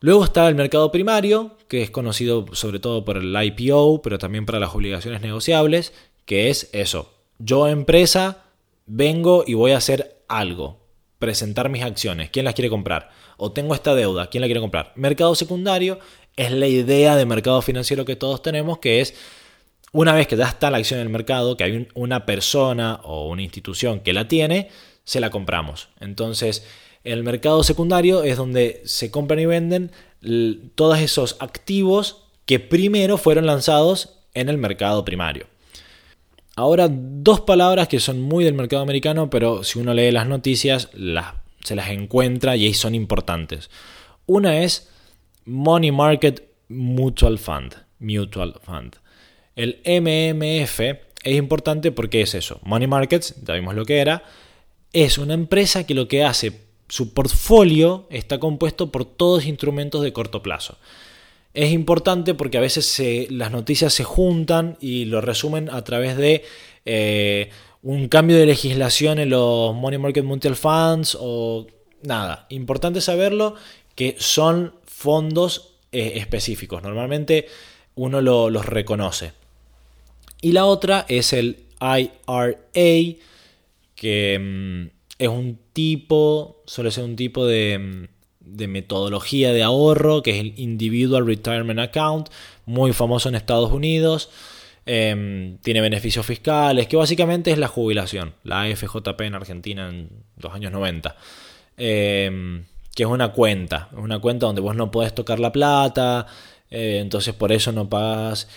Luego 0.00 0.24
está 0.24 0.48
el 0.48 0.54
mercado 0.54 0.92
primario, 0.92 1.56
que 1.66 1.82
es 1.82 1.90
conocido 1.90 2.46
sobre 2.52 2.78
todo 2.78 3.04
por 3.04 3.16
el 3.16 3.34
IPO, 3.36 4.00
pero 4.00 4.18
también 4.18 4.46
para 4.46 4.60
las 4.60 4.74
obligaciones 4.74 5.20
negociables, 5.22 5.92
que 6.24 6.50
es 6.50 6.70
eso. 6.72 7.12
Yo 7.38 7.66
empresa 7.66 8.44
vengo 8.86 9.42
y 9.46 9.54
voy 9.54 9.72
a 9.72 9.78
hacer 9.78 10.22
algo, 10.28 10.86
presentar 11.18 11.68
mis 11.68 11.82
acciones, 11.82 12.30
¿quién 12.30 12.44
las 12.44 12.54
quiere 12.54 12.70
comprar? 12.70 13.10
O 13.38 13.50
tengo 13.50 13.74
esta 13.74 13.94
deuda, 13.94 14.30
¿quién 14.30 14.40
la 14.40 14.46
quiere 14.46 14.60
comprar? 14.60 14.92
Mercado 14.94 15.34
secundario 15.34 15.98
es 16.36 16.52
la 16.52 16.68
idea 16.68 17.16
de 17.16 17.26
mercado 17.26 17.60
financiero 17.60 18.04
que 18.04 18.14
todos 18.14 18.40
tenemos, 18.40 18.78
que 18.78 19.00
es 19.00 19.14
una 19.90 20.14
vez 20.14 20.28
que 20.28 20.36
ya 20.36 20.46
está 20.46 20.70
la 20.70 20.78
acción 20.78 21.00
en 21.00 21.06
el 21.06 21.12
mercado, 21.12 21.56
que 21.56 21.64
hay 21.64 21.88
una 21.94 22.24
persona 22.24 23.00
o 23.02 23.28
una 23.28 23.42
institución 23.42 24.00
que 24.00 24.12
la 24.12 24.28
tiene, 24.28 24.68
se 25.02 25.18
la 25.18 25.30
compramos. 25.30 25.88
Entonces, 25.98 26.64
el 27.12 27.22
mercado 27.24 27.62
secundario 27.62 28.22
es 28.22 28.36
donde 28.36 28.82
se 28.84 29.10
compran 29.10 29.40
y 29.40 29.46
venden 29.46 29.90
todos 30.74 30.98
esos 30.98 31.36
activos 31.40 32.24
que 32.46 32.60
primero 32.60 33.18
fueron 33.18 33.46
lanzados 33.46 34.20
en 34.34 34.48
el 34.48 34.58
mercado 34.58 35.04
primario. 35.04 35.46
Ahora, 36.56 36.88
dos 36.90 37.40
palabras 37.42 37.88
que 37.88 38.00
son 38.00 38.20
muy 38.20 38.44
del 38.44 38.54
mercado 38.54 38.82
americano, 38.82 39.30
pero 39.30 39.62
si 39.62 39.78
uno 39.78 39.94
lee 39.94 40.10
las 40.10 40.26
noticias, 40.26 40.90
se 41.62 41.76
las 41.76 41.90
encuentra 41.90 42.56
y 42.56 42.66
ahí 42.66 42.74
son 42.74 42.94
importantes. 42.94 43.70
Una 44.26 44.58
es 44.62 44.88
Money 45.44 45.92
Market 45.92 46.42
Mutual 46.68 47.38
Fund. 47.38 47.76
Mutual 48.00 48.54
Fund. 48.62 48.96
El 49.54 49.80
MMF 49.84 50.80
es 50.80 51.36
importante 51.36 51.92
porque 51.92 52.22
es 52.22 52.34
eso. 52.34 52.60
Money 52.64 52.88
Markets, 52.88 53.34
ya 53.44 53.54
vimos 53.54 53.74
lo 53.74 53.84
que 53.84 53.98
era, 53.98 54.24
es 54.92 55.18
una 55.18 55.34
empresa 55.34 55.86
que 55.86 55.94
lo 55.94 56.08
que 56.08 56.24
hace, 56.24 56.67
su 56.88 57.12
portfolio 57.12 58.06
está 58.10 58.38
compuesto 58.38 58.90
por 58.90 59.04
todos 59.04 59.46
instrumentos 59.46 60.02
de 60.02 60.12
corto 60.12 60.42
plazo 60.42 60.76
es 61.54 61.72
importante 61.72 62.34
porque 62.34 62.58
a 62.58 62.60
veces 62.60 63.28
las 63.30 63.50
noticias 63.50 63.92
se 63.92 64.04
juntan 64.04 64.76
y 64.80 65.06
lo 65.06 65.20
resumen 65.20 65.70
a 65.70 65.82
través 65.82 66.16
de 66.16 66.44
eh, 66.84 67.50
un 67.82 68.08
cambio 68.08 68.36
de 68.36 68.46
legislación 68.46 69.18
en 69.18 69.30
los 69.30 69.74
Money 69.74 69.98
Market 69.98 70.24
Mutual 70.24 70.54
Funds 70.54 71.16
o 71.20 71.66
nada. 72.02 72.46
Importante 72.50 73.00
saberlo 73.00 73.56
que 73.96 74.14
son 74.20 74.74
fondos 74.84 75.74
eh, 75.90 76.12
específicos. 76.16 76.82
Normalmente 76.82 77.46
uno 77.96 78.20
los 78.20 78.64
reconoce. 78.64 79.32
Y 80.40 80.52
la 80.52 80.66
otra 80.66 81.06
es 81.08 81.32
el 81.32 81.64
IRA, 81.80 82.56
que 83.96 84.38
mm, 84.38 84.97
es 85.18 85.28
un 85.28 85.58
tipo, 85.72 86.62
suele 86.66 86.90
ser 86.90 87.04
un 87.04 87.16
tipo 87.16 87.46
de 87.46 88.08
de 88.56 88.66
metodología 88.66 89.52
de 89.52 89.62
ahorro, 89.62 90.22
que 90.22 90.30
es 90.30 90.38
el 90.38 90.54
Individual 90.56 91.26
Retirement 91.26 91.80
Account, 91.80 92.28
muy 92.66 92.92
famoso 92.92 93.28
en 93.28 93.34
Estados 93.34 93.72
Unidos. 93.72 94.30
Em, 94.86 95.58
tiene 95.58 95.80
beneficios 95.80 96.24
fiscales, 96.24 96.86
que 96.88 96.96
básicamente 96.96 97.50
es 97.50 97.58
la 97.58 97.68
jubilación, 97.68 98.34
la 98.42 98.62
AFJP 98.62 99.20
en 99.20 99.34
Argentina 99.34 99.88
en 99.88 100.08
los 100.36 100.52
años 100.54 100.72
90. 100.72 101.16
Em, 101.76 102.64
que 102.94 103.02
es 103.02 103.08
una 103.08 103.32
cuenta, 103.32 103.88
es 103.92 103.98
una 103.98 104.18
cuenta 104.18 104.46
donde 104.46 104.60
vos 104.62 104.74
no 104.74 104.90
podés 104.90 105.14
tocar 105.14 105.38
la 105.38 105.52
plata, 105.52 106.26
eh, 106.70 106.98
entonces 107.00 107.34
por 107.34 107.52
eso 107.52 107.70
no 107.70 107.88
pagas. 107.88 108.48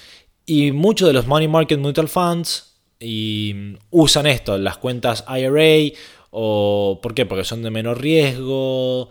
Y 0.45 0.71
muchos 0.71 1.07
de 1.07 1.13
los 1.13 1.27
Money 1.27 1.47
Market 1.47 1.79
Mutual 1.79 2.07
Funds 2.07 2.75
y 2.99 3.75
usan 3.89 4.25
esto, 4.25 4.57
las 4.57 4.77
cuentas 4.77 5.25
IRA, 5.27 5.95
o 6.31 6.99
¿por 7.01 7.13
qué? 7.13 7.25
Porque 7.25 7.43
son 7.43 7.61
de 7.61 7.69
menor 7.69 8.01
riesgo. 8.01 9.09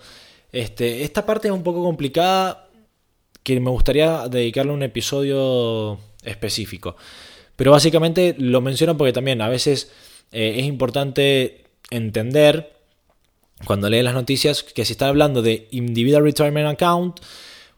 Este, 0.52 1.04
esta 1.04 1.24
parte 1.24 1.48
es 1.48 1.54
un 1.54 1.62
poco 1.62 1.82
complicada 1.82 2.68
que 3.42 3.60
me 3.60 3.70
gustaría 3.70 4.28
dedicarle 4.28 4.72
un 4.72 4.82
episodio 4.82 5.98
específico. 6.24 6.96
Pero 7.56 7.70
básicamente 7.70 8.34
lo 8.38 8.60
menciono 8.60 8.96
porque 8.96 9.12
también 9.12 9.42
a 9.42 9.48
veces 9.48 9.92
eh, 10.32 10.56
es 10.58 10.64
importante 10.64 11.64
entender 11.90 12.72
cuando 13.64 13.90
lee 13.90 14.02
las 14.02 14.14
noticias 14.14 14.62
que 14.62 14.84
si 14.84 14.92
está 14.92 15.08
hablando 15.08 15.42
de 15.42 15.68
Individual 15.70 16.24
Retirement 16.24 16.68
Account 16.68 17.20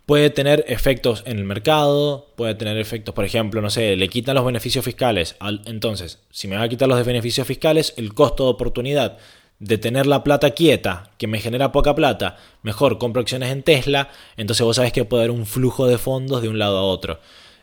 puede 0.06 0.30
tener 0.30 0.64
efectos 0.68 1.22
en 1.26 1.38
el 1.38 1.44
mercado, 1.44 2.32
puede 2.36 2.54
tener 2.54 2.76
efectos, 2.76 3.14
por 3.14 3.24
ejemplo, 3.24 3.60
no 3.60 3.70
sé, 3.70 3.96
le 3.96 4.08
quitan 4.08 4.34
los 4.34 4.44
beneficios 4.44 4.84
fiscales. 4.84 5.36
Entonces, 5.66 6.18
si 6.30 6.48
me 6.48 6.56
va 6.56 6.62
a 6.62 6.68
quitar 6.68 6.88
los 6.88 7.04
beneficios 7.04 7.46
fiscales, 7.46 7.94
el 7.96 8.14
costo 8.14 8.44
de 8.44 8.50
oportunidad 8.50 9.18
de 9.58 9.78
tener 9.78 10.06
la 10.06 10.24
plata 10.24 10.50
quieta, 10.50 11.12
que 11.18 11.28
me 11.28 11.38
genera 11.38 11.70
poca 11.70 11.94
plata, 11.94 12.36
mejor 12.62 12.98
compro 12.98 13.22
acciones 13.22 13.52
en 13.52 13.62
Tesla, 13.62 14.10
entonces 14.36 14.66
vos 14.66 14.74
sabés 14.74 14.92
que 14.92 15.04
puede 15.04 15.22
haber 15.22 15.30
un 15.30 15.46
flujo 15.46 15.86
de 15.86 15.98
fondos 15.98 16.42
de 16.42 16.48
un 16.48 16.58
lado 16.58 16.78
a 16.78 16.82
otro. 16.82 17.20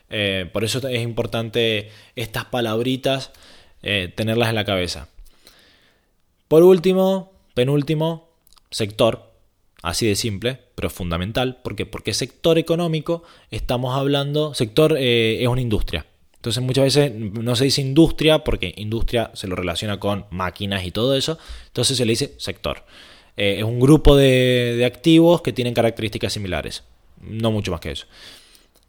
Eh, 0.09 0.49
por 0.53 0.63
eso 0.63 0.87
es 0.87 1.01
importante 1.01 1.91
estas 2.15 2.45
palabritas 2.45 3.31
eh, 3.83 4.11
tenerlas 4.15 4.49
en 4.49 4.55
la 4.55 4.65
cabeza. 4.65 5.09
Por 6.47 6.63
último, 6.63 7.33
penúltimo, 7.53 8.29
sector, 8.71 9.28
así 9.81 10.07
de 10.07 10.15
simple, 10.15 10.59
pero 10.75 10.89
fundamental. 10.89 11.61
¿Por 11.63 11.75
qué? 11.75 11.85
Porque 11.85 12.13
sector 12.13 12.57
económico 12.57 13.23
estamos 13.51 13.95
hablando, 13.95 14.53
sector 14.53 14.95
eh, 14.97 15.41
es 15.41 15.47
una 15.47 15.61
industria. 15.61 16.05
Entonces 16.39 16.63
muchas 16.63 16.85
veces 16.85 17.13
no 17.13 17.55
se 17.57 17.65
dice 17.65 17.81
industria 17.81 18.45
porque 18.45 18.73
industria 18.77 19.29
se 19.33 19.47
lo 19.47 19.57
relaciona 19.57 19.99
con 19.99 20.25
máquinas 20.29 20.85
y 20.85 20.91
todo 20.91 21.15
eso. 21.15 21.37
Entonces 21.67 21.97
se 21.97 22.05
le 22.05 22.13
dice 22.13 22.33
sector. 22.37 22.85
Eh, 23.35 23.57
es 23.59 23.63
un 23.63 23.79
grupo 23.79 24.15
de, 24.15 24.83
activos 24.85 25.41
que 25.41 25.51
tienen 25.51 25.73
características 25.73 26.31
similares. 26.31 26.83
No 27.21 27.51
mucho 27.51 27.71
más 27.71 27.81
que 27.81 27.91
eso. 27.91 28.05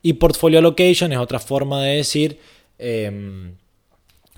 Y 0.03 0.15
portfolio 0.15 0.61
allocation 0.61 1.13
es 1.13 1.19
otra 1.19 1.41
forma 1.41 1.83
de 1.83 1.97
decir 1.97 2.39
em, 2.79 3.55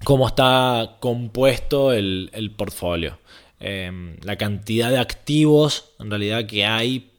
cómo 0.05 0.26
está 0.26 0.96
compuesto 1.00 1.92
el, 1.92 2.53
portfolio. 2.57 3.18
Em, 3.64 4.16
la 4.22 4.36
cantidad 4.36 4.90
de 4.90 4.98
activos 4.98 5.92
en 6.00 6.10
realidad 6.10 6.46
que 6.46 6.64
hay 6.64 7.12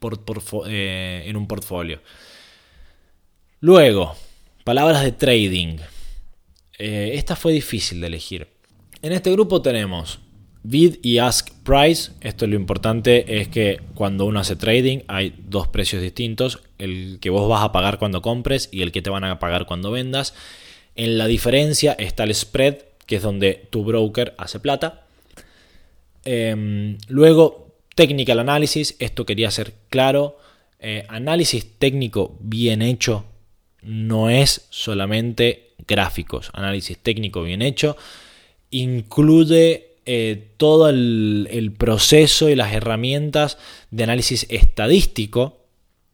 eh, 0.67 1.23
en 1.25 1.37
un 1.37 1.47
portfolio. 1.47 2.01
Luego, 3.61 4.15
Palabras 4.63 5.03
de 5.03 5.11
trading. 5.11 5.75
Eh, 6.79 7.11
esta 7.15 7.35
fue 7.35 7.51
difícil 7.51 7.99
de 7.99 8.07
elegir. 8.07 8.47
En 9.01 9.11
este 9.11 9.29
grupo 9.29 9.61
tenemos 9.61 10.19
bid 10.63 10.99
y 11.03 11.17
ask 11.17 11.49
price. 11.65 12.13
Esto 12.21 12.45
es 12.45 12.51
lo 12.51 12.55
importante 12.55 13.41
es 13.41 13.49
que 13.49 13.81
cuando 13.93 14.25
uno 14.25 14.39
hace 14.39 14.55
trading 14.55 14.99
hay 15.09 15.35
dos 15.37 15.67
precios 15.67 16.01
distintos. 16.01 16.61
El 16.77 17.17
que 17.19 17.29
vos 17.29 17.49
vas 17.49 17.61
a 17.61 17.73
pagar 17.73 17.99
cuando 17.99 18.21
compres 18.21 18.69
y 18.71 18.83
el 18.83 18.93
que 18.93 19.01
te 19.01 19.09
van 19.09 19.25
a 19.25 19.37
pagar 19.37 19.65
cuando 19.65 19.91
vendas. 19.91 20.33
En 20.95 21.17
la 21.17 21.27
diferencia 21.27 21.91
está 21.91 22.23
el 22.23 22.33
spread, 22.33 22.77
que 23.05 23.17
es 23.17 23.21
donde 23.21 23.67
tu 23.69 23.83
broker 23.83 24.33
hace 24.37 24.61
plata. 24.61 25.02
Em, 26.26 26.97
luego, 27.07 27.76
technical 27.95 28.39
analysis. 28.39 28.95
Esto 28.99 29.26
quería 29.26 29.51
ser 29.51 29.74
claro. 29.89 30.38
Eh, 30.80 31.05
análisis 31.07 31.78
técnico 31.78 32.38
bien 32.41 32.82
hecho 32.82 33.26
no 33.84 34.30
es 34.30 34.67
solamente 34.69 35.74
gráficos, 35.88 36.49
análisis 36.53 36.97
técnico 36.97 37.43
bien 37.43 37.61
hecho, 37.61 37.97
incluye 38.71 39.95
eh, 40.05 40.51
todo 40.57 40.89
el, 40.89 41.74
proceso 41.78 42.49
y 42.49 42.55
las 42.55 42.74
herramientas 42.74 43.57
de 43.91 44.03
análisis 44.03 44.45
estadístico 44.49 45.65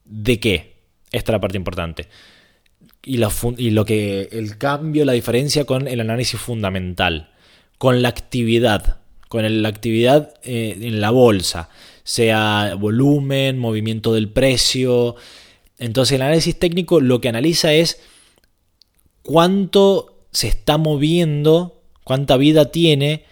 de 0.05 0.39
qué. 0.39 0.73
Esta 1.11 1.31
es 1.31 1.33
la 1.33 1.41
parte 1.41 1.57
importante. 1.57 2.07
Y 3.03 3.17
lo, 3.17 3.31
y 3.57 3.69
lo 3.71 3.85
que 3.85 4.29
el 4.31 4.57
cambio, 4.57 5.05
la 5.05 5.13
diferencia 5.13 5.65
con 5.65 5.87
el 5.87 5.99
análisis 6.01 6.39
fundamental, 6.39 7.31
con 7.77 8.01
la 8.01 8.09
actividad, 8.09 8.99
con 9.29 9.61
la 9.61 9.69
actividad 9.69 10.33
eh, 10.43 10.75
en 10.81 10.99
la 10.99 11.11
bolsa, 11.11 11.69
sea 12.03 12.75
volumen, 12.77 13.59
movimiento 13.59 14.13
del 14.13 14.27
precio, 14.27 15.15
entonces 15.77 16.15
el 16.15 16.23
análisis 16.23 16.57
técnico 16.57 16.99
lo 16.99 17.21
que 17.21 17.29
analiza 17.29 17.71
es 17.71 18.01
cuánto 19.21 20.17
se 20.31 20.47
está 20.47 20.79
moviendo, 20.79 21.79
cuánta 22.03 22.37
vida 22.37 22.71
tiene 22.71 23.23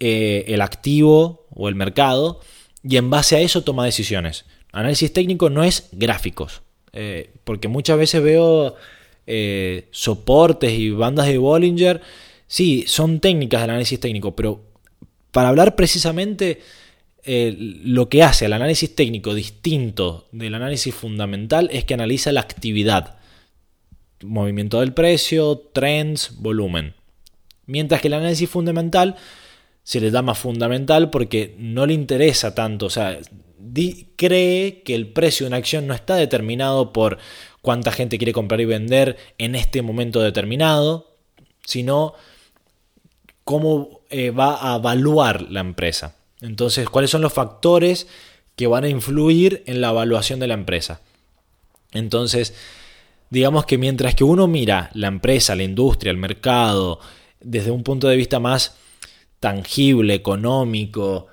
eh, 0.00 0.46
el 0.48 0.62
activo 0.62 1.46
o 1.54 1.68
el 1.68 1.74
mercado 1.74 2.40
y 2.82 2.96
en 2.96 3.10
base 3.10 3.36
a 3.36 3.40
eso 3.40 3.62
toma 3.62 3.84
decisiones. 3.84 4.46
Análisis 4.72 5.12
técnico 5.12 5.50
no 5.50 5.64
es 5.64 5.88
gráficos, 5.92 6.62
eh, 6.94 7.30
porque 7.44 7.68
muchas 7.68 7.98
veces 7.98 8.22
veo 8.22 8.74
soportes 9.90 10.72
y 10.72 10.90
bandas 10.90 11.26
de 11.26 11.36
Bollinger, 11.36 12.00
sí, 12.46 12.84
son 12.86 13.18
técnicas 13.18 13.60
del 13.60 13.70
análisis 13.70 13.98
técnico, 13.98 14.36
pero 14.36 14.60
para 15.36 15.50
hablar 15.50 15.76
precisamente 15.76 16.62
lo 17.26 18.08
que 18.08 18.22
hace 18.22 18.46
el 18.46 18.54
análisis 18.54 18.94
técnico 18.94 19.34
distinto 19.34 20.28
del 20.32 20.54
análisis 20.54 20.94
fundamental 20.94 21.68
es 21.70 21.84
que 21.84 21.92
analiza 21.92 22.32
la 22.32 22.40
actividad, 22.40 23.18
movimiento 24.22 24.80
del 24.80 24.94
precio, 24.94 25.58
trends, 25.74 26.36
volumen. 26.38 26.94
Mientras 27.66 28.00
que 28.00 28.08
el 28.08 28.14
análisis 28.14 28.48
fundamental 28.48 29.16
se 29.82 30.00
le 30.00 30.10
llama 30.10 30.34
fundamental 30.34 31.10
porque 31.10 31.54
no 31.58 31.84
le 31.84 31.92
interesa 31.92 32.54
tanto, 32.54 32.86
o 32.86 32.90
sea, 32.90 33.18
cree 34.16 34.80
que 34.84 34.94
el 34.94 35.08
precio 35.08 35.44
de 35.44 35.48
una 35.48 35.58
acción 35.58 35.86
no 35.86 35.92
está 35.92 36.16
determinado 36.16 36.94
por 36.94 37.18
cuánta 37.60 37.92
gente 37.92 38.16
quiere 38.16 38.32
comprar 38.32 38.62
y 38.62 38.64
vender 38.64 39.18
en 39.36 39.54
este 39.54 39.82
momento 39.82 40.22
determinado, 40.22 41.14
sino 41.66 42.14
cómo 43.44 43.95
eh, 44.10 44.30
va 44.30 44.72
a 44.72 44.76
evaluar 44.76 45.50
la 45.50 45.60
empresa. 45.60 46.16
Entonces, 46.40 46.88
¿cuáles 46.88 47.10
son 47.10 47.22
los 47.22 47.32
factores 47.32 48.06
que 48.56 48.66
van 48.66 48.84
a 48.84 48.88
influir 48.88 49.62
en 49.66 49.80
la 49.80 49.90
evaluación 49.90 50.40
de 50.40 50.46
la 50.46 50.54
empresa? 50.54 51.00
Entonces, 51.92 52.54
digamos 53.30 53.66
que 53.66 53.78
mientras 53.78 54.14
que 54.14 54.24
uno 54.24 54.46
mira 54.46 54.90
la 54.94 55.08
empresa, 55.08 55.56
la 55.56 55.62
industria, 55.62 56.10
el 56.10 56.16
mercado, 56.18 57.00
desde 57.40 57.70
un 57.70 57.82
punto 57.82 58.08
de 58.08 58.16
vista 58.16 58.40
más 58.40 58.76
tangible, 59.40 60.14
económico, 60.14 61.26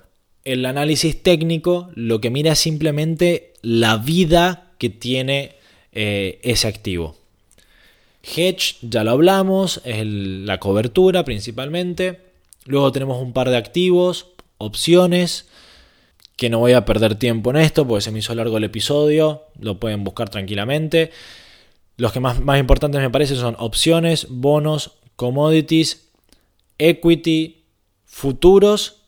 el 0.44 0.66
análisis 0.66 1.22
técnico 1.22 1.90
lo 1.94 2.20
que 2.20 2.30
mira 2.30 2.52
es 2.52 2.58
simplemente 2.58 3.54
la 3.62 3.96
vida 3.96 4.72
que 4.78 4.90
tiene 4.90 5.56
eh, 5.92 6.38
ese 6.42 6.68
activo. 6.68 7.16
Hedge, 8.22 8.76
ya 8.82 9.04
lo 9.04 9.12
hablamos, 9.12 9.80
es 9.84 10.04
la 10.06 10.58
cobertura 10.58 11.24
principalmente. 11.24 12.20
Luego 12.64 12.92
tenemos 12.92 13.20
un 13.20 13.32
par 13.32 13.50
de 13.50 13.56
activos, 13.56 14.32
opciones, 14.58 15.48
que 16.36 16.50
no 16.50 16.58
voy 16.58 16.72
a 16.72 16.84
perder 16.84 17.14
tiempo 17.16 17.50
en 17.50 17.56
esto 17.56 17.86
porque 17.86 18.02
se 18.02 18.10
me 18.10 18.18
hizo 18.18 18.34
largo 18.34 18.56
el 18.56 18.64
episodio, 18.64 19.44
lo 19.60 19.78
pueden 19.78 20.02
buscar 20.04 20.28
tranquilamente. 20.30 21.10
Los 21.96 22.12
que 22.12 22.20
más, 22.20 22.40
más 22.40 22.58
importantes 22.58 23.00
me 23.00 23.10
parecen 23.10 23.36
son 23.36 23.56
opciones, 23.58 24.26
bonos, 24.30 24.92
commodities, 25.16 26.08
equity, 26.78 27.64
futuros 28.04 29.02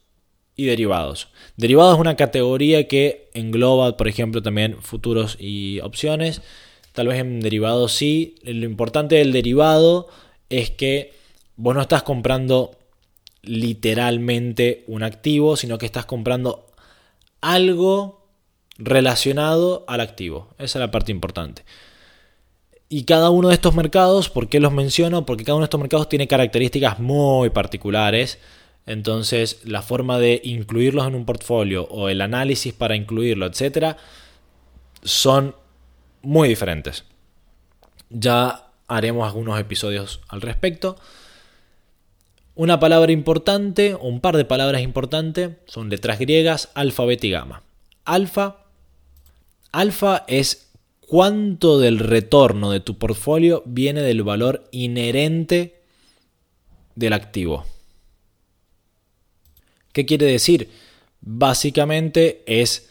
y 0.54 0.66
derivados. 0.66 1.28
Derivados 1.57 1.94
es 1.94 2.00
una 2.00 2.16
categoría 2.16 2.86
que 2.86 3.30
engloba, 3.34 3.96
por 3.96 4.09
ejemplo, 4.09 4.42
también 4.42 4.76
futuros 4.80 5.36
y 5.40 5.80
opciones. 5.80 6.42
Tal 6.92 7.09
vez 7.09 7.18
en 7.18 7.40
derivados 7.40 7.92
sí. 7.92 8.36
Lo 8.42 8.64
importante 8.64 9.16
del 9.16 9.32
derivado 9.32 10.09
es 10.48 10.70
que 10.70 11.12
vos 11.57 11.74
no 11.74 11.82
estás 11.82 12.02
comprando 12.02 12.76
literalmente 13.47 14.84
un 14.86 15.03
activo, 15.03 15.57
sino 15.57 15.78
que 15.78 15.86
estás 15.86 16.05
comprando 16.05 16.66
algo 17.40 18.26
relacionado 18.78 19.84
al 19.88 20.01
activo. 20.01 20.49
Esa 20.59 20.78
es 20.78 20.80
la 20.80 20.90
parte 20.90 21.12
importante. 21.12 21.64
Y 22.88 23.05
cada 23.05 23.30
uno 23.30 23.49
de 23.49 23.55
estos 23.55 23.74
mercados, 23.74 24.28
¿por 24.28 24.49
qué 24.49 24.61
los 24.61 24.72
menciono? 24.72 25.26
Porque 25.26 25.44
cada 25.44 25.57
uno 25.57 25.62
de 25.62 25.66
estos 25.66 25.80
mercados 25.80 26.09
tiene 26.09 26.28
características 26.28 27.01
muy 27.01 27.51
particulares. 27.51 28.38
Entonces, 28.86 29.61
la 29.64 29.82
forma 29.82 30.18
de 30.18 30.40
incluirlos 30.44 31.07
en 31.09 31.16
un 31.16 31.24
portfolio 31.24 31.84
o 31.90 32.09
el 32.09 32.20
análisis 32.20 32.72
para 32.72 32.94
incluirlo, 32.94 33.47
etcétera, 33.47 33.97
son 35.03 35.57
muy 36.22 36.49
diferentes. 36.49 37.05
Ya 38.11 38.70
haremos 38.86 39.26
algunos 39.26 39.59
episodios 39.59 40.20
al 40.28 40.40
respecto. 40.40 40.97
Una 42.57 42.80
palabra 42.80 43.12
importante, 43.12 43.94
un 43.94 44.20
par 44.20 44.34
de 44.34 44.46
palabras 44.46 44.80
importantes, 44.80 45.50
son 45.66 45.90
letras 45.90 46.18
griegas, 46.18 46.70
alfa, 46.72 47.04
beta 47.04 47.26
y 47.26 47.30
gamma. 47.30 47.62
Alfa, 48.07 48.64
alfa 49.72 50.24
es 50.26 50.70
cuánto 51.00 51.78
del 51.78 51.98
retorno 51.98 52.70
de 52.70 52.80
tu 52.80 52.96
portfolio 52.96 53.62
viene 53.66 54.00
del 54.00 54.22
valor 54.22 54.64
inherente 54.70 55.82
del 56.94 57.12
activo. 57.12 57.66
¿Qué 59.92 60.07
quiere 60.07 60.24
decir? 60.24 60.70
Básicamente 61.20 62.42
es, 62.46 62.88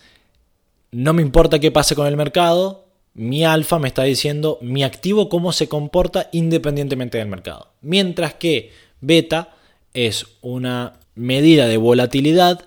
no 0.91 1.13
me 1.13 1.23
importa 1.23 1.57
qué 1.57 1.71
pase 1.71 1.95
con 1.95 2.05
el 2.05 2.17
mercado, 2.17 2.85
mi 3.15 3.45
alfa 3.45 3.79
me 3.79 3.87
está 3.87 4.03
diciendo 4.03 4.59
mi 4.61 4.83
activo 4.83 5.27
cómo 5.27 5.53
se 5.53 5.67
comporta 5.67 6.29
independientemente 6.33 7.17
del 7.17 7.29
mercado. 7.29 7.71
Mientras 7.81 8.35
que 8.35 8.84
beta 9.01 9.55
es 9.93 10.25
una 10.41 10.93
medida 11.15 11.67
de 11.67 11.77
volatilidad 11.77 12.65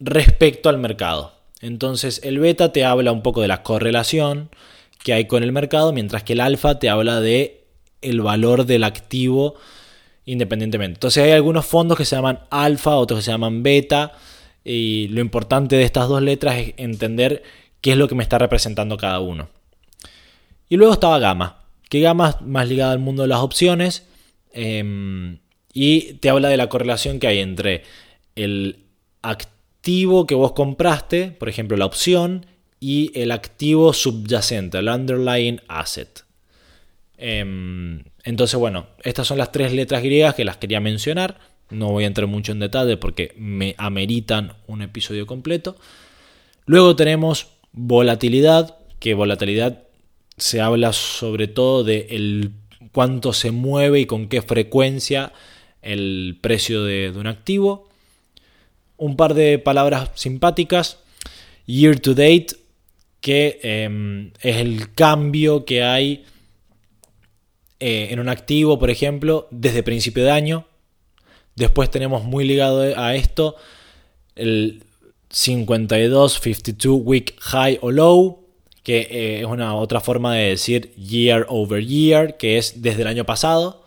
respecto 0.00 0.68
al 0.68 0.78
mercado. 0.78 1.34
Entonces 1.60 2.20
el 2.24 2.38
beta 2.38 2.72
te 2.72 2.84
habla 2.84 3.12
un 3.12 3.22
poco 3.22 3.42
de 3.42 3.48
la 3.48 3.62
correlación 3.62 4.50
que 5.02 5.12
hay 5.12 5.26
con 5.26 5.42
el 5.42 5.52
mercado, 5.52 5.92
mientras 5.92 6.22
que 6.22 6.34
el 6.34 6.40
alfa 6.40 6.78
te 6.78 6.88
habla 6.88 7.20
de 7.20 7.64
el 8.00 8.20
valor 8.20 8.64
del 8.64 8.84
activo 8.84 9.56
independientemente. 10.28 10.96
Entonces 10.96 11.24
hay 11.24 11.30
algunos 11.30 11.64
fondos 11.64 11.96
que 11.96 12.04
se 12.04 12.14
llaman 12.14 12.40
alfa, 12.50 12.96
otros 12.96 13.20
que 13.20 13.24
se 13.24 13.30
llaman 13.30 13.62
beta, 13.62 14.12
y 14.62 15.08
lo 15.08 15.22
importante 15.22 15.76
de 15.76 15.84
estas 15.84 16.06
dos 16.06 16.20
letras 16.20 16.56
es 16.56 16.74
entender 16.76 17.42
qué 17.80 17.92
es 17.92 17.96
lo 17.96 18.08
que 18.08 18.14
me 18.14 18.22
está 18.22 18.36
representando 18.36 18.98
cada 18.98 19.20
uno. 19.20 19.48
Y 20.68 20.76
luego 20.76 20.92
estaba 20.92 21.18
gamma, 21.18 21.62
que 21.88 22.00
gamma 22.00 22.28
es 22.28 22.40
más 22.42 22.68
ligada 22.68 22.92
al 22.92 22.98
mundo 22.98 23.22
de 23.22 23.28
las 23.28 23.40
opciones. 23.40 24.06
Em, 24.60 25.38
y 25.72 26.14
te 26.14 26.30
habla 26.30 26.48
de 26.48 26.56
la 26.56 26.68
correlación 26.68 27.20
que 27.20 27.28
hay 27.28 27.38
entre 27.38 27.84
el 28.34 28.80
activo 29.22 30.26
que 30.26 30.34
vos 30.34 30.50
compraste, 30.50 31.30
por 31.30 31.48
ejemplo 31.48 31.76
la 31.76 31.86
opción, 31.86 32.44
y 32.80 33.12
el 33.14 33.30
activo 33.30 33.92
subyacente, 33.92 34.78
el 34.78 34.88
underlying 34.88 35.60
asset. 35.68 36.24
Em, 37.18 38.02
entonces, 38.24 38.58
bueno, 38.58 38.88
estas 39.04 39.28
son 39.28 39.38
las 39.38 39.52
tres 39.52 39.72
letras 39.72 40.02
griegas 40.02 40.34
que 40.34 40.44
las 40.44 40.56
quería 40.56 40.80
mencionar. 40.80 41.38
No 41.70 41.92
voy 41.92 42.02
a 42.02 42.08
entrar 42.08 42.26
mucho 42.26 42.50
en 42.50 42.58
detalle 42.58 42.96
porque 42.96 43.34
me 43.36 43.76
ameritan 43.78 44.54
un 44.66 44.82
episodio 44.82 45.24
completo. 45.24 45.76
Luego 46.66 46.96
tenemos 46.96 47.46
volatilidad, 47.70 48.76
que 48.98 49.14
volatilidad 49.14 49.84
se 50.36 50.60
habla 50.60 50.92
sobre 50.92 51.46
todo 51.46 51.84
de 51.84 52.08
el 52.10 52.50
cuánto 52.92 53.32
se 53.32 53.50
mueve 53.50 54.00
y 54.00 54.06
con 54.06 54.28
qué 54.28 54.42
frecuencia 54.42 55.32
el 55.82 56.38
precio 56.40 56.84
de, 56.84 57.10
un 57.10 57.26
activo. 57.26 57.88
Un 58.96 59.16
par 59.16 59.34
de 59.34 59.58
palabras 59.58 60.10
simpáticas. 60.14 60.98
Year 61.66 62.00
to 62.00 62.14
date, 62.14 62.48
que 63.20 63.60
em, 63.62 64.32
es 64.40 64.56
el 64.56 64.92
cambio 64.94 65.64
que 65.64 65.82
hay 65.82 66.24
eh, 67.80 68.08
en 68.10 68.20
un 68.20 68.28
activo, 68.28 68.78
por 68.78 68.90
ejemplo, 68.90 69.46
desde 69.50 69.82
principio 69.82 70.24
de 70.24 70.30
año. 70.30 70.66
Después 71.54 71.90
tenemos 71.90 72.24
muy 72.24 72.44
ligado 72.44 72.82
a 72.96 73.14
esto 73.14 73.56
el 74.34 74.84
52, 75.30 76.40
52 76.40 77.02
week 77.04 77.36
high 77.40 77.78
o 77.82 77.90
low, 77.90 78.47
que 78.88 79.06
eh, 79.10 79.40
es 79.40 79.44
una 79.44 79.74
otra 79.74 80.00
forma 80.00 80.34
de 80.34 80.48
decir 80.48 80.94
year 80.94 81.44
over 81.50 81.84
year, 81.84 82.38
que 82.38 82.56
es 82.56 82.80
desde 82.80 83.02
el 83.02 83.08
año 83.08 83.26
pasado. 83.26 83.84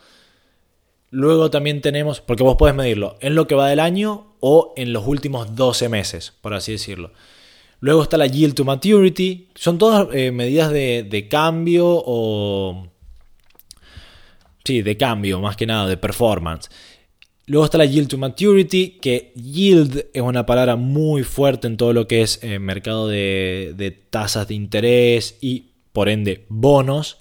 Luego 1.10 1.50
también 1.50 1.82
tenemos, 1.82 2.22
porque 2.22 2.44
vos 2.44 2.56
podés 2.56 2.76
medirlo 2.76 3.18
en 3.20 3.34
lo 3.34 3.48
que 3.48 3.56
va 3.56 3.68
del 3.68 3.80
año 3.80 4.36
o 4.42 4.76
en 4.78 4.94
los 4.94 5.08
últimos 5.08 5.56
12 5.56 5.90
meses, 5.90 6.34
por 6.42 6.54
así 6.54 6.74
decirlo. 6.74 7.14
Luego 7.80 8.04
está 8.04 8.16
la 8.16 8.28
yield 8.28 8.54
to 8.54 8.64
maturity. 8.64 9.48
Son 9.56 9.80
todas 9.80 10.08
eh, 10.14 10.30
medidas 10.30 10.70
de, 10.70 11.28
cambio 11.32 11.88
o... 11.88 12.88
Sí, 14.64 14.84
de 14.84 14.98
cambio, 14.98 15.40
más 15.40 15.58
que 15.58 15.66
nada, 15.66 15.88
de 15.88 15.98
performance. 15.98 16.70
Luego 17.52 17.66
está 17.66 17.78
la 17.78 17.86
yield 17.86 18.08
to 18.08 18.18
maturity, 18.18 18.98
que 19.02 19.34
yield 19.36 20.06
es 20.14 20.22
una 20.22 20.46
palabra 20.46 20.78
muy 20.78 21.24
fuerte 21.24 21.68
en 21.68 21.76
todo 21.76 21.92
lo 21.92 22.08
que 22.08 22.22
es 22.22 22.42
eh, 22.44 22.60
mercado 22.60 23.10
de, 23.10 24.00
tasas 24.10 24.48
de 24.48 24.54
interés 24.54 25.38
y 25.42 25.72
por 25.92 26.08
ende 26.08 26.46
bonos. 26.48 27.18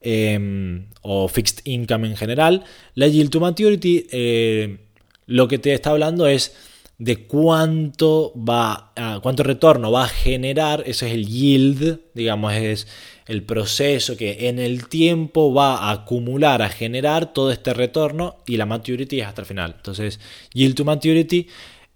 Em, 0.00 0.86
o 1.02 1.26
fixed 1.26 1.62
income 1.64 2.06
en 2.06 2.16
general. 2.16 2.62
La 2.94 3.08
yield 3.08 3.30
to 3.30 3.40
maturity 3.40 4.06
eh, 4.12 4.78
lo 5.26 5.48
que 5.48 5.58
te 5.58 5.74
está 5.74 5.90
hablando 5.90 6.28
es 6.28 6.54
de 6.98 7.26
cuánto 7.26 8.32
va 8.36 8.92
cuánto 9.22 9.44
retorno 9.44 9.92
va 9.92 10.04
a 10.04 10.08
generar, 10.08 10.82
eso 10.84 11.06
es 11.06 11.12
el 11.12 11.26
yield, 11.26 12.00
digamos, 12.12 12.52
es 12.54 12.88
el 13.26 13.44
proceso 13.44 14.16
que 14.16 14.48
en 14.48 14.58
el 14.58 14.88
tiempo 14.88 15.54
va 15.54 15.76
a 15.76 15.92
acumular, 15.92 16.60
a 16.60 16.68
generar 16.68 17.32
todo 17.32 17.52
este 17.52 17.72
retorno 17.72 18.38
y 18.46 18.56
la 18.56 18.66
maturity 18.66 19.20
es 19.20 19.26
hasta 19.26 19.42
el 19.42 19.46
final. 19.46 19.74
Entonces, 19.76 20.18
yield 20.52 20.74
to 20.74 20.84
maturity 20.84 21.46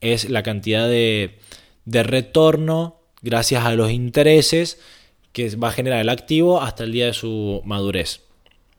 es 0.00 0.30
la 0.30 0.42
cantidad 0.42 0.88
de, 0.88 1.38
de 1.84 2.02
retorno 2.02 3.00
gracias 3.22 3.64
a 3.64 3.74
los 3.74 3.90
intereses 3.90 4.78
que 5.32 5.56
va 5.56 5.68
a 5.68 5.72
generar 5.72 6.00
el 6.00 6.10
activo 6.10 6.60
hasta 6.60 6.84
el 6.84 6.92
día 6.92 7.06
de 7.06 7.14
su 7.14 7.62
madurez. 7.64 8.20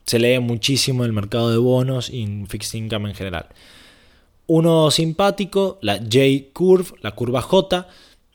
Se 0.05 0.19
lee 0.19 0.39
muchísimo 0.39 1.05
el 1.05 1.13
mercado 1.13 1.49
de 1.49 1.57
bonos 1.57 2.09
y 2.09 2.45
fixed 2.47 2.77
income 2.77 3.09
en 3.09 3.15
general. 3.15 3.47
Uno 4.47 4.91
simpático, 4.91 5.77
la 5.81 5.97
J-Curve, 5.97 6.95
la 7.01 7.11
curva 7.11 7.41
J, 7.41 7.87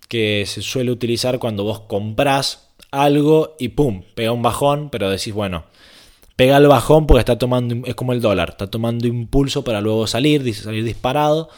que 0.08 0.44
se 0.46 0.62
suele 0.62 0.90
utilizar 0.90 1.38
cuando 1.38 1.64
vos 1.64 1.80
comprás 1.80 2.68
algo 2.90 3.56
y 3.58 3.68
pum, 3.68 4.02
pega 4.14 4.32
un 4.32 4.42
bajón, 4.42 4.88
pero 4.90 5.10
decís, 5.10 5.34
bueno, 5.34 5.64
pega 6.36 6.56
el 6.56 6.68
bajón 6.68 7.06
porque 7.06 7.20
está 7.20 7.36
tomando, 7.36 7.86
es 7.86 7.94
como 7.94 8.12
el 8.12 8.20
dólar, 8.20 8.50
está 8.50 8.68
tomando 8.68 9.06
impulso 9.06 9.64
para 9.64 9.80
luego 9.80 10.06
salir, 10.06 10.54
salir 10.54 10.84
disparado. 10.84 11.50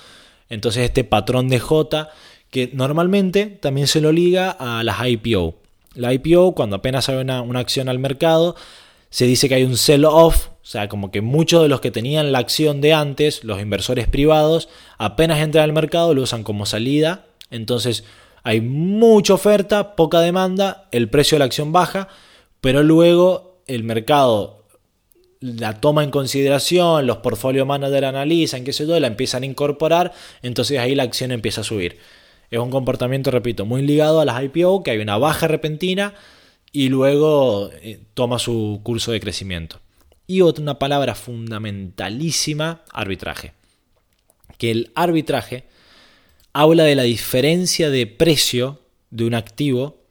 Entonces 0.48 0.84
este 0.84 1.04
patrón 1.04 1.48
de 1.48 1.60
J, 1.60 2.08
que 2.50 2.70
normalmente 2.72 3.46
también 3.46 3.86
se 3.86 4.00
lo 4.00 4.10
liga 4.10 4.50
a 4.50 4.82
las 4.82 5.06
IPO. 5.06 5.54
La 5.94 6.12
IPO, 6.12 6.54
cuando 6.54 6.76
apenas 6.76 7.08
hay 7.08 7.16
una, 7.16 7.40
acción 7.60 7.88
al 7.88 7.98
mercado, 7.98 8.56
se 9.10 9.26
dice 9.26 9.48
que 9.48 9.56
hay 9.56 9.64
un 9.64 9.76
sell-off, 9.76 10.48
o 10.62 10.66
sea, 10.66 10.88
como 10.88 11.10
que 11.10 11.20
muchos 11.20 11.62
de 11.62 11.68
los 11.68 11.80
que 11.80 11.90
tenían 11.90 12.30
la 12.30 12.38
acción 12.38 12.80
de 12.80 12.92
antes, 12.92 13.42
los 13.42 13.60
inversores 13.60 14.06
privados, 14.06 14.68
apenas 14.98 15.40
entran 15.40 15.64
al 15.64 15.72
mercado, 15.72 16.14
lo 16.14 16.22
usan 16.22 16.44
como 16.44 16.64
salida. 16.64 17.26
Entonces 17.50 18.04
hay 18.44 18.60
mucha 18.60 19.34
oferta, 19.34 19.96
poca 19.96 20.20
demanda, 20.20 20.88
el 20.92 21.10
precio 21.10 21.34
de 21.34 21.40
la 21.40 21.44
acción 21.46 21.72
baja, 21.72 22.08
pero 22.60 22.84
luego 22.84 23.62
el 23.66 23.82
mercado 23.82 24.64
la 25.40 25.80
toma 25.80 26.04
en 26.04 26.10
consideración, 26.10 27.06
los 27.06 27.18
portfolio 27.18 27.64
managers 27.66 28.06
analizan, 28.06 28.62
qué 28.62 28.72
sé 28.72 28.86
yo, 28.86 29.00
la 29.00 29.06
empiezan 29.06 29.42
a 29.42 29.46
incorporar, 29.46 30.12
entonces 30.42 30.78
ahí 30.78 30.94
la 30.94 31.02
acción 31.02 31.32
empieza 31.32 31.62
a 31.62 31.64
subir. 31.64 31.98
Es 32.50 32.58
un 32.58 32.70
comportamiento, 32.70 33.30
repito, 33.30 33.64
muy 33.64 33.82
ligado 33.82 34.20
a 34.20 34.24
las 34.24 34.42
IPO, 34.42 34.82
que 34.82 34.90
hay 34.92 34.98
una 34.98 35.16
baja 35.18 35.48
repentina 35.48 36.14
y 36.72 36.88
luego 36.88 37.70
eh, 37.72 38.00
toma 38.14 38.38
su 38.38 38.80
curso 38.82 39.12
de 39.12 39.20
crecimiento. 39.20 39.80
Y 40.26 40.42
otra 40.42 40.62
una 40.62 40.78
palabra 40.78 41.14
fundamentalísima, 41.14 42.82
arbitraje. 42.92 43.52
Que 44.58 44.70
el 44.70 44.92
arbitraje 44.94 45.64
habla 46.52 46.84
de 46.84 46.94
la 46.94 47.02
diferencia 47.02 47.90
de 47.90 48.06
precio 48.06 48.80
de 49.10 49.24
un 49.24 49.34
activo, 49.34 50.04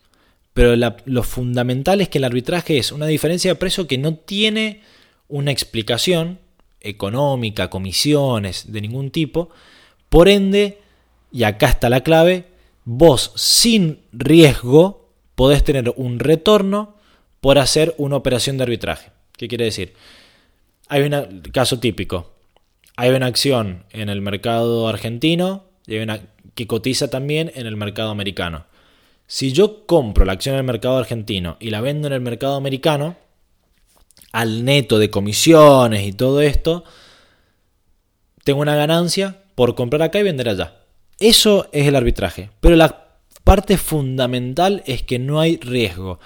pero 0.54 0.76
lo 1.06 1.24
fundamental 1.24 2.02
es 2.02 2.10
que 2.10 2.18
el 2.18 2.26
arbitraje 2.26 2.78
es 2.78 2.92
una 2.92 3.06
diferencia 3.06 3.52
de 3.52 3.56
precio 3.56 3.88
que 3.88 3.98
no 3.98 4.16
tiene 4.16 4.82
una 5.30 5.52
explicación 5.52 6.40
económica, 6.82 7.70
comisiones 7.70 8.72
de 8.72 8.82
ningún 8.82 9.12
tipo. 9.12 9.50
Por 10.10 10.28
ende, 10.28 10.80
y 11.32 11.44
acá 11.44 11.70
está 11.70 11.90
la 11.90 12.02
clave, 12.02 12.48
vos 12.84 13.32
sin 13.36 14.00
riesgo 14.12 14.99
podés 15.40 15.64
tener 15.64 15.94
un 15.96 16.20
retorno 16.20 16.98
por 17.40 17.60
hacer 17.60 17.96
una 17.98 18.18
operación 18.18 18.58
de 18.58 18.64
arbitraje. 18.64 19.12
¿Qué 19.38 19.48
quiere 19.48 19.64
decir? 19.64 19.94
Hay 20.90 21.02
un 21.04 21.42
caso 21.54 21.80
típico. 21.80 22.34
Hay 22.98 23.12
una 23.12 23.28
acción 23.28 23.86
en 23.92 24.10
el 24.10 24.20
mercado 24.20 24.90
argentino 24.90 25.64
que 25.86 26.68
cotiza 26.68 27.10
también 27.10 27.54
en 27.56 27.68
el 27.68 27.78
mercado 27.78 28.10
americano. 28.10 28.66
Si 29.28 29.54
yo 29.54 29.86
compro 29.86 30.26
la 30.26 30.34
acción 30.34 30.56
en 30.56 30.60
el 30.60 30.66
mercado 30.66 30.98
argentino 30.98 31.56
y 31.62 31.70
la 31.70 31.80
vendo 31.80 32.08
en 32.08 32.16
el 32.16 32.22
mercado 32.22 32.56
americano, 32.56 33.16
al 34.34 34.66
neto 34.66 35.00
de 35.00 35.10
comisiones 35.10 36.06
y 36.06 36.12
todo 36.12 36.42
esto, 36.42 36.84
tengo 38.44 38.60
una 38.60 38.76
ganancia 38.76 39.38
por 39.56 39.74
comprar 39.76 40.02
acá 40.02 40.20
y 40.20 40.24
vender 40.24 40.50
allá. 40.50 40.82
Eso 41.18 41.70
es 41.72 41.88
el 41.88 41.96
arbitraje. 41.96 42.50
Pero 42.60 42.76
la 42.76 43.09
parte 43.50 43.78
fundamental 43.78 44.84
es 44.86 45.02
que 45.02 45.18
no 45.18 45.40
hay 45.40 45.58
riesgo. 45.58 46.20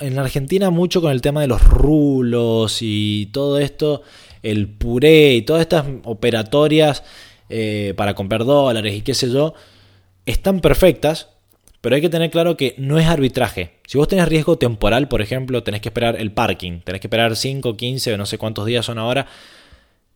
En 0.00 0.18
Argentina 0.18 0.68
mucho 0.68 1.00
con 1.00 1.12
el 1.12 1.20
tema 1.20 1.42
de 1.42 1.46
los 1.46 1.62
rulos 1.62 2.78
y 2.80 3.26
todo 3.26 3.60
esto, 3.60 4.02
el 4.42 4.66
puré 4.66 5.34
y 5.34 5.42
todas 5.42 5.62
estas 5.62 5.86
operatorias 6.02 7.04
eh, 7.48 7.94
para 7.96 8.14
comprar 8.14 8.44
dólares 8.44 8.96
y 8.96 9.02
qué 9.02 9.14
sé 9.14 9.30
yo, 9.30 9.54
están 10.26 10.58
perfectas, 10.58 11.28
pero 11.80 11.94
hay 11.94 12.00
que 12.00 12.08
tener 12.08 12.32
claro 12.32 12.56
que 12.56 12.74
no 12.78 12.98
es 12.98 13.06
arbitraje. 13.06 13.74
Si 13.86 13.96
vos 13.96 14.08
tenés 14.08 14.26
riesgo 14.26 14.58
temporal, 14.58 15.06
por 15.06 15.22
ejemplo, 15.22 15.62
tenés 15.62 15.82
que 15.82 15.90
esperar 15.90 16.16
el 16.16 16.32
parking, 16.32 16.80
tenés 16.80 17.00
que 17.00 17.06
esperar 17.06 17.36
5, 17.36 17.76
15 17.76 18.14
o 18.14 18.16
no 18.16 18.26
sé 18.26 18.38
cuántos 18.38 18.66
días 18.66 18.84
son 18.84 18.98
ahora. 18.98 19.28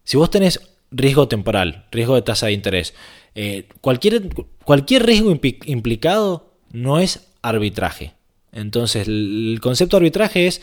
Si 0.03 0.17
vos 0.17 0.29
tenés 0.31 0.59
riesgo 0.91 1.29
temporal, 1.29 1.85
riesgo 1.93 2.17
de 2.17 2.23
tasa 2.23 2.47
de 2.47 2.55
interés, 2.55 2.93
eh, 3.35 3.69
cualquier, 3.81 4.29
cualquier 4.65 5.07
riesgo 5.07 5.39
implicado 5.65 6.53
no 6.73 6.99
es 6.99 7.29
arbitraje. 7.43 8.15
Entonces, 8.53 9.09
el 9.09 9.59
concepto 9.63 9.97
de 9.97 10.03
arbitraje 10.03 10.47
es, 10.47 10.61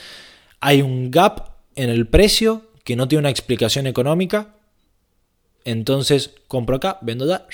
hay 0.60 0.82
un 0.82 1.12
gap 1.12 1.56
en 1.76 1.90
el 1.90 2.08
precio 2.08 2.70
que 2.84 2.96
no 2.96 3.08
tiene 3.08 3.22
una 3.22 3.30
explicación 3.30 3.88
económica, 3.88 4.56
entonces 5.66 6.32
compro 6.48 6.78
acá, 6.78 6.98
vendo 7.02 7.26
allá, 7.26 7.46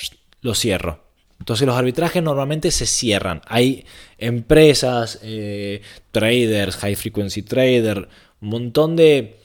lo 0.41 0.55
cierro. 0.55 1.03
Entonces 1.39 1.68
los 1.68 1.76
arbitrajes 1.76 2.24
normalmente 2.24 2.72
se 2.72 2.86
cierran. 2.86 3.41
Hay 3.47 3.86
empresas, 4.18 5.20
eh, 5.22 5.82
traders, 6.11 6.78
high 6.78 6.95
frequency 6.95 7.41
trader, 7.41 8.07
un 8.41 8.49
montón 8.49 8.95
de, 8.95 9.38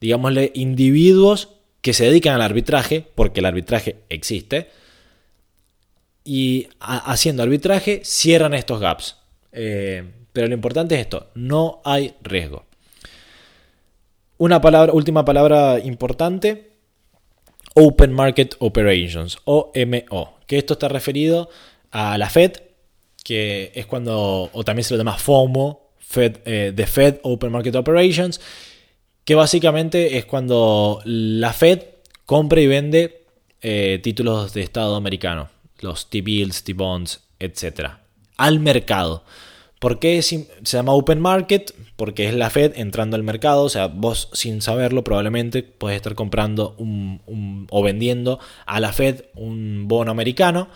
digámosle, 0.00 0.52
individuos 0.54 1.48
que 1.80 1.92
se 1.92 2.04
dedican 2.04 2.34
al 2.34 2.42
arbitraje, 2.42 3.04
porque 3.14 3.40
el 3.40 3.46
arbitraje 3.46 4.04
existe, 4.08 4.70
y 6.24 6.68
haciendo 6.80 7.42
arbitraje 7.42 8.00
cierran 8.04 8.54
estos 8.54 8.80
gaps. 8.80 9.16
Eh, 9.52 10.02
pero 10.32 10.48
lo 10.48 10.54
importante 10.54 10.96
es 10.96 11.02
esto, 11.02 11.30
no 11.34 11.80
hay 11.84 12.14
riesgo. 12.22 12.64
Una 14.38 14.60
palabra, 14.60 14.92
última 14.92 15.24
palabra 15.24 15.78
importante, 15.78 16.72
Open 17.74 18.12
Market 18.12 18.56
Operations, 18.58 19.38
OMO, 19.44 20.38
que 20.46 20.58
esto 20.58 20.74
está 20.74 20.88
referido 20.88 21.50
a 21.90 22.18
la 22.18 22.28
Fed, 22.28 22.52
que 23.22 23.70
es 23.74 23.86
cuando, 23.86 24.50
o 24.52 24.64
también 24.64 24.84
se 24.84 24.94
lo 24.94 24.98
llama 24.98 25.16
FOMO, 25.16 25.92
Fed, 25.98 26.38
eh, 26.44 26.72
The 26.74 26.86
Fed 26.86 27.20
Open 27.22 27.52
Market 27.52 27.76
Operations, 27.76 28.40
que 29.24 29.34
básicamente 29.34 30.18
es 30.18 30.26
cuando 30.26 31.00
la 31.04 31.52
Fed 31.52 31.82
compra 32.26 32.60
y 32.60 32.66
vende 32.66 33.24
eh, 33.62 34.00
títulos 34.02 34.52
de 34.52 34.62
Estado 34.62 34.96
americano, 34.96 35.48
los 35.80 36.10
T-bills, 36.10 36.64
T-bonds, 36.64 37.20
etc., 37.38 37.90
al 38.36 38.60
mercado. 38.60 39.24
¿Por 39.78 39.98
qué 39.98 40.22
se 40.22 40.46
llama 40.62 40.92
Open 40.92 41.20
Market? 41.20 41.74
Porque 41.96 42.26
es 42.26 42.34
la 42.34 42.48
Fed 42.48 42.72
entrando 42.76 43.16
al 43.16 43.22
mercado, 43.22 43.64
o 43.64 43.68
sea, 43.68 43.88
vos 43.88 44.30
sin 44.32 44.62
saberlo 44.62 45.04
probablemente 45.04 45.62
puedes 45.62 45.96
estar 45.96 46.14
comprando 46.14 46.74
o 46.78 47.82
vendiendo 47.82 48.40
a 48.66 48.80
la 48.80 48.92
Fed 48.92 49.26
un 49.34 49.86
bono 49.86 50.10
americano. 50.10 50.68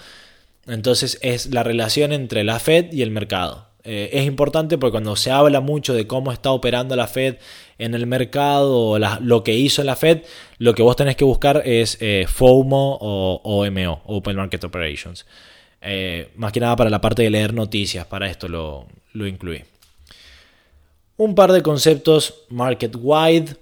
Entonces 0.67 1.19
es 1.23 1.47
la 1.55 1.63
relación 1.63 2.13
entre 2.13 2.45
la 2.45 2.59
Fed 2.59 2.93
y 2.93 3.01
el 3.01 3.11
mercado. 3.11 3.68
Eh, 3.91 4.11
es 4.13 4.27
importante 4.27 4.77
porque 4.77 4.91
cuando 4.91 5.17
se 5.17 5.31
habla 5.31 5.63
mucho 5.63 5.95
de 5.95 6.07
cómo 6.07 6.31
está 6.31 6.51
operando 6.51 6.95
la 6.95 7.07
Fed 7.07 7.37
en 7.79 7.95
el 7.95 8.07
mercado 8.07 8.79
o 8.79 8.99
lo 8.99 9.43
que 9.43 9.55
hizo 9.55 9.83
la 9.83 9.97
Fed, 9.97 10.25
lo 10.59 10.75
que 10.75 10.83
vos 10.83 10.95
tenés 10.95 11.17
que 11.17 11.25
buscar 11.25 11.63
es 11.65 11.97
eh, 12.03 12.27
FOMO 12.29 12.99
o 13.01 13.41
OMO, 13.43 14.03
Open 14.05 14.37
Market 14.37 14.63
Operations. 14.65 15.25
Eh, 15.81 16.29
más 16.37 16.53
que 16.53 16.61
nada 16.61 16.77
para 16.77 16.91
la 16.91 17.01
parte 17.01 17.23
de 17.23 17.31
leer 17.31 17.55
noticias, 17.55 18.05
para 18.05 18.29
esto 18.29 18.47
lo, 18.47 18.87
lo 19.15 19.27
incluí. 19.27 19.65
Un 21.17 21.35
par 21.35 21.51
de 21.53 21.63
conceptos 21.63 22.43
market 22.51 22.95
wide, 22.95 23.57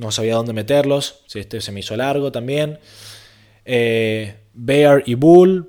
no 0.00 0.12
sabía 0.12 0.36
dónde 0.36 0.52
meterlos, 0.52 1.24
este 1.34 1.60
se 1.60 1.72
me 1.72 1.80
hizo 1.80 1.96
largo 1.96 2.30
también. 2.30 2.78
Bear 3.64 5.02
y 5.04 5.14
bull, 5.14 5.68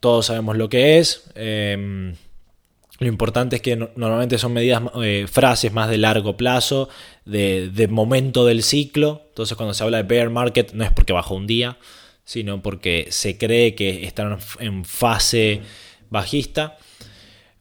todos 0.00 0.26
sabemos 0.26 0.58
lo 0.58 0.68
que 0.68 0.98
es. 0.98 1.24
Lo 3.00 3.08
importante 3.08 3.56
es 3.56 3.62
que 3.62 3.76
normalmente 3.76 4.38
son 4.38 4.52
medidas, 4.52 4.82
frases 5.30 5.72
más 5.72 5.90
de 5.90 5.98
largo 5.98 6.36
plazo, 6.36 6.88
de, 7.24 7.70
de, 7.70 7.88
momento 7.88 8.46
del 8.46 8.62
ciclo. 8.62 9.22
Entonces 9.30 9.56
cuando 9.56 9.74
se 9.74 9.82
habla 9.82 9.96
de 9.98 10.02
bear 10.04 10.30
market 10.30 10.72
no 10.72 10.84
es 10.84 10.92
porque 10.92 11.12
bajó 11.12 11.34
un 11.34 11.46
día, 11.46 11.76
sino 12.24 12.62
porque 12.62 13.08
se 13.10 13.36
cree 13.36 13.74
que 13.74 14.04
están 14.04 14.38
en 14.60 14.84
fase 14.84 15.60
bajista. 16.08 16.78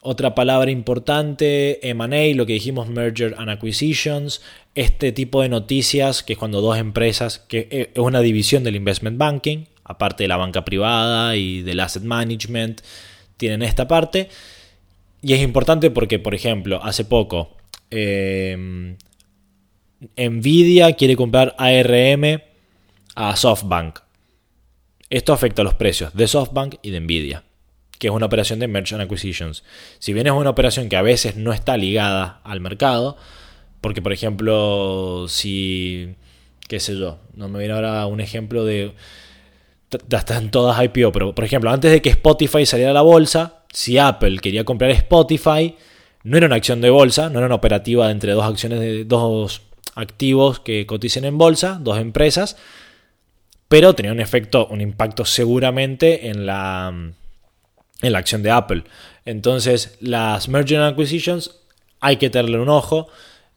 Otra 0.06 0.36
palabra 0.36 0.70
importante, 0.70 1.80
MA, 1.96 2.36
lo 2.36 2.46
que 2.46 2.54
dijimos, 2.54 2.90
Merger 2.90 3.36
and 3.38 3.50
Acquisitions, 3.50 4.42
este 4.76 5.14
tipo 5.14 5.42
de 5.42 5.50
noticias, 5.50 6.24
que 6.24 6.34
es 6.34 6.40
cuando 6.40 6.60
dos 6.60 6.78
empresas, 6.78 7.40
que 7.40 7.90
es 7.94 8.00
una 8.00 8.20
división 8.20 8.66
del 8.66 8.76
investment 8.76 9.18
banking, 9.18 9.66
aparte 9.86 10.26
de 10.26 10.28
la 10.28 10.38
banca 10.38 10.66
privada 10.66 11.38
y 11.38 11.62
del 11.62 11.80
asset 11.80 12.04
management, 12.04 12.82
tienen 13.38 13.64
esta 13.64 13.88
parte. 13.88 14.30
Y 15.24 15.34
es 15.34 15.42
importante 15.42 15.90
porque, 15.90 16.20
por 16.20 16.36
ejemplo, 16.36 16.84
hace 16.84 17.06
poco, 17.06 17.56
eh, 17.90 18.98
Nvidia 20.18 20.94
quiere 20.94 21.16
comprar 21.16 21.56
ARM 21.58 22.42
a 23.16 23.36
SoftBank. 23.36 24.00
Esto 25.10 25.32
afecta 25.32 25.62
a 25.62 25.66
los 25.66 25.76
precios 25.76 26.14
de 26.14 26.28
SoftBank 26.28 26.76
y 26.82 26.90
de 26.90 27.00
Nvidia, 27.00 27.44
que 28.00 28.08
es 28.08 28.14
una 28.14 28.26
operación 28.26 28.60
de 28.60 28.68
Merchant 28.68 29.02
Acquisitions. 29.02 29.64
Si 29.98 30.12
bien 30.12 30.28
es 30.28 30.34
una 30.34 30.50
operación 30.50 30.90
que 30.90 30.98
a 30.98 31.02
veces 31.02 31.38
no 31.38 31.54
está 31.54 31.78
ligada 31.78 32.42
al 32.44 32.60
mercado, 32.60 33.16
porque 33.80 34.02
por 34.02 34.12
ejemplo, 34.12 35.28
si, 35.30 36.16
qué 36.68 36.82
sé 36.82 36.98
yo, 36.98 37.20
no 37.34 37.48
me 37.48 37.60
viene 37.60 37.76
ahora 37.76 38.06
un 38.08 38.20
ejemplo 38.20 38.66
de, 38.66 38.94
están 39.90 40.52
todas 40.52 40.84
IPO, 40.84 41.14
pero 41.14 41.34
por 41.34 41.46
ejemplo, 41.46 41.72
antes 41.72 41.92
de 41.94 42.02
que 42.02 42.10
Spotify 42.10 42.66
saliera 42.66 42.92
a 42.92 42.96
la 42.96 43.02
bolsa, 43.04 43.63
si 43.74 43.98
Apple 43.98 44.38
quería 44.40 44.64
comprar 44.64 44.92
Spotify, 44.92 45.76
no 46.24 46.38
era 46.38 46.46
una 46.46 46.56
acción 46.56 46.80
de 46.80 46.90
bolsa, 46.90 47.30
no 47.30 47.40
era 47.40 47.48
una 47.48 47.56
operativa 47.56 48.10
entre 48.12 48.32
dos 48.32 48.46
acciones 48.46 48.80
de 48.80 49.04
dos 49.04 49.64
activos 49.96 50.60
que 50.60 50.86
coticen 50.86 51.26
en 51.26 51.38
bolsa, 51.38 51.80
dos 51.82 52.00
empresas, 52.00 52.56
pero 53.68 53.94
tenía 53.94 54.12
un 54.12 54.20
efecto, 54.20 54.68
un 54.68 54.80
impacto 54.80 55.26
seguramente 55.26 56.30
en 56.30 56.46
la, 56.46 56.94
en 58.02 58.12
la 58.12 58.20
acción 58.20 58.44
de 58.44 58.52
Apple. 58.52 58.84
Entonces, 59.26 59.98
las 60.00 60.48
Merger 60.48 60.82
Acquisitions 60.82 61.60
hay 62.00 62.18
que 62.18 62.30
tenerle 62.30 62.60
un 62.60 62.70
ojo. 62.70 63.08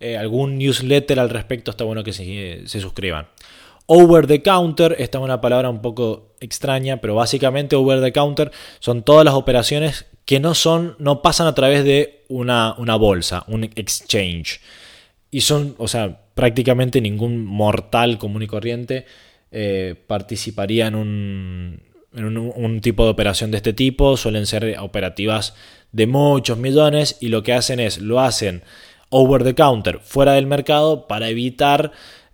Eh, 0.00 0.16
algún 0.16 0.58
newsletter 0.58 1.20
al 1.20 1.30
respecto 1.30 1.70
está 1.70 1.84
bueno 1.84 2.02
que 2.02 2.12
se, 2.12 2.66
se 2.66 2.80
suscriban. 2.80 3.28
Over 3.86 4.26
the 4.26 4.42
counter, 4.42 4.96
esta 4.98 5.18
es 5.18 5.24
una 5.24 5.40
palabra 5.40 5.70
un 5.70 5.80
poco 5.80 6.34
extraña, 6.40 7.00
pero 7.00 7.14
básicamente 7.14 7.76
over 7.76 8.02
the 8.02 8.12
counter 8.12 8.50
son 8.80 9.02
todas 9.02 9.24
las 9.24 9.34
operaciones 9.34 10.06
que 10.24 10.40
no 10.40 10.54
son, 10.54 10.96
no 10.98 11.22
pasan 11.22 11.46
a 11.46 11.54
través 11.54 11.84
de 11.84 12.24
una, 12.28 12.74
una 12.78 12.96
bolsa, 12.96 13.44
un 13.46 13.64
exchange. 13.64 14.60
Y 15.30 15.42
son, 15.42 15.76
o 15.78 15.86
sea, 15.86 16.20
prácticamente 16.34 17.00
ningún 17.00 17.44
mortal 17.44 18.18
común 18.18 18.42
y 18.42 18.46
corriente 18.48 19.06
eh, 19.52 19.94
participaría 20.06 20.88
en 20.88 20.96
un, 20.96 21.82
en 22.14 22.36
un, 22.36 22.80
tipo 22.80 23.04
de 23.04 23.10
operación 23.10 23.52
de 23.52 23.58
este 23.58 23.72
tipo. 23.72 24.16
Suelen 24.16 24.46
ser 24.46 24.76
operativas 24.80 25.54
de 25.92 26.06
muchos 26.08 26.58
millones 26.58 27.18
y 27.20 27.28
lo 27.28 27.42
que 27.42 27.52
hacen 27.52 27.78
es, 27.78 27.98
lo 27.98 28.20
hacen 28.20 28.62
over 29.10 29.44
the 29.44 29.54
counter, 29.54 30.00
fuera 30.00 30.32
del 30.32 30.46
mercado, 30.46 31.06
para 31.06 31.28
evitar 31.28 31.92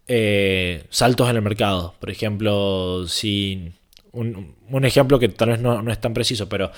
eh, 0.09 0.85
saltos 0.91 1.31
en 1.31 1.37
el 1.37 1.43
mercado. 1.43 1.95
Por 2.01 2.11
ejemplo, 2.11 3.07
si 3.09 3.73
un, 4.13 4.57
ejemplo 4.85 5.19
que 5.19 5.29
tal 5.29 5.51
vez 5.51 5.61
no, 5.61 5.91
es 5.91 6.01
tan 6.01 6.13
preciso, 6.13 6.49
pero 6.49 6.71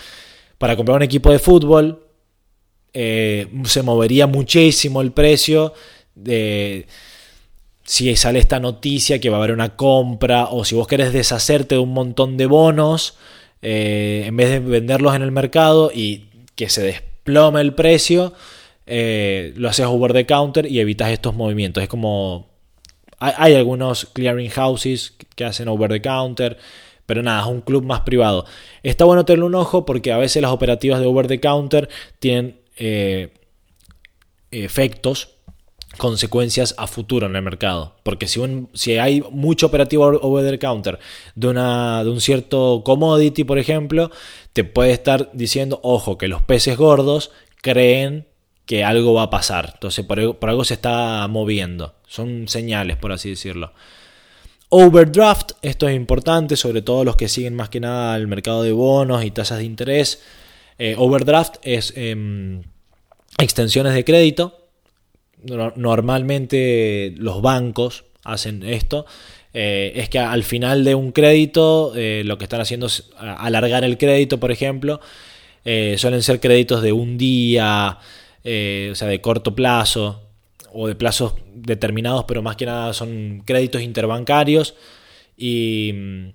para 0.59 0.77
comprar 0.77 0.97
un 0.97 1.03
equipo 1.03 1.33
de 1.33 1.39
fútbol 1.39 2.07
eh, 2.93 3.49
se 3.65 3.83
movería 3.83 4.27
muchísimo 4.27 5.01
el 5.01 5.13
precio 5.13 5.73
de 6.15 6.87
si 7.83 8.15
sale 8.17 8.39
esta 8.39 8.61
noticia 8.61 9.19
que 9.21 9.31
va 9.31 9.37
a 9.37 9.41
haber 9.41 9.53
una 9.53 9.77
compra 9.77 10.47
o 10.47 10.65
si 10.65 10.75
vos 10.75 10.87
querés 10.87 11.13
deshacerte 11.13 11.75
de 11.75 11.81
un 11.81 11.93
montón 11.93 12.37
de 12.37 12.47
bonos 12.47 13.17
eh, 13.63 14.25
en 14.27 14.37
vez 14.37 14.51
de 14.51 14.61
venderlos 14.61 15.15
en 15.17 15.23
el 15.23 15.33
mercado 15.33 15.91
y 15.93 16.29
que 16.55 16.69
se 16.69 16.83
desplome 16.83 17.61
el 17.63 17.75
precio, 17.75 18.33
lo 18.87 19.69
haces 19.69 19.87
over 19.87 20.13
the 20.13 20.27
counter 20.27 20.71
y 20.71 20.79
evitas 20.79 21.11
estos 21.11 21.35
movimientos. 21.35 21.83
Es 21.83 21.89
como 21.89 22.54
hay, 23.37 23.55
algunos 23.55 24.07
clearing 24.13 24.51
houses 24.51 25.15
que 25.35 25.45
hacen 25.45 25.69
over 25.69 25.91
the 25.91 26.03
counter. 26.03 26.59
Pero 27.07 27.23
nada, 27.23 27.43
es 27.43 27.47
un 27.47 27.61
club 27.61 27.85
más 27.85 28.01
privado. 28.01 28.47
Está 28.83 29.05
bueno 29.05 29.25
tenerle 29.25 29.45
un 29.45 29.55
ojo 29.55 29.85
porque 29.85 30.11
a 30.11 30.17
veces 30.17 30.41
las 30.41 30.51
operativas 30.51 31.01
de 31.01 31.07
over 31.07 31.27
the 31.27 31.39
counter 31.39 31.89
tienen 32.19 32.61
eh, 32.77 33.35
efectos 34.51 35.35
consecuencias 35.97 36.75
a 36.79 36.87
futuro 36.87 37.27
en 37.27 37.37
el 37.37 37.43
mercado. 37.43 37.97
Porque 38.03 38.27
si, 38.27 38.41
si 38.73 38.99
hay 38.99 39.23
mucho 39.31 39.67
operativo 39.67 40.07
over 40.07 40.51
the 40.51 40.59
counter 40.59 40.99
de, 41.35 41.49
una, 41.49 42.05
de 42.05 42.11
un 42.11 42.21
cierto 42.21 42.83
commodity, 42.85 43.45
por 43.45 43.59
ejemplo, 43.59 44.11
te 44.53 44.65
puede 44.65 44.93
estar 44.93 45.31
diciendo, 45.33 45.81
ojo, 45.83 46.19
que 46.19 46.29
los 46.29 46.43
peces 46.43 46.77
gordos 46.77 47.31
creen 47.61 48.27
que 48.67 48.85
algo 48.85 49.15
va 49.15 49.25
a 49.25 49.31
pasar. 49.31 49.73
Entonces 49.75 50.05
por, 50.05 50.21
algo 50.21 50.65
se 50.65 50.75
está 50.75 51.27
moviendo. 51.29 51.95
Son 52.07 52.49
señales, 52.49 52.97
por 52.97 53.13
así 53.13 53.31
decirlo. 53.31 53.73
Overdraft, 54.69 55.53
esto 55.63 55.89
es 55.89 55.95
importante, 55.95 56.57
sobre 56.57 56.83
todo 56.83 57.05
los 57.05 57.17
que 57.17 57.29
siguen 57.29 57.55
más 57.55 57.69
que 57.69 57.81
nada 57.81 58.17
el 58.17 58.27
mercado 58.27 58.63
de 58.63 58.73
bonos 58.73 59.25
y 59.25 59.31
tasas 59.31 59.59
de 59.59 59.65
interés. 59.65 60.23
Eh, 60.79 60.97
overdraft 60.99 61.57
es 61.63 61.93
em, 61.97 62.63
extensiones 63.39 63.95
de 63.95 64.05
crédito 64.05 64.65
normalmente 65.45 67.15
los 67.17 67.43
bancos 67.43 68.05
hacen 68.25 68.63
esto, 68.63 69.07
eh, 69.53 69.93
es 69.97 70.09
que 70.09 70.19
al 70.19 70.43
final 70.43 70.85
de 70.85 70.95
un 70.95 71.13
crédito 71.13 71.93
eh, 71.95 72.23
lo 72.25 72.39
que 72.39 72.45
están 72.45 72.61
haciendo 72.61 72.87
es 72.87 73.11
alargar 73.19 73.85
el 73.85 73.99
crédito, 73.99 74.41
por 74.41 74.51
ejemplo. 74.51 75.01
Eh, 75.65 75.95
suelen 75.99 76.23
ser 76.23 76.41
créditos 76.41 76.83
de 76.83 76.93
un 76.93 77.17
día, 77.17 77.99
o 78.45 78.95
sea, 78.95 79.09
de 79.09 79.21
corto 79.21 79.55
plazo 79.55 80.21
o 80.73 80.89
de 80.89 80.95
plazos 80.95 81.35
determinados, 81.55 82.25
pero 82.25 82.43
más 82.43 82.57
que 82.57 82.67
nada 82.67 82.93
son 82.93 83.43
créditos 83.45 83.81
interbancarios. 83.83 84.75
Y 85.37 85.93
mm, 85.95 86.29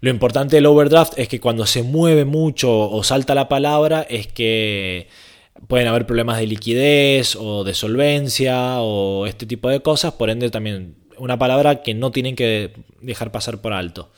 lo 0.00 0.10
importante 0.10 0.56
del 0.56 0.66
overdraft 0.66 1.18
es 1.18 1.28
que 1.28 1.40
cuando 1.40 1.66
se 1.66 1.82
mueve 1.82 2.24
mucho 2.24 2.90
o 2.90 3.02
salta 3.02 3.34
la 3.34 3.48
palabra 3.48 4.02
es 4.08 4.26
que 4.26 5.08
pueden 5.68 5.88
haber 5.88 6.06
problemas 6.06 6.38
de 6.38 6.46
liquidez 6.46 7.36
o 7.36 7.64
de 7.64 7.74
solvencia 7.74 8.80
o 8.80 9.26
este 9.26 9.46
tipo 9.46 9.68
de 9.68 9.80
cosas, 9.80 10.14
por 10.14 10.30
ende 10.30 10.50
también 10.50 10.96
una 11.16 11.38
palabra 11.38 11.82
que 11.82 11.94
no 11.94 12.10
tienen 12.10 12.36
que 12.36 12.72
dejar 13.00 13.32
pasar 13.32 13.60
por 13.60 13.72
alto. 13.72 14.10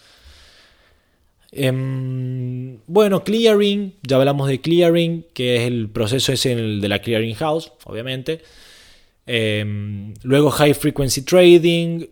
Em, 1.53 2.79
bueno, 2.87 3.25
clearing, 3.25 3.95
ya 4.03 4.17
hablamos 4.17 4.49
de 4.49 4.61
clearing, 4.61 5.27
que 5.33 5.57
es 5.57 5.63
el 5.63 5.89
proceso 5.89 6.33
ese 6.33 6.55
de 6.55 6.89
la 6.89 7.01
clearing 7.01 7.35
house, 7.35 7.73
obviamente. 7.85 8.43
Em, 9.27 10.15
luego 10.23 10.51
high 10.51 10.75
frequency 10.75 11.23
trading, 11.23 12.07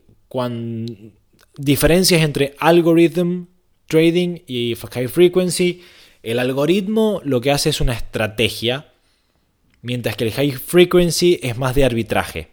diferencias 1.57 2.23
entre 2.23 2.55
algorithm 2.59 3.47
trading 3.87 4.41
y 4.47 4.75
high 4.75 5.09
frequency. 5.09 5.83
El 6.23 6.39
algoritmo 6.39 7.21
lo 7.25 7.41
que 7.41 7.51
hace 7.51 7.71
es 7.71 7.81
una 7.81 7.93
estrategia 7.93 8.89
mientras 9.83 10.17
que 10.17 10.25
el 10.25 10.33
high 10.33 10.53
frequency 10.53 11.39
es 11.43 11.59
más 11.59 11.75
de 11.75 11.85
arbitraje. 11.85 12.49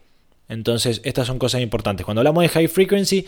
Entonces, 0.49 1.01
estas 1.05 1.27
son 1.27 1.39
cosas 1.39 1.61
importantes. 1.61 2.05
Cuando 2.05 2.19
hablamos 2.19 2.43
de 2.43 2.49
high 2.49 2.67
frequency, 2.67 3.25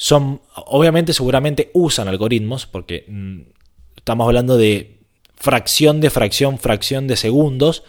son, 0.00 0.40
obviamente, 0.54 1.12
seguramente 1.12 1.70
usan 1.74 2.08
algoritmos, 2.08 2.64
porque 2.64 3.04
mm, 3.06 3.40
estamos 3.98 4.26
hablando 4.26 4.56
de 4.56 4.96
fracción 5.36 6.00
de 6.00 6.08
fracción, 6.08 6.58
fracción 6.58 7.06
de 7.06 7.18
segundos. 7.18 7.82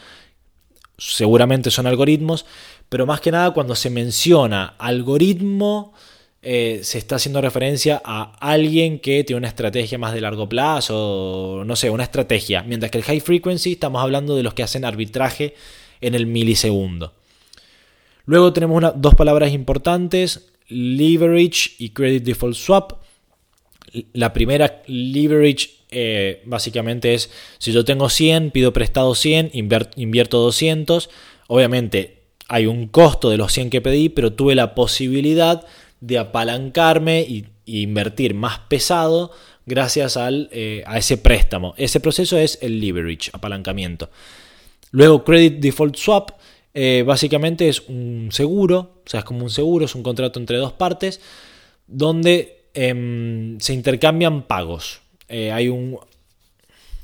Seguramente 0.97 1.71
son 1.71 1.87
algoritmos, 1.87 2.45
pero 2.89 3.05
más 3.05 3.21
que 3.21 3.31
nada 3.31 3.51
cuando 3.51 3.75
se 3.75 3.89
menciona 3.89 4.75
algoritmo, 4.77 5.93
eh, 6.41 6.81
se 6.83 6.97
está 6.97 7.15
haciendo 7.15 7.39
referencia 7.39 8.01
a 8.03 8.35
alguien 8.41 8.99
que 8.99 9.23
tiene 9.23 9.37
una 9.37 9.47
estrategia 9.47 9.97
más 9.97 10.13
de 10.13 10.19
largo 10.19 10.49
plazo, 10.49 11.63
no 11.65 11.77
sé, 11.77 11.89
una 11.89 12.03
estrategia. 12.03 12.61
Mientras 12.63 12.91
que 12.91 12.97
el 12.97 13.05
high 13.05 13.21
frequency 13.21 13.71
estamos 13.71 14.03
hablando 14.03 14.35
de 14.35 14.43
los 14.43 14.53
que 14.53 14.63
hacen 14.63 14.83
arbitraje 14.83 15.55
en 16.01 16.13
el 16.13 16.25
milisegundo. 16.25 17.13
Luego 18.25 18.51
tenemos 18.51 18.83
dos 18.97 19.15
palabras 19.15 19.53
importantes, 19.53 20.50
leverage 20.71 21.71
y 21.77 21.89
credit 21.89 22.23
default 22.23 22.55
swap. 22.55 22.93
La 24.13 24.31
primera, 24.33 24.81
leverage, 24.87 25.69
eh, 25.91 26.41
básicamente 26.45 27.13
es, 27.13 27.29
si 27.57 27.71
yo 27.71 27.83
tengo 27.83 28.09
100, 28.09 28.51
pido 28.51 28.71
prestado 28.71 29.13
100, 29.13 29.51
invierto 29.53 30.39
200. 30.39 31.09
Obviamente 31.47 32.21
hay 32.47 32.65
un 32.65 32.87
costo 32.87 33.29
de 33.29 33.37
los 33.37 33.51
100 33.51 33.69
que 33.69 33.81
pedí, 33.81 34.09
pero 34.09 34.33
tuve 34.33 34.55
la 34.55 34.73
posibilidad 34.75 35.65
de 35.99 36.17
apalancarme 36.17 37.21
y, 37.21 37.45
invertir 37.63 38.33
más 38.33 38.59
pesado 38.67 39.31
gracias 39.65 40.17
al, 40.17 40.49
eh, 40.51 40.83
a 40.85 40.97
ese 40.97 41.17
préstamo. 41.17 41.73
Ese 41.77 42.01
proceso 42.01 42.37
es 42.37 42.59
el 42.61 42.81
leverage, 42.81 43.29
apalancamiento. 43.31 44.09
Luego, 44.91 45.23
credit 45.23 45.59
default 45.59 45.95
swap, 45.95 46.31
eh, 46.73 47.03
básicamente 47.05 47.67
es 47.67 47.81
un 47.87 48.29
seguro, 48.31 49.01
o 49.05 49.09
sea, 49.09 49.21
es 49.21 49.25
como 49.25 49.43
un 49.43 49.49
seguro, 49.49 49.85
es 49.85 49.95
un 49.95 50.03
contrato 50.03 50.39
entre 50.39 50.57
dos 50.57 50.73
partes, 50.73 51.19
donde 51.87 52.65
em, 52.73 53.59
se 53.59 53.73
intercambian 53.73 54.43
pagos. 54.43 55.01
Eh, 55.27 55.51
hay 55.51 55.67
un. 55.67 55.99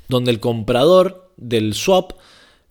donde 0.08 0.30
el 0.30 0.40
comprador 0.40 1.32
del 1.36 1.74
swap 1.74 2.12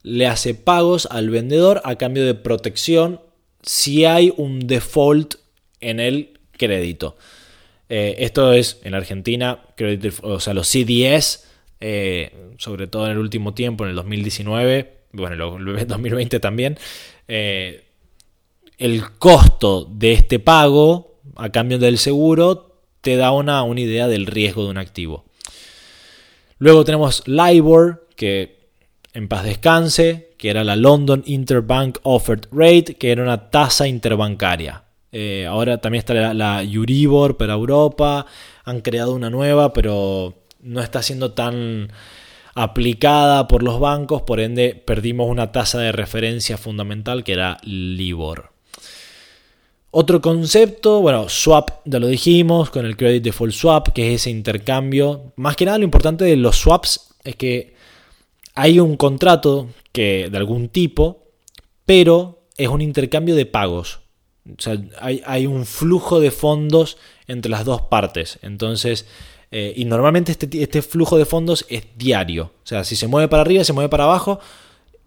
le 0.01 0.27
hace 0.27 0.55
pagos 0.55 1.07
al 1.11 1.29
vendedor 1.29 1.81
a 1.83 1.95
cambio 1.97 2.25
de 2.25 2.33
protección 2.33 3.21
si 3.61 4.05
hay 4.05 4.33
un 4.37 4.65
default 4.67 5.35
en 5.81 5.99
el 5.99 6.39
crédito. 6.51 7.17
Eh, 7.89 8.15
esto 8.19 8.53
es 8.53 8.79
en 8.83 8.95
Argentina, 8.95 9.61
o 10.23 10.39
sea, 10.39 10.53
los 10.53 10.67
CDS, 10.67 11.45
sobre 12.57 12.87
todo 12.87 13.05
en 13.05 13.11
el 13.11 13.17
último 13.19 13.53
tiempo, 13.53 13.83
en 13.83 13.91
el 13.91 13.95
2019, 13.95 14.96
bueno, 15.11 15.57
en 15.57 15.67
el 15.79 15.87
2020 15.87 16.39
también, 16.39 16.77
eh, 17.27 17.85
el 18.77 19.11
costo 19.17 19.85
de 19.91 20.13
este 20.13 20.39
pago 20.39 21.19
a 21.35 21.49
cambio 21.49 21.79
del 21.79 21.97
seguro 21.97 22.81
te 23.01 23.15
da 23.15 23.31
una, 23.31 23.63
una 23.63 23.81
idea 23.81 24.07
del 24.07 24.25
riesgo 24.25 24.63
de 24.63 24.69
un 24.71 24.77
activo. 24.77 25.25
Luego 26.59 26.83
tenemos 26.83 27.23
LIBOR, 27.27 28.07
que 28.15 28.57
en 29.13 29.27
paz 29.27 29.43
descanse, 29.43 30.33
que 30.37 30.49
era 30.49 30.63
la 30.63 30.75
London 30.75 31.23
Interbank 31.25 31.99
Offered 32.03 32.47
Rate, 32.51 32.95
que 32.95 33.11
era 33.11 33.23
una 33.23 33.49
tasa 33.49 33.87
interbancaria. 33.87 34.83
Eh, 35.11 35.45
ahora 35.47 35.79
también 35.79 35.99
está 35.99 36.13
la, 36.13 36.33
la, 36.33 36.63
Euribor 36.63 37.37
para 37.37 37.53
Europa. 37.53 38.25
Han 38.65 38.81
creado 38.81 39.13
una 39.13 39.29
nueva, 39.29 39.73
pero 39.73 40.33
no 40.61 40.81
está 40.81 41.01
siendo 41.01 41.31
tan 41.31 41.91
aplicada 42.57 43.47
por 43.47 43.61
los 43.61 43.79
bancos. 43.79 44.23
Por 44.23 44.39
ende, 44.39 44.73
perdimos 44.73 45.29
una 45.29 45.51
tasa 45.51 45.79
de 45.79 45.91
referencia 45.91 46.57
fundamental 46.57 47.23
que 47.23 47.33
era 47.33 47.57
LIBOR. 47.63 48.51
Otro 49.91 50.21
concepto, 50.21 51.01
bueno, 51.01 51.29
swap, 51.29 51.69
ya 51.85 51.99
lo 51.99 52.07
dijimos, 52.07 52.71
con 52.71 52.85
el 52.85 52.97
credit 52.97 53.23
default 53.23 53.53
swap, 53.53 53.87
que 53.89 54.07
es 54.13 54.21
ese 54.21 54.31
intercambio. 54.31 55.33
Más 55.35 55.55
que 55.55 55.65
nada, 55.65 55.77
lo 55.77 55.83
importante 55.83 56.25
de 56.25 56.35
los 56.35 56.57
swaps 56.57 57.13
es 57.23 57.35
que 57.35 57.75
hay 58.55 58.79
un 58.79 58.97
contrato 58.97 59.69
que, 59.91 60.29
de 60.31 60.37
algún 60.37 60.69
tipo, 60.69 61.27
pero 61.85 62.47
es 62.57 62.69
un 62.69 62.81
intercambio 62.81 63.35
de 63.35 63.45
pagos. 63.45 63.99
O 64.49 64.61
sea, 64.61 64.81
hay, 64.99 65.45
un 65.45 65.65
flujo 65.65 66.19
de 66.19 66.31
fondos 66.31 66.97
entre 67.27 67.51
las 67.51 67.65
dos 67.65 67.83
partes. 67.83 68.39
Entonces, 68.41 69.05
eh, 69.51 69.73
y 69.75 69.85
normalmente 69.85 70.31
este, 70.31 70.61
este, 70.61 70.81
flujo 70.81 71.17
de 71.17 71.25
fondos 71.25 71.65
es 71.69 71.83
diario. 71.97 72.51
O 72.63 72.67
sea, 72.67 72.83
si 72.83 72.95
se 72.95 73.07
mueve 73.07 73.27
para 73.27 73.41
arriba, 73.41 73.63
se 73.63 73.73
mueve 73.73 73.89
para 73.89 74.03
abajo. 74.03 74.39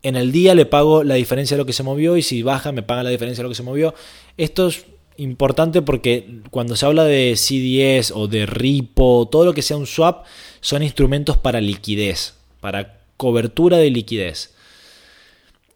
En 0.02 0.16
el 0.16 0.32
día 0.32 0.54
le 0.54 0.64
pago 0.64 1.04
la 1.04 1.16
diferencia 1.16 1.56
de 1.56 1.62
lo 1.62 1.66
que 1.66 1.74
se 1.74 1.82
movió 1.82 2.16
y 2.16 2.22
si 2.22 2.42
baja 2.42 2.72
me 2.72 2.82
paga 2.82 3.02
la 3.02 3.10
diferencia 3.10 3.42
de 3.42 3.44
lo 3.44 3.50
que 3.50 3.54
se 3.54 3.62
movió. 3.62 3.94
Esto 4.38 4.68
es 4.68 4.86
importante 5.18 5.82
porque 5.82 6.40
cuando 6.50 6.74
se 6.74 6.86
habla 6.86 7.04
de 7.04 7.36
CDS 7.36 8.12
o 8.12 8.26
de 8.26 8.46
repo, 8.46 9.28
todo 9.30 9.44
lo 9.44 9.52
que 9.52 9.60
sea 9.60 9.76
un 9.76 9.86
swap, 9.86 10.24
son 10.60 10.82
instrumentos 10.82 11.36
para 11.36 11.60
liquidez, 11.60 12.34
para 12.60 13.00
cobertura 13.18 13.76
de 13.76 13.90
liquidez. 13.90 14.54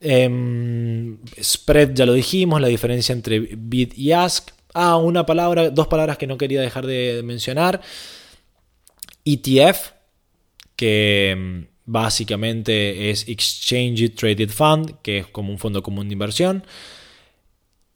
Em, 0.01 1.19
spread 1.43 1.95
ya 1.95 2.07
lo 2.07 2.15
dijimos, 2.15 2.61
la 2.61 2.69
diferencia 2.69 3.13
entre 3.13 3.41
bid 3.41 3.93
y 3.95 4.13
ask. 4.13 4.51
Ah, 4.73 4.97
una 4.97 5.25
palabra, 5.25 5.71
dos 5.71 5.87
palabras 5.87 6.19
que 6.19 6.27
no 6.27 6.37
quería 6.39 6.61
dejar 6.61 6.87
de 6.87 7.23
mencionar. 7.25 7.81
ETF, 9.25 9.93
que 10.77 11.31
em, 11.31 11.67
básicamente 11.85 13.11
es 13.11 13.29
Exchange 13.29 14.15
Traded 14.15 14.51
Fund, 14.51 14.97
que 15.03 15.19
es 15.19 15.27
como 15.27 15.51
un 15.53 15.59
fondo 15.59 15.83
común 15.83 16.09
de 16.09 16.15
inversión. 16.15 16.65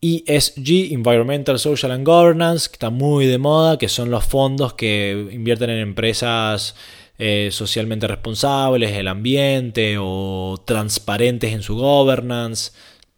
ESG, 0.00 0.92
Environmental, 0.92 1.58
Social 1.58 1.90
and 1.90 2.06
Governance, 2.06 2.68
que 2.68 2.74
está 2.74 2.90
muy 2.90 3.26
de 3.26 3.38
moda, 3.38 3.78
que 3.78 3.88
son 3.88 4.10
los 4.10 4.24
fondos 4.24 4.74
que 4.74 5.28
invierten 5.32 5.70
en 5.70 5.78
empresas 5.78 6.76
eh, 7.18 7.48
socialmente 7.50 8.06
responsables, 8.06 8.92
el 8.92 9.08
ambiente 9.08 9.96
o 9.98 10.62
transparentes 10.64 11.52
en 11.52 11.62
su 11.62 11.74
governance, 11.74 12.70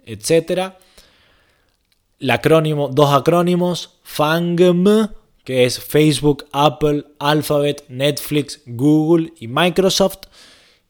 etc. 0.07 0.73
Dos 2.19 3.13
acrónimos, 3.13 3.99
FANGM, 4.03 5.11
que 5.51 5.65
es 5.65 5.81
Facebook, 5.81 6.47
Apple, 6.53 7.07
Alphabet, 7.19 7.83
Netflix, 7.89 8.61
Google 8.67 9.33
y 9.41 9.49
Microsoft, 9.49 10.29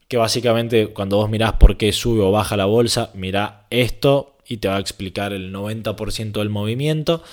que 0.07 0.17
básicamente 0.17 0.89
cuando 0.89 1.17
vos 1.17 1.31
mirás 1.31 1.53
por 1.53 1.77
qué 1.77 1.91
sube 1.91 2.21
o 2.21 2.29
baja 2.29 2.55
la 2.57 2.65
bolsa, 2.65 3.09
mirá 3.15 3.65
esto 3.71 4.37
y 4.47 4.57
te 4.57 4.67
va 4.67 4.75
a 4.75 4.79
explicar 4.79 5.33
el 5.33 5.51
90% 5.51 6.33
del 6.33 6.49
movimiento, 6.49 7.23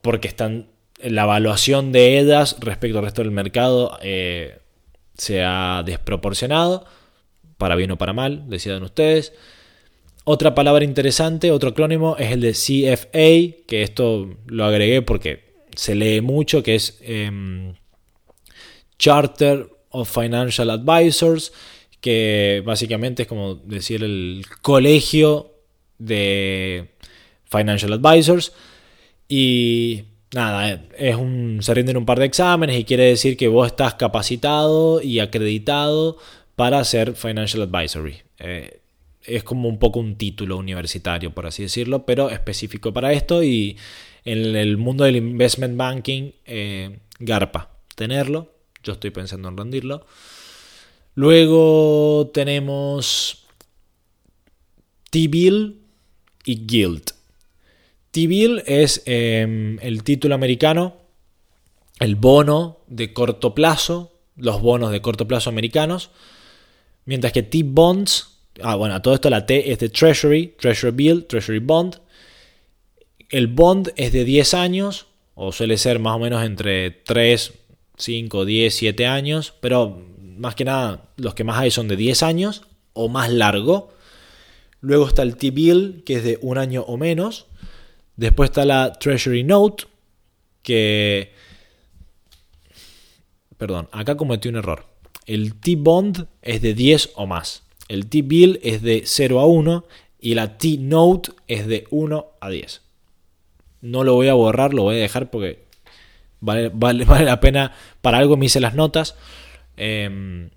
porque 0.00 0.26
están 0.26 0.66
la 1.00 1.22
evaluación 1.22 1.92
de 1.92 2.18
EDAS 2.18 2.56
respecto 2.58 2.98
al 2.98 3.04
resto 3.04 3.22
del 3.22 3.30
mercado 3.30 3.96
eh, 4.02 4.58
se 5.16 5.44
ha 5.44 5.84
desproporcionado, 5.86 6.84
para 7.56 7.76
bien 7.76 7.92
o 7.92 7.98
para 7.98 8.14
mal, 8.14 8.48
decidan 8.48 8.82
ustedes. 8.82 9.32
Otra 10.24 10.56
palabra 10.56 10.84
interesante, 10.84 11.52
otro 11.52 11.70
acrónimo, 11.70 12.16
es 12.18 12.32
el 12.32 12.40
de 12.40 12.50
CFA, 12.50 13.64
que 13.68 13.82
esto 13.84 14.28
lo 14.46 14.64
agregué 14.64 15.02
porque 15.02 15.51
se 15.74 15.94
lee 15.94 16.20
mucho, 16.20 16.62
que 16.62 16.74
es 16.74 16.98
em, 17.00 17.74
Charter 18.98 19.68
of 19.90 20.12
Financial 20.12 20.70
Advisors, 20.70 21.52
que 22.00 22.62
básicamente 22.64 23.22
es 23.22 23.28
como 23.28 23.54
decir 23.54 24.02
el 24.02 24.44
colegio 24.60 25.52
de 25.98 26.90
Financial 27.44 27.92
Advisors. 27.92 28.52
Y 29.28 30.04
nada, 30.34 30.82
es 30.96 31.16
un, 31.16 31.58
se 31.62 31.74
rinden 31.74 31.96
un 31.96 32.06
par 32.06 32.18
de 32.18 32.26
exámenes 32.26 32.78
y 32.78 32.84
quiere 32.84 33.04
decir 33.04 33.36
que 33.36 33.48
vos 33.48 33.68
estás 33.68 33.94
capacitado 33.94 35.00
y 35.02 35.20
acreditado 35.20 36.18
para 36.56 36.78
hacer 36.78 37.14
Financial 37.14 37.62
Advisory. 37.62 38.16
Eh, 38.38 38.80
es 39.24 39.44
como 39.44 39.68
un 39.68 39.78
poco 39.78 40.00
un 40.00 40.16
título 40.16 40.56
universitario, 40.56 41.32
por 41.32 41.46
así 41.46 41.62
decirlo, 41.62 42.04
pero 42.04 42.30
específico 42.30 42.92
para 42.92 43.12
esto 43.12 43.42
y 43.42 43.76
en 44.24 44.56
el 44.56 44.76
mundo 44.76 45.04
del 45.04 45.16
investment 45.16 45.76
banking, 45.76 46.32
eh, 46.44 46.98
garpa 47.18 47.70
tenerlo. 47.94 48.52
Yo 48.82 48.94
estoy 48.94 49.10
pensando 49.10 49.48
en 49.48 49.56
rendirlo. 49.56 50.06
Luego 51.14 52.30
tenemos 52.32 53.44
T-Bill 55.10 55.80
y 56.44 56.66
Guild. 56.66 57.12
T-Bill 58.12 58.62
es 58.66 59.02
em, 59.06 59.78
el 59.80 60.02
título 60.04 60.34
americano, 60.34 60.96
el 61.98 62.16
bono 62.16 62.80
de 62.88 63.12
corto 63.12 63.54
plazo, 63.54 64.12
los 64.36 64.60
bonos 64.60 64.90
de 64.90 65.00
corto 65.00 65.28
plazo 65.28 65.50
americanos, 65.50 66.10
mientras 67.04 67.32
que 67.32 67.42
T-Bonds, 67.42 68.38
ah 68.62 68.74
bueno, 68.76 69.00
todo 69.02 69.14
esto 69.14 69.30
la 69.30 69.46
T 69.46 69.70
es 69.72 69.78
de 69.78 69.88
Treasury, 69.88 70.54
Treasury 70.58 70.92
Bill, 70.92 71.24
Treasury 71.26 71.58
Bond. 71.58 72.00
El 73.32 73.46
bond 73.46 73.94
es 73.96 74.12
de 74.12 74.26
10 74.26 74.52
años, 74.52 75.06
o 75.34 75.52
suele 75.52 75.78
ser 75.78 75.98
más 75.98 76.16
o 76.16 76.18
menos 76.18 76.44
entre 76.44 76.90
3, 76.90 77.54
5, 77.96 78.44
10, 78.44 78.74
7 78.74 79.06
años, 79.06 79.54
pero 79.58 80.04
más 80.36 80.54
que 80.54 80.66
nada 80.66 81.08
los 81.16 81.34
que 81.34 81.42
más 81.42 81.58
hay 81.58 81.70
son 81.70 81.88
de 81.88 81.96
10 81.96 82.22
años 82.24 82.66
o 82.92 83.08
más 83.08 83.32
largo. 83.32 83.94
Luego 84.82 85.08
está 85.08 85.22
el 85.22 85.36
T-Bill, 85.36 86.02
que 86.04 86.16
es 86.16 86.24
de 86.24 86.38
un 86.42 86.58
año 86.58 86.82
o 86.82 86.98
menos. 86.98 87.46
Después 88.16 88.50
está 88.50 88.66
la 88.66 88.92
Treasury 88.92 89.44
Note, 89.44 89.84
que... 90.62 91.32
Perdón, 93.56 93.88
acá 93.92 94.14
cometí 94.14 94.50
un 94.50 94.56
error. 94.56 94.84
El 95.24 95.58
T-Bond 95.58 96.26
es 96.42 96.60
de 96.60 96.74
10 96.74 97.12
o 97.14 97.26
más. 97.26 97.62
El 97.88 98.08
T-Bill 98.08 98.60
es 98.62 98.82
de 98.82 99.04
0 99.06 99.40
a 99.40 99.46
1 99.46 99.86
y 100.20 100.34
la 100.34 100.58
T-Note 100.58 101.30
es 101.48 101.66
de 101.66 101.86
1 101.88 102.26
a 102.38 102.50
10. 102.50 102.81
No 103.82 104.04
lo 104.04 104.14
voy 104.14 104.28
a 104.28 104.34
borrar, 104.34 104.72
lo 104.72 104.84
voy 104.84 104.96
a 104.96 105.00
dejar 105.00 105.30
porque 105.30 105.64
vale, 106.40 107.04
la 107.24 107.40
pena. 107.40 107.72
Para 108.00 108.18
algo 108.18 108.36
me 108.36 108.46
hice 108.46 108.60
las 108.60 108.74
notas. 108.74 109.14
Em, 109.76 110.50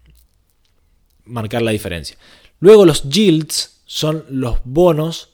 marcar 1.26 1.62
la 1.62 1.72
diferencia. 1.72 2.18
Luego 2.60 2.86
los 2.86 3.04
yields 3.10 3.82
son 3.86 4.26
los 4.30 4.60
bonos 4.64 5.30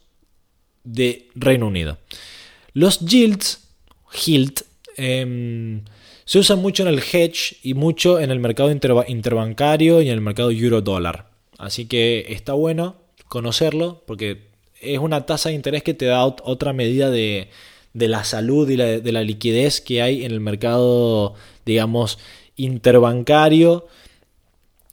de 0.84 1.30
Reino 1.36 1.68
Unido. 1.68 1.98
Los 2.74 3.00
yields, 3.00 3.68
yield, 4.26 4.64
em, 4.98 5.84
se 6.26 6.40
usan 6.40 6.60
mucho 6.60 6.84
en 6.84 6.90
el 6.90 7.00
hedge 7.00 7.58
y 7.64 7.74
mucho 7.74 8.20
en 8.20 8.32
el 8.32 8.40
mercado 8.40 8.72
interbancario 8.72 10.02
y 10.02 10.08
en 10.08 10.14
el 10.14 10.22
mercado 10.22 10.52
euro-dólar. 10.52 11.30
Así 11.58 11.86
que 11.86 12.26
está 12.30 12.54
bueno 12.54 12.96
conocerlo 13.28 14.04
porque 14.08 14.50
es 14.80 15.00
una 15.00 15.26
tasa 15.26 15.50
de 15.50 15.56
interés 15.56 15.84
que 15.84 15.94
te 15.94 16.06
da 16.06 16.26
otra 16.26 16.74
medida 16.74 17.10
de, 17.10 17.50
la 17.94 18.24
salud 18.24 18.70
y 18.70 18.76
de 18.76 19.12
la 19.12 19.24
liquidez 19.24 19.82
que 19.82 20.02
hay 20.02 20.26
en 20.26 20.32
el 20.32 20.40
mercado, 20.40 21.34
digamos, 21.66 22.20
interbancario 22.56 23.88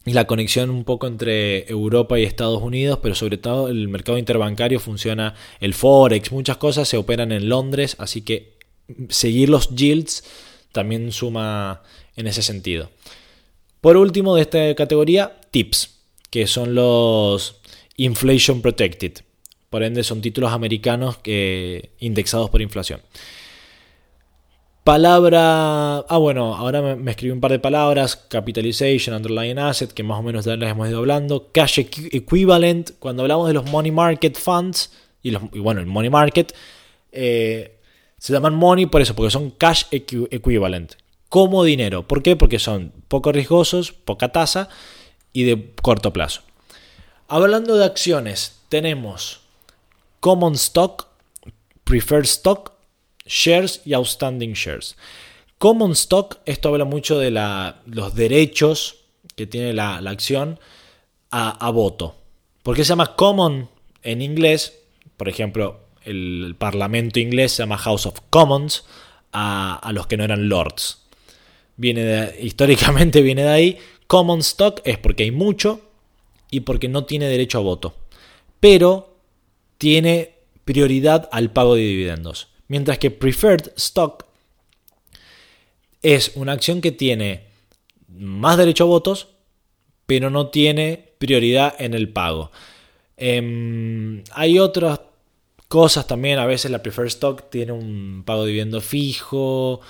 y 0.05 0.13
la 0.13 0.25
conexión 0.25 0.69
un 0.69 0.85
poco 0.85 1.07
entre 1.07 1.69
Europa 1.69 2.17
y 2.17 2.23
Estados 2.23 2.61
Unidos, 2.61 2.99
pero 3.01 3.15
sobre 3.15 3.37
todo 3.37 3.67
el 3.67 3.87
mercado 3.89 4.17
interbancario 4.17 4.79
funciona, 4.79 5.35
el 5.59 5.73
Forex, 5.73 6.31
muchas 6.31 6.57
cosas 6.57 6.87
se 6.87 6.97
operan 6.97 7.31
en 7.31 7.49
Londres, 7.49 7.95
así 7.99 8.21
que 8.21 8.57
seguir 9.09 9.49
los 9.49 9.69
yields 9.75 10.23
también 10.71 11.11
suma 11.11 11.83
en 12.15 12.27
ese 12.27 12.41
sentido. 12.41 12.89
Por 13.81 13.97
último 13.97 14.35
de 14.35 14.41
esta 14.41 14.75
categoría, 14.75 15.39
tips, 15.51 15.99
que 16.29 16.47
son 16.47 16.75
los 16.75 17.61
inflation 17.97 18.61
protected. 18.61 19.13
Por 19.69 19.83
ende 19.83 20.03
son 20.03 20.21
títulos 20.21 20.51
americanos 20.51 21.17
que, 21.17 21.91
indexados 21.99 22.49
por 22.49 22.61
inflación. 22.61 23.01
Palabra. 24.83 25.99
Ah, 25.99 26.17
bueno, 26.17 26.55
ahora 26.55 26.95
me, 26.95 27.11
escribí 27.11 27.31
un 27.31 27.39
par 27.39 27.51
de 27.51 27.59
palabras. 27.59 28.15
Capitalization, 28.15 29.15
underlying 29.15 29.59
asset, 29.59 29.91
que 29.91 30.01
más 30.01 30.19
o 30.19 30.23
menos 30.23 30.45
ya 30.45 30.55
las 30.55 30.71
hemos 30.71 30.89
ido 30.89 30.97
hablando. 30.97 31.51
Cash 31.51 31.79
equivalent, 31.79 32.91
cuando 32.97 33.21
hablamos 33.21 33.47
de 33.47 33.53
los 33.53 33.69
money 33.69 33.91
market 33.91 34.35
funds, 34.35 34.91
y, 35.21 35.35
bueno, 35.35 35.79
el 35.79 35.85
money 35.85 36.09
market, 36.09 36.55
eh, 37.11 37.77
se 38.17 38.33
llaman 38.33 38.55
money 38.55 38.87
por 38.87 39.01
eso, 39.01 39.15
porque 39.15 39.29
son 39.29 39.51
cash 39.51 39.83
equivalent. 39.91 40.93
Como 41.29 41.63
dinero. 41.63 42.07
¿Por 42.07 42.23
qué? 42.23 42.35
Porque 42.35 42.57
son 42.57 42.91
poco 43.07 43.31
riesgosos, 43.31 43.91
poca 43.91 44.29
tasa 44.29 44.69
y 45.33 45.43
de 45.43 45.71
corto 45.83 46.11
plazo. 46.11 46.41
Hablando 47.27 47.77
de 47.77 47.85
acciones, 47.85 48.61
tenemos 48.69 49.41
common 50.19 50.53
stock, 50.53 51.07
preferred 51.83 52.25
stock 52.25 52.79
shares 53.29 53.81
y 53.85 53.93
outstanding 53.93 54.53
shares. 54.53 54.97
Common 55.59 55.91
stock, 55.91 56.39
esto 56.45 56.69
habla 56.69 56.85
mucho 56.85 57.19
de 57.19 57.31
los 57.31 58.15
derechos 58.15 58.99
que 59.35 59.45
tiene 59.45 59.73
la, 59.73 59.97
acción 59.97 60.59
a, 61.31 61.69
voto. 61.71 62.15
¿Por 62.63 62.75
qué 62.75 62.83
se 62.83 62.89
llama 62.89 63.15
common 63.15 63.69
en 64.03 64.21
inglés? 64.21 64.79
Por 65.17 65.29
ejemplo, 65.29 65.81
el, 66.03 66.55
parlamento 66.57 67.19
inglés 67.19 67.53
se 67.53 67.63
llama 67.63 67.77
House 67.77 68.05
of 68.05 68.19
Commons 68.29 68.85
a, 69.31 69.91
los 69.93 70.07
que 70.07 70.17
no 70.17 70.23
eran 70.23 70.49
lords. 70.49 71.03
Viene 71.75 72.33
históricamente 72.39 73.21
viene 73.21 73.43
de 73.43 73.49
ahí. 73.49 73.77
Common 74.07 74.39
stock 74.39 74.81
es 74.85 74.97
porque 74.97 75.23
hay 75.23 75.31
mucho 75.31 75.81
y 76.51 76.61
porque 76.61 76.87
no 76.87 77.05
tiene 77.05 77.27
derecho 77.27 77.59
a 77.59 77.61
voto. 77.61 77.95
Pero 78.59 79.08
tiene 79.79 80.35
prioridad 80.65 81.27
al 81.31 81.51
pago 81.51 81.73
de 81.73 81.81
dividendos. 81.81 82.49
Mientras 82.67 82.99
que 82.99 83.09
Preferred 83.09 83.73
Stock 83.77 84.25
es 86.03 86.33
una 86.35 86.51
acción 86.51 86.81
que 86.81 86.91
tiene 86.91 87.45
más 88.07 88.57
derecho 88.57 88.83
a 88.83 88.87
votos, 88.87 89.29
pero 90.05 90.29
no 90.29 90.49
tiene 90.49 91.13
prioridad 91.17 91.75
en 91.79 91.95
el 91.95 92.09
pago. 92.09 92.51
Em, 93.17 94.23
hay 94.31 94.59
otras 94.59 95.01
cosas 95.67 96.07
también, 96.07 96.39
a 96.39 96.45
veces 96.45 96.71
la 96.71 96.83
Preferred 96.83 97.07
Stock 97.07 97.49
tiene 97.49 97.71
un 97.71 98.23
pago 98.25 98.43
de 98.43 98.49
dividendo 98.49 98.81
fijo, 98.81 99.81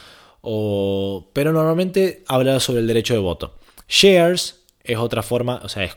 pero 0.41 1.51
normalmente 1.51 2.23
habla 2.27 2.59
sobre 2.59 2.81
el 2.81 2.87
derecho 2.87 3.13
de 3.13 3.19
voto. 3.19 3.55
Shares 3.87 4.63
es 4.83 4.97
otra 4.97 5.23
forma, 5.23 5.59
o 5.63 5.69
sea, 5.69 5.83
es, 5.83 5.95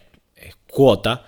cuota, 0.71 1.25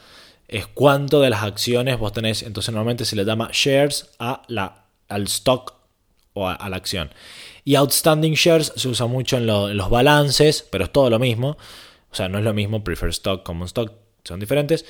es 0.48 0.66
cuánto 0.66 1.20
de 1.20 1.30
las 1.30 1.42
acciones 1.42 1.98
vos 1.98 2.12
tenés. 2.12 2.42
Entonces 2.42 2.72
normalmente 2.72 3.04
se 3.04 3.16
le 3.16 3.24
llama 3.24 3.50
shares 3.52 4.10
a 4.18 4.42
la, 4.48 4.84
al 5.08 5.24
stock 5.24 5.74
o 6.34 6.48
a, 6.48 6.68
la 6.68 6.76
acción. 6.76 7.10
Y 7.64 7.76
outstanding 7.76 8.34
shares 8.34 8.72
se 8.76 8.88
usa 8.88 9.06
mucho 9.06 9.36
en, 9.36 9.46
los 9.46 9.90
balances, 9.90 10.66
pero 10.70 10.84
es 10.84 10.92
todo 10.92 11.08
lo 11.08 11.18
mismo. 11.18 11.56
O 12.10 12.14
sea, 12.14 12.28
no 12.28 12.38
es 12.38 12.44
lo 12.44 12.52
mismo 12.52 12.84
preferred 12.84 13.12
stock, 13.12 13.42
common 13.42 13.66
stock, 13.66 13.92
son 14.24 14.40
diferentes. 14.40 14.84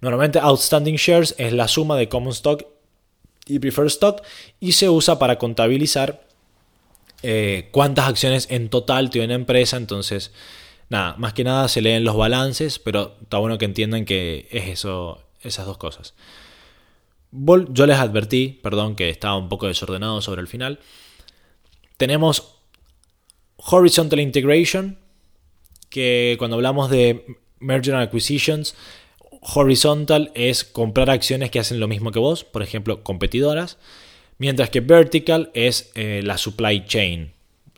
Normalmente 0.00 0.38
outstanding 0.38 0.96
shares 0.96 1.34
es 1.38 1.52
la 1.52 1.68
suma 1.68 1.96
de 1.96 2.08
common 2.08 2.32
stock 2.32 2.64
y 3.46 3.58
preferred 3.58 3.88
stock 3.88 4.22
y 4.60 4.72
se 4.72 4.88
usa 4.88 5.18
para 5.18 5.36
contabilizar 5.38 6.26
eh, 7.22 7.68
cuántas 7.72 8.08
acciones 8.08 8.46
en 8.50 8.70
total 8.70 9.10
tiene 9.10 9.26
una 9.26 9.34
empresa. 9.34 9.76
Entonces, 9.76 10.32
nada, 10.90 11.14
más 11.16 11.32
que 11.32 11.44
nada 11.44 11.68
se 11.68 11.80
leen 11.80 12.04
los 12.04 12.16
balances, 12.16 12.78
pero 12.78 13.16
está 13.22 13.38
bueno 13.38 13.56
que 13.56 13.64
entiendan 13.64 14.04
que 14.04 14.46
es 14.50 14.68
eso, 14.68 15.22
esas 15.40 15.64
dos 15.64 15.78
cosas. 15.78 16.14
Yo 17.32 17.86
les 17.86 17.98
advertí, 17.98 18.58
perdón, 18.62 18.96
que 18.96 19.08
estaba 19.08 19.36
un 19.36 19.48
poco 19.48 19.68
desordenado 19.68 20.20
sobre 20.20 20.42
el 20.42 20.48
final. 20.48 20.80
Tenemos 21.96 22.56
Horizontal 23.56 24.20
Integration, 24.20 24.98
que 25.88 26.34
cuando 26.38 26.56
hablamos 26.56 26.90
de 26.90 27.24
Merger 27.60 27.94
and 27.94 28.04
Acquisitions, 28.04 28.74
horizontal 29.40 30.32
es 30.34 30.64
comprar 30.64 31.08
acciones 31.08 31.50
que 31.50 31.60
hacen 31.60 31.78
lo 31.78 31.88
mismo 31.88 32.10
que 32.10 32.18
vos, 32.18 32.44
por 32.44 32.62
ejemplo, 32.62 33.02
competidoras. 33.04 33.78
Mientras 34.38 34.70
que 34.70 34.80
vertical 34.80 35.50
es 35.54 35.92
eh, 35.94 36.22
la 36.24 36.38
supply 36.38 36.84
chain. 36.86 37.32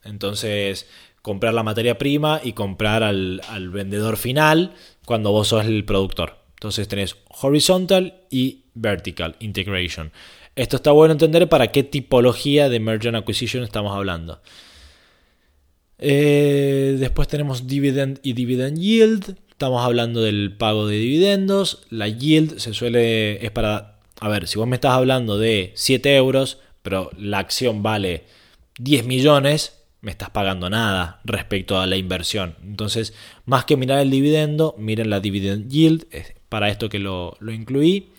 Entonces, 0.05 0.87
comprar 1.23 1.55
la 1.55 1.63
materia 1.63 1.99
prima 1.99 2.41
y 2.43 2.53
comprar 2.53 3.03
al, 3.03 3.41
vendedor 3.73 4.17
final 4.17 4.73
cuando 5.07 5.33
vos 5.33 5.49
sos 5.49 5.65
el 5.65 5.85
productor. 5.85 6.39
Entonces 6.55 6.87
tenés 6.89 7.17
horizontal 7.41 8.23
y 8.31 8.65
vertical 8.75 9.37
integration. 9.41 10.13
Esto 10.55 10.77
está 10.77 10.91
bueno 10.93 11.13
entender 11.13 11.49
para 11.49 11.69
qué 11.69 11.83
tipología 11.83 12.69
de 12.69 12.81
merger 12.81 13.15
and 13.15 13.23
acquisition 13.23 13.65
estamos 13.65 13.97
hablando. 13.97 14.43
Eh, 15.99 16.97
después 16.99 17.29
tenemos 17.29 17.67
dividend 17.67 18.19
y 18.23 18.35
dividend 18.35 18.79
yield. 18.79 19.37
Estamos 19.49 19.83
hablando 19.85 20.21
del 20.21 20.55
pago 20.57 20.87
de 20.87 20.99
dividendos. 20.99 21.87
La 21.91 22.09
yield 22.09 22.59
se 22.59 22.75
suele 22.75 23.45
es 23.45 23.51
para 23.51 23.93
a 24.23 24.29
ver, 24.29 24.47
si 24.47 24.57
vos 24.57 24.69
me 24.69 24.77
estás 24.77 24.93
hablando 24.93 25.37
de 25.37 25.73
7 25.75 26.15
euros, 26.15 26.59
pero 26.85 27.11
la 27.19 27.41
acción 27.41 27.83
vale 27.83 28.23
10 28.79 29.05
millones, 29.05 29.82
me 30.03 30.11
estás 30.11 30.31
pagando 30.31 30.69
nada 30.69 31.21
respecto 31.25 31.81
a 31.81 31.87
la 31.87 31.97
inversión. 31.97 32.57
Entonces, 32.63 33.15
más 33.47 33.65
que 33.65 33.77
mirar 33.77 34.01
el 34.01 34.11
dividendo, 34.11 34.75
miren 34.77 35.09
la 35.09 35.21
dividend 35.21 35.71
yield, 35.71 36.07
es 36.11 36.35
para 36.49 36.69
esto 36.69 36.89
que 36.89 36.99
lo, 36.99 37.39
incluí. 37.41 38.11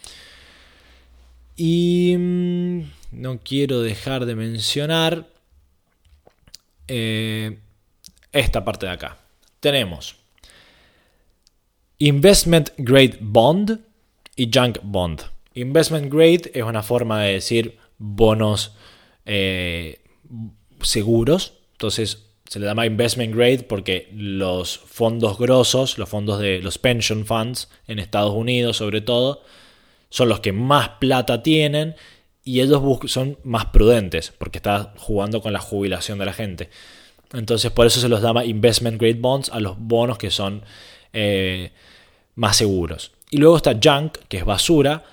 Y 1.55 2.15
mm, 2.17 2.79
no 3.11 3.39
quiero 3.43 3.81
dejar 3.81 4.25
de 4.25 4.35
mencionar 4.35 5.27
eh, 6.87 7.59
esta 8.31 8.65
parte 8.65 8.87
de 8.87 8.93
acá. 8.93 9.17
Tenemos 9.59 10.15
Investment 11.99 12.71
Grade 12.77 13.19
Bond 13.21 13.79
y 14.35 14.49
Junk 14.51 14.79
Bond. 14.81 15.21
Investment 15.53 16.11
grade 16.11 16.51
es 16.53 16.63
una 16.63 16.81
forma 16.81 17.21
de 17.21 17.33
decir 17.33 17.77
bonos 17.97 18.73
eh, 19.25 20.01
seguros. 20.81 21.53
Entonces 21.73 22.25
se 22.47 22.59
le 22.59 22.65
llama 22.65 22.85
investment 22.85 23.35
grade 23.35 23.63
porque 23.63 24.09
los 24.13 24.77
fondos 24.77 25.37
grosos, 25.37 25.97
los 25.97 26.09
fondos 26.09 26.39
de 26.39 26.59
los 26.59 26.77
pension 26.77 27.25
funds 27.25 27.69
en 27.87 27.99
Estados 27.99 28.33
Unidos 28.33 28.77
sobre 28.77 29.01
todo, 29.01 29.41
son 30.09 30.29
los 30.29 30.39
que 30.39 30.51
más 30.51 30.89
plata 30.99 31.41
tienen 31.41 31.95
y 32.43 32.61
ellos 32.61 32.81
son 33.07 33.37
más 33.43 33.65
prudentes 33.67 34.33
porque 34.37 34.59
está 34.59 34.93
jugando 34.97 35.41
con 35.41 35.53
la 35.53 35.59
jubilación 35.59 36.19
de 36.19 36.25
la 36.25 36.33
gente. 36.33 36.69
Entonces 37.31 37.71
por 37.71 37.87
eso 37.87 37.99
se 37.99 38.09
los 38.09 38.21
llama 38.21 38.45
investment 38.45 38.99
grade 38.99 39.19
bonds 39.19 39.49
a 39.49 39.59
los 39.59 39.77
bonos 39.79 40.17
que 40.17 40.29
son 40.29 40.63
eh, 41.13 41.71
más 42.35 42.57
seguros. 42.57 43.11
Y 43.31 43.37
luego 43.37 43.57
está 43.57 43.79
junk, 43.81 44.17
que 44.27 44.37
es 44.37 44.45
basura, 44.45 45.03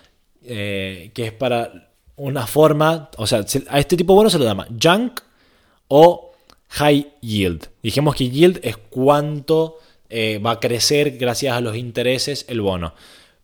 eh, 0.45 1.11
que 1.15 1.29
es 1.29 1.33
para 1.33 1.91
una 2.17 2.47
forma, 2.47 3.09
o 3.17 3.27
sea, 3.27 3.45
a 3.69 3.79
este 3.79 3.97
tipo 3.97 4.13
de 4.13 4.17
bono 4.17 4.29
se 4.29 4.39
lo 4.39 4.45
llama 4.45 4.67
junk 4.79 5.21
o 5.89 6.30
high 6.71 7.07
yield. 7.21 7.69
Dijimos 7.83 8.15
que 8.15 8.31
yield 8.31 8.61
es 8.63 8.77
cuánto 8.77 9.79
eh, 10.09 10.39
va 10.39 10.53
a 10.53 10.61
crecer 10.61 11.19
gracias 11.19 11.55
a 11.55 11.61
los 11.61 11.77
intereses 11.77 12.45
el 12.49 12.61
bono. 12.61 12.95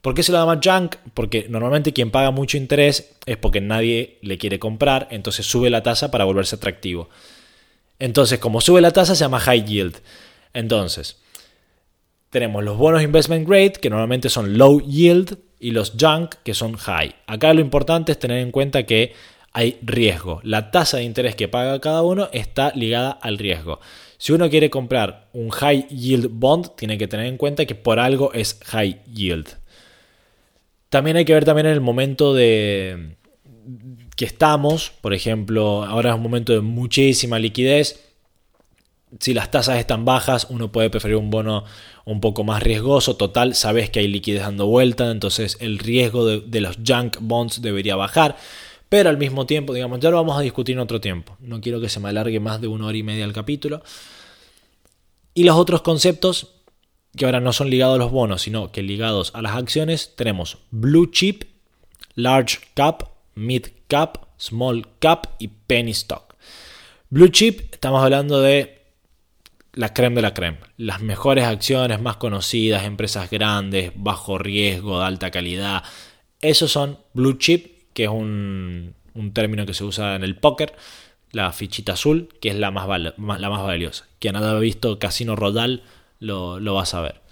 ¿Por 0.00 0.14
qué 0.14 0.22
se 0.22 0.32
lo 0.32 0.38
llama 0.38 0.60
junk? 0.62 0.96
Porque 1.14 1.46
normalmente 1.48 1.92
quien 1.92 2.10
paga 2.10 2.30
mucho 2.30 2.56
interés 2.56 3.14
es 3.26 3.36
porque 3.36 3.60
nadie 3.60 4.18
le 4.22 4.38
quiere 4.38 4.58
comprar, 4.58 5.08
entonces 5.10 5.46
sube 5.46 5.68
la 5.68 5.82
tasa 5.82 6.10
para 6.10 6.24
volverse 6.24 6.56
atractivo. 6.56 7.08
Entonces, 7.98 8.38
como 8.38 8.60
sube 8.60 8.80
la 8.80 8.92
tasa, 8.92 9.14
se 9.16 9.24
llama 9.24 9.40
high 9.40 9.64
yield. 9.64 9.96
Entonces, 10.52 11.16
tenemos 12.30 12.62
los 12.62 12.76
bonos 12.76 13.02
investment 13.02 13.48
grade, 13.48 13.72
que 13.72 13.90
normalmente 13.90 14.28
son 14.28 14.58
low 14.58 14.80
yield, 14.80 15.38
y 15.58 15.70
los 15.70 15.94
junk 15.98 16.34
que 16.44 16.54
son 16.54 16.76
high. 16.76 17.14
Acá 17.26 17.54
lo 17.54 17.60
importante 17.60 18.12
es 18.12 18.18
tener 18.18 18.38
en 18.38 18.50
cuenta 18.50 18.84
que 18.84 19.14
hay 19.56 19.78
riesgo. 19.80 20.40
La 20.42 20.70
tasa 20.70 20.98
de 20.98 21.04
interés 21.04 21.34
que 21.34 21.48
paga 21.48 21.80
cada 21.80 22.02
uno 22.02 22.28
está 22.34 22.72
ligada 22.74 23.12
al 23.12 23.38
riesgo. 23.38 23.80
Si 24.18 24.32
uno 24.32 24.50
quiere 24.50 24.68
comprar 24.68 25.30
un 25.32 25.48
high 25.48 25.88
yield 25.88 26.28
bond, 26.30 26.76
tiene 26.76 26.98
que 26.98 27.08
tener 27.08 27.24
en 27.24 27.38
cuenta 27.38 27.64
que 27.64 27.74
por 27.74 27.98
algo 27.98 28.34
es 28.34 28.60
high 28.66 29.00
yield. 29.10 29.48
También 30.90 31.16
hay 31.16 31.24
que 31.24 31.32
ver 31.32 31.46
también 31.46 31.68
en 31.68 31.72
el 31.72 31.80
momento 31.80 32.34
de 32.34 33.16
que 34.14 34.26
estamos, 34.26 34.92
por 35.00 35.14
ejemplo, 35.14 35.84
ahora 35.84 36.10
es 36.10 36.16
un 36.16 36.22
momento 36.22 36.52
de 36.52 36.60
muchísima 36.60 37.38
liquidez. 37.38 38.04
Si 39.20 39.32
las 39.32 39.50
tasas 39.50 39.78
están 39.78 40.04
bajas, 40.04 40.48
uno 40.50 40.70
puede 40.70 40.90
preferir 40.90 41.16
un 41.16 41.30
bono 41.30 41.64
un 42.04 42.20
poco 42.20 42.44
más 42.44 42.62
riesgoso. 42.62 43.16
Total, 43.16 43.54
sabes 43.54 43.88
que 43.88 44.00
hay 44.00 44.08
liquidez 44.08 44.42
dando 44.42 44.66
vuelta, 44.66 45.10
entonces 45.10 45.56
el 45.60 45.78
riesgo 45.78 46.26
de, 46.26 46.60
los 46.60 46.76
junk 46.86 47.16
bonds 47.20 47.62
debería 47.62 47.96
bajar. 47.96 48.36
Pero 48.88 49.08
al 49.10 49.18
mismo 49.18 49.46
tiempo, 49.46 49.74
digamos, 49.74 50.00
ya 50.00 50.10
lo 50.10 50.16
vamos 50.16 50.38
a 50.38 50.42
discutir 50.42 50.74
en 50.74 50.80
otro 50.80 51.00
tiempo. 51.00 51.36
No 51.40 51.60
quiero 51.60 51.80
que 51.80 51.88
se 51.88 52.00
me 52.00 52.08
alargue 52.08 52.40
más 52.40 52.60
de 52.60 52.68
una 52.68 52.86
hora 52.86 52.96
y 52.96 53.02
media 53.02 53.24
el 53.24 53.32
capítulo. 53.32 53.82
Y 55.34 55.44
los 55.44 55.56
otros 55.56 55.82
conceptos, 55.82 56.54
que 57.16 57.24
ahora 57.24 57.40
no 57.40 57.52
son 57.52 57.68
ligados 57.68 57.96
a 57.96 57.98
los 57.98 58.12
bonos, 58.12 58.42
sino 58.42 58.70
que 58.70 58.82
ligados 58.82 59.32
a 59.34 59.42
las 59.42 59.56
acciones, 59.56 60.14
tenemos 60.16 60.58
blue 60.70 61.10
chip, 61.10 61.44
large 62.14 62.60
cap, 62.74 63.02
mid 63.34 63.66
cap, 63.88 64.28
small 64.38 64.86
cap 64.98 65.26
y 65.38 65.48
penny 65.48 65.90
stock. 65.90 66.34
Blue 67.10 67.28
chip, 67.28 67.72
estamos 67.72 68.02
hablando 68.02 68.40
de 68.40 68.82
la 69.72 69.92
creme 69.92 70.16
de 70.16 70.22
la 70.22 70.34
creme. 70.34 70.58
Las 70.76 71.02
mejores 71.02 71.44
acciones, 71.44 72.00
más 72.00 72.16
conocidas, 72.16 72.84
empresas 72.84 73.30
grandes, 73.30 73.92
bajo 73.94 74.38
riesgo, 74.38 75.00
de 75.00 75.06
alta 75.06 75.30
calidad. 75.30 75.84
Esos 76.40 76.72
son 76.72 76.98
blue 77.12 77.38
chip, 77.38 77.75
que 77.96 78.04
es 78.04 78.10
un, 78.10 78.94
término 79.32 79.64
que 79.64 79.72
se 79.72 79.82
usa 79.82 80.16
en 80.16 80.22
el 80.22 80.36
póker. 80.36 80.74
La 81.32 81.50
fichita 81.52 81.94
azul, 81.94 82.28
que 82.40 82.50
es 82.50 82.56
la 82.56 82.70
más, 82.70 82.86
la 82.86 83.14
más 83.16 83.62
valiosa. 83.62 84.06
Quien 84.18 84.36
haya 84.36 84.54
visto 84.58 84.98
Casino 84.98 85.34
Rodal 85.34 85.82
lo, 86.20 86.60
lo 86.60 86.74
va 86.74 86.82
a 86.82 86.86
saber. 86.86 87.22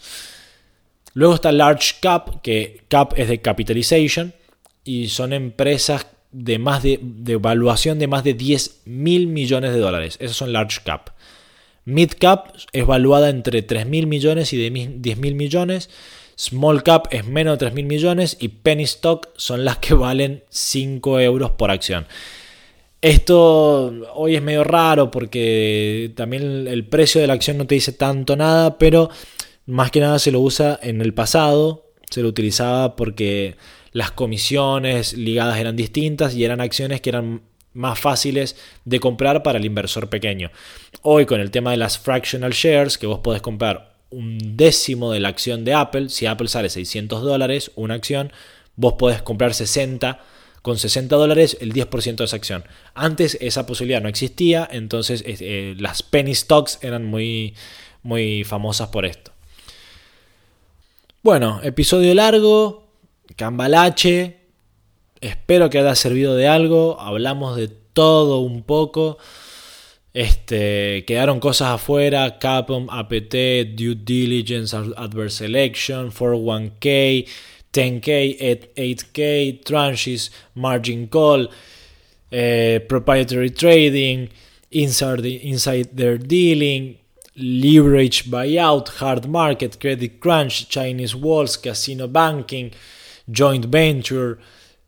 Luego 1.12 1.34
está 1.34 1.52
Large 1.52 1.96
Cap, 2.00 2.40
que 2.40 2.82
Cap 2.88 3.12
es 3.16 3.28
de 3.28 3.42
Capitalization. 3.42 4.32
Y 4.84 5.08
son 5.08 5.34
empresas 5.34 6.06
de 6.32 6.58
más 6.58 6.82
de, 6.82 6.98
de 7.02 7.34
evaluación 7.34 7.98
de 7.98 8.08
más 8.08 8.24
de 8.24 8.32
10 8.32 8.82
mil 8.86 9.26
millones 9.26 9.74
de 9.74 9.80
dólares. 9.80 10.16
Esos 10.18 10.38
son 10.38 10.54
Large 10.54 10.80
Cap. 10.82 11.10
Mid 11.84 12.12
Cap 12.18 12.54
es 12.72 12.86
valuada 12.86 13.28
entre 13.28 13.66
3.000 13.66 14.06
millones 14.06 14.52
y 14.54 14.70
10.000 14.70 15.34
millones. 15.34 15.90
Small 16.36 16.82
Cap 16.82 17.08
es 17.10 17.26
menos 17.26 17.58
de 17.58 17.70
3.000 17.70 17.84
millones 17.84 18.36
y 18.40 18.48
Penny 18.48 18.84
Stock 18.84 19.28
son 19.36 19.64
las 19.64 19.78
que 19.78 19.94
valen 19.94 20.44
5 20.48 21.20
euros 21.20 21.52
por 21.52 21.70
acción. 21.70 22.06
Esto 23.00 23.92
hoy 24.14 24.36
es 24.36 24.42
medio 24.42 24.64
raro 24.64 25.10
porque 25.10 26.12
también 26.16 26.66
el 26.66 26.86
precio 26.86 27.20
de 27.20 27.26
la 27.26 27.34
acción 27.34 27.58
no 27.58 27.66
te 27.66 27.74
dice 27.74 27.92
tanto 27.92 28.34
nada, 28.34 28.78
pero 28.78 29.10
más 29.66 29.90
que 29.90 30.00
nada 30.00 30.18
se 30.18 30.32
lo 30.32 30.40
usa 30.40 30.78
en 30.82 31.00
el 31.00 31.12
pasado, 31.12 31.90
se 32.08 32.22
lo 32.22 32.28
utilizaba 32.28 32.96
porque 32.96 33.56
las 33.92 34.10
comisiones 34.10 35.12
ligadas 35.12 35.58
eran 35.58 35.76
distintas 35.76 36.34
y 36.34 36.44
eran 36.44 36.60
acciones 36.60 37.00
que 37.00 37.10
eran 37.10 37.42
más 37.74 37.98
fáciles 37.98 38.56
de 38.84 39.00
comprar 39.00 39.42
para 39.42 39.58
el 39.58 39.64
inversor 39.64 40.08
pequeño. 40.08 40.50
Hoy 41.02 41.26
con 41.26 41.40
el 41.40 41.50
tema 41.50 41.72
de 41.72 41.76
las 41.76 41.98
fractional 41.98 42.52
shares, 42.52 42.96
que 42.96 43.06
vos 43.06 43.18
podés 43.18 43.42
comprar 43.42 43.93
un 44.14 44.56
décimo 44.56 45.12
de 45.12 45.20
la 45.20 45.28
acción 45.28 45.64
de 45.64 45.74
Apple, 45.74 46.08
si 46.08 46.26
Apple 46.26 46.48
sale 46.48 46.70
600 46.70 47.22
dólares 47.22 47.70
una 47.74 47.94
acción, 47.94 48.32
vos 48.76 48.94
podés 48.94 49.22
comprar 49.22 49.54
60 49.54 50.20
con 50.62 50.78
60 50.78 51.14
dólares 51.16 51.58
el 51.60 51.74
10% 51.74 52.16
de 52.16 52.24
esa 52.24 52.36
acción. 52.36 52.64
Antes 52.94 53.36
esa 53.42 53.66
posibilidad 53.66 54.00
no 54.00 54.08
existía, 54.08 54.66
entonces 54.70 55.22
eh, 55.26 55.74
las 55.78 56.02
penny 56.02 56.34
stocks 56.34 56.78
eran 56.80 57.04
muy, 57.04 57.54
muy 58.02 58.44
famosas 58.44 58.88
por 58.88 59.04
esto. 59.04 59.32
Bueno, 61.22 61.60
episodio 61.62 62.14
largo, 62.14 62.88
cambalache. 63.36 64.40
Espero 65.20 65.70
que 65.70 65.78
haya 65.78 65.94
servido 65.94 66.34
de 66.34 66.48
algo. 66.48 66.98
Hablamos 67.00 67.56
de 67.56 67.68
todo 67.68 68.38
un 68.38 68.62
poco. 68.62 69.18
Este, 70.14 71.04
quedaron 71.08 71.40
cosas 71.40 71.70
afuera, 71.70 72.38
Capcom, 72.38 72.86
APT, 72.88 73.74
Due 73.74 73.96
Diligence, 73.96 74.72
Adverse 74.96 75.38
Selection, 75.38 76.12
401k, 76.12 77.26
10k, 77.72 78.70
8k, 78.76 79.64
tranches, 79.64 80.30
margin 80.54 81.08
call, 81.08 81.50
eh, 82.30 82.78
proprietary 82.88 83.50
trading, 83.50 84.28
insider 84.70 86.16
dealing, 86.18 86.96
leverage 87.34 88.30
buyout, 88.30 88.88
hard 89.00 89.26
market, 89.26 89.80
credit 89.80 90.20
crunch, 90.20 90.68
Chinese 90.68 91.16
walls, 91.16 91.56
casino 91.56 92.06
banking, 92.06 92.70
joint 93.28 93.64
venture, 93.64 94.38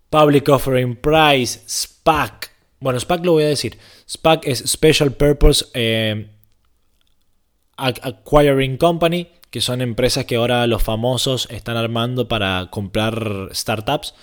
public 0.09 0.49
offering 0.49 0.95
price, 0.95 1.59
SPAC. 1.67 2.51
Bueno, 2.81 3.01
SPAC 3.01 3.25
lo 3.25 3.33
voy 3.33 3.45
a 3.45 3.49
decir. 3.49 3.79
SPAC 4.07 4.47
es 4.47 4.59
Special 4.67 5.13
Purpose 5.13 5.67
eh, 5.75 6.29
Acquiring 7.77 8.77
Company, 8.77 9.29
que 9.51 9.61
son 9.61 9.81
empresas 9.81 10.25
que 10.25 10.37
ahora 10.37 10.67
los 10.67 10.83
famosos 10.83 11.49
están 11.51 11.77
armando 11.77 12.29
para 12.29 12.69
comprar 12.71 13.51
startups. 13.53 14.15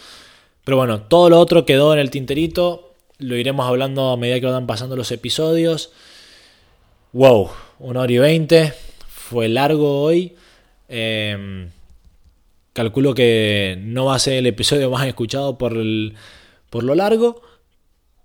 Pero 0.64 0.78
bueno, 0.78 1.02
todo 1.02 1.30
lo 1.30 1.40
otro 1.40 1.66
quedó 1.66 1.94
en 1.94 2.00
el 2.00 2.10
tinterito. 2.10 2.94
Lo 3.18 3.36
iremos 3.36 3.66
hablando 3.66 4.12
a 4.12 4.18
medida 4.18 4.40
que 4.40 4.46
van 4.46 4.68
pasando 4.68 4.96
los 4.96 5.12
episodios. 5.12 5.92
Wow, 7.12 7.50
una 7.80 8.02
hora 8.02 8.12
y 8.12 8.18
veinte. 8.18 8.74
Fue 9.08 9.50
largo 9.50 10.02
hoy. 10.02 10.36
Em, 10.88 11.70
calculo 12.74 13.14
que 13.14 13.78
no 13.82 14.06
va 14.06 14.16
a 14.16 14.20
ser 14.20 14.34
el 14.36 14.48
episodio 14.48 14.90
más 14.90 15.08
escuchado 15.08 15.58
por, 15.58 15.74
por 16.70 16.84
lo 16.84 16.96
largo. 16.96 17.42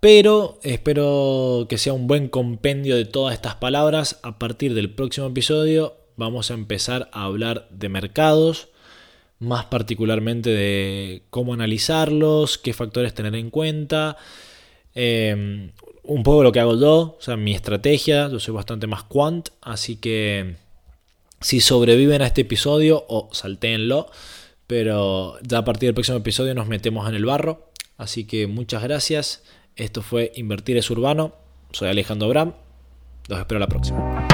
Pero 0.01 0.61
espero 0.63 1.67
que 1.69 1.77
sea 1.77 1.93
un 1.93 2.07
buen 2.07 2.29
compendio 2.29 2.97
de 2.97 3.05
todas 3.05 3.35
estas 3.35 3.57
palabras. 3.57 4.21
A 4.23 4.39
partir 4.39 4.75
del 4.75 4.91
próximo 4.91 5.27
episodio 5.27 5.97
vamos 6.17 6.51
a 6.51 6.55
empezar 6.55 7.11
a 7.13 7.25
hablar 7.25 7.69
de 7.71 7.89
mercados, 7.89 8.69
más 9.41 9.65
particularmente 9.67 10.51
de 10.51 11.23
cómo 11.31 11.53
analizarlos, 11.53 12.59
qué 12.59 12.73
factores 12.73 13.15
tener 13.15 13.35
en 13.35 13.51
cuenta, 13.51 14.17
em, 14.95 15.71
un 16.03 16.23
poco 16.23 16.43
lo 16.43 16.53
que 16.53 16.61
hago 16.61 16.79
yo, 16.79 17.17
o 17.19 17.21
sea, 17.21 17.37
mi 17.37 17.55
estrategia, 17.55 18.29
yo 18.29 18.41
soy 18.41 18.55
bastante 18.55 18.87
más 18.87 19.05
quant, 19.05 19.51
así 19.63 19.97
que 19.97 20.57
si 21.41 21.61
sobreviven 21.61 22.23
a 22.23 22.27
este 22.27 22.41
episodio 22.41 23.05
o 23.09 23.29
saltéenlo, 23.33 24.11
pero 24.67 25.39
ya 25.43 25.59
a 25.59 25.65
partir 25.65 25.89
del 25.89 25.95
próximo 25.95 26.19
episodio 26.19 26.55
nos 26.55 26.67
metemos 26.67 27.09
en 27.09 27.15
el 27.15 27.25
barro, 27.25 27.71
así 27.97 28.25
que 28.27 28.47
muchas 28.47 28.83
gracias. 28.83 29.43
Esto 29.79 30.03
fue 30.03 30.33
Invertir 30.35 30.77
es 30.77 30.91
Urbano. 30.91 31.33
Soy 31.71 31.89
Alejandro 31.89 32.29
Bram. 32.29 32.53
Los 33.29 33.39
espero 33.39 33.61
la 33.61 33.69
próxima. 33.69 34.27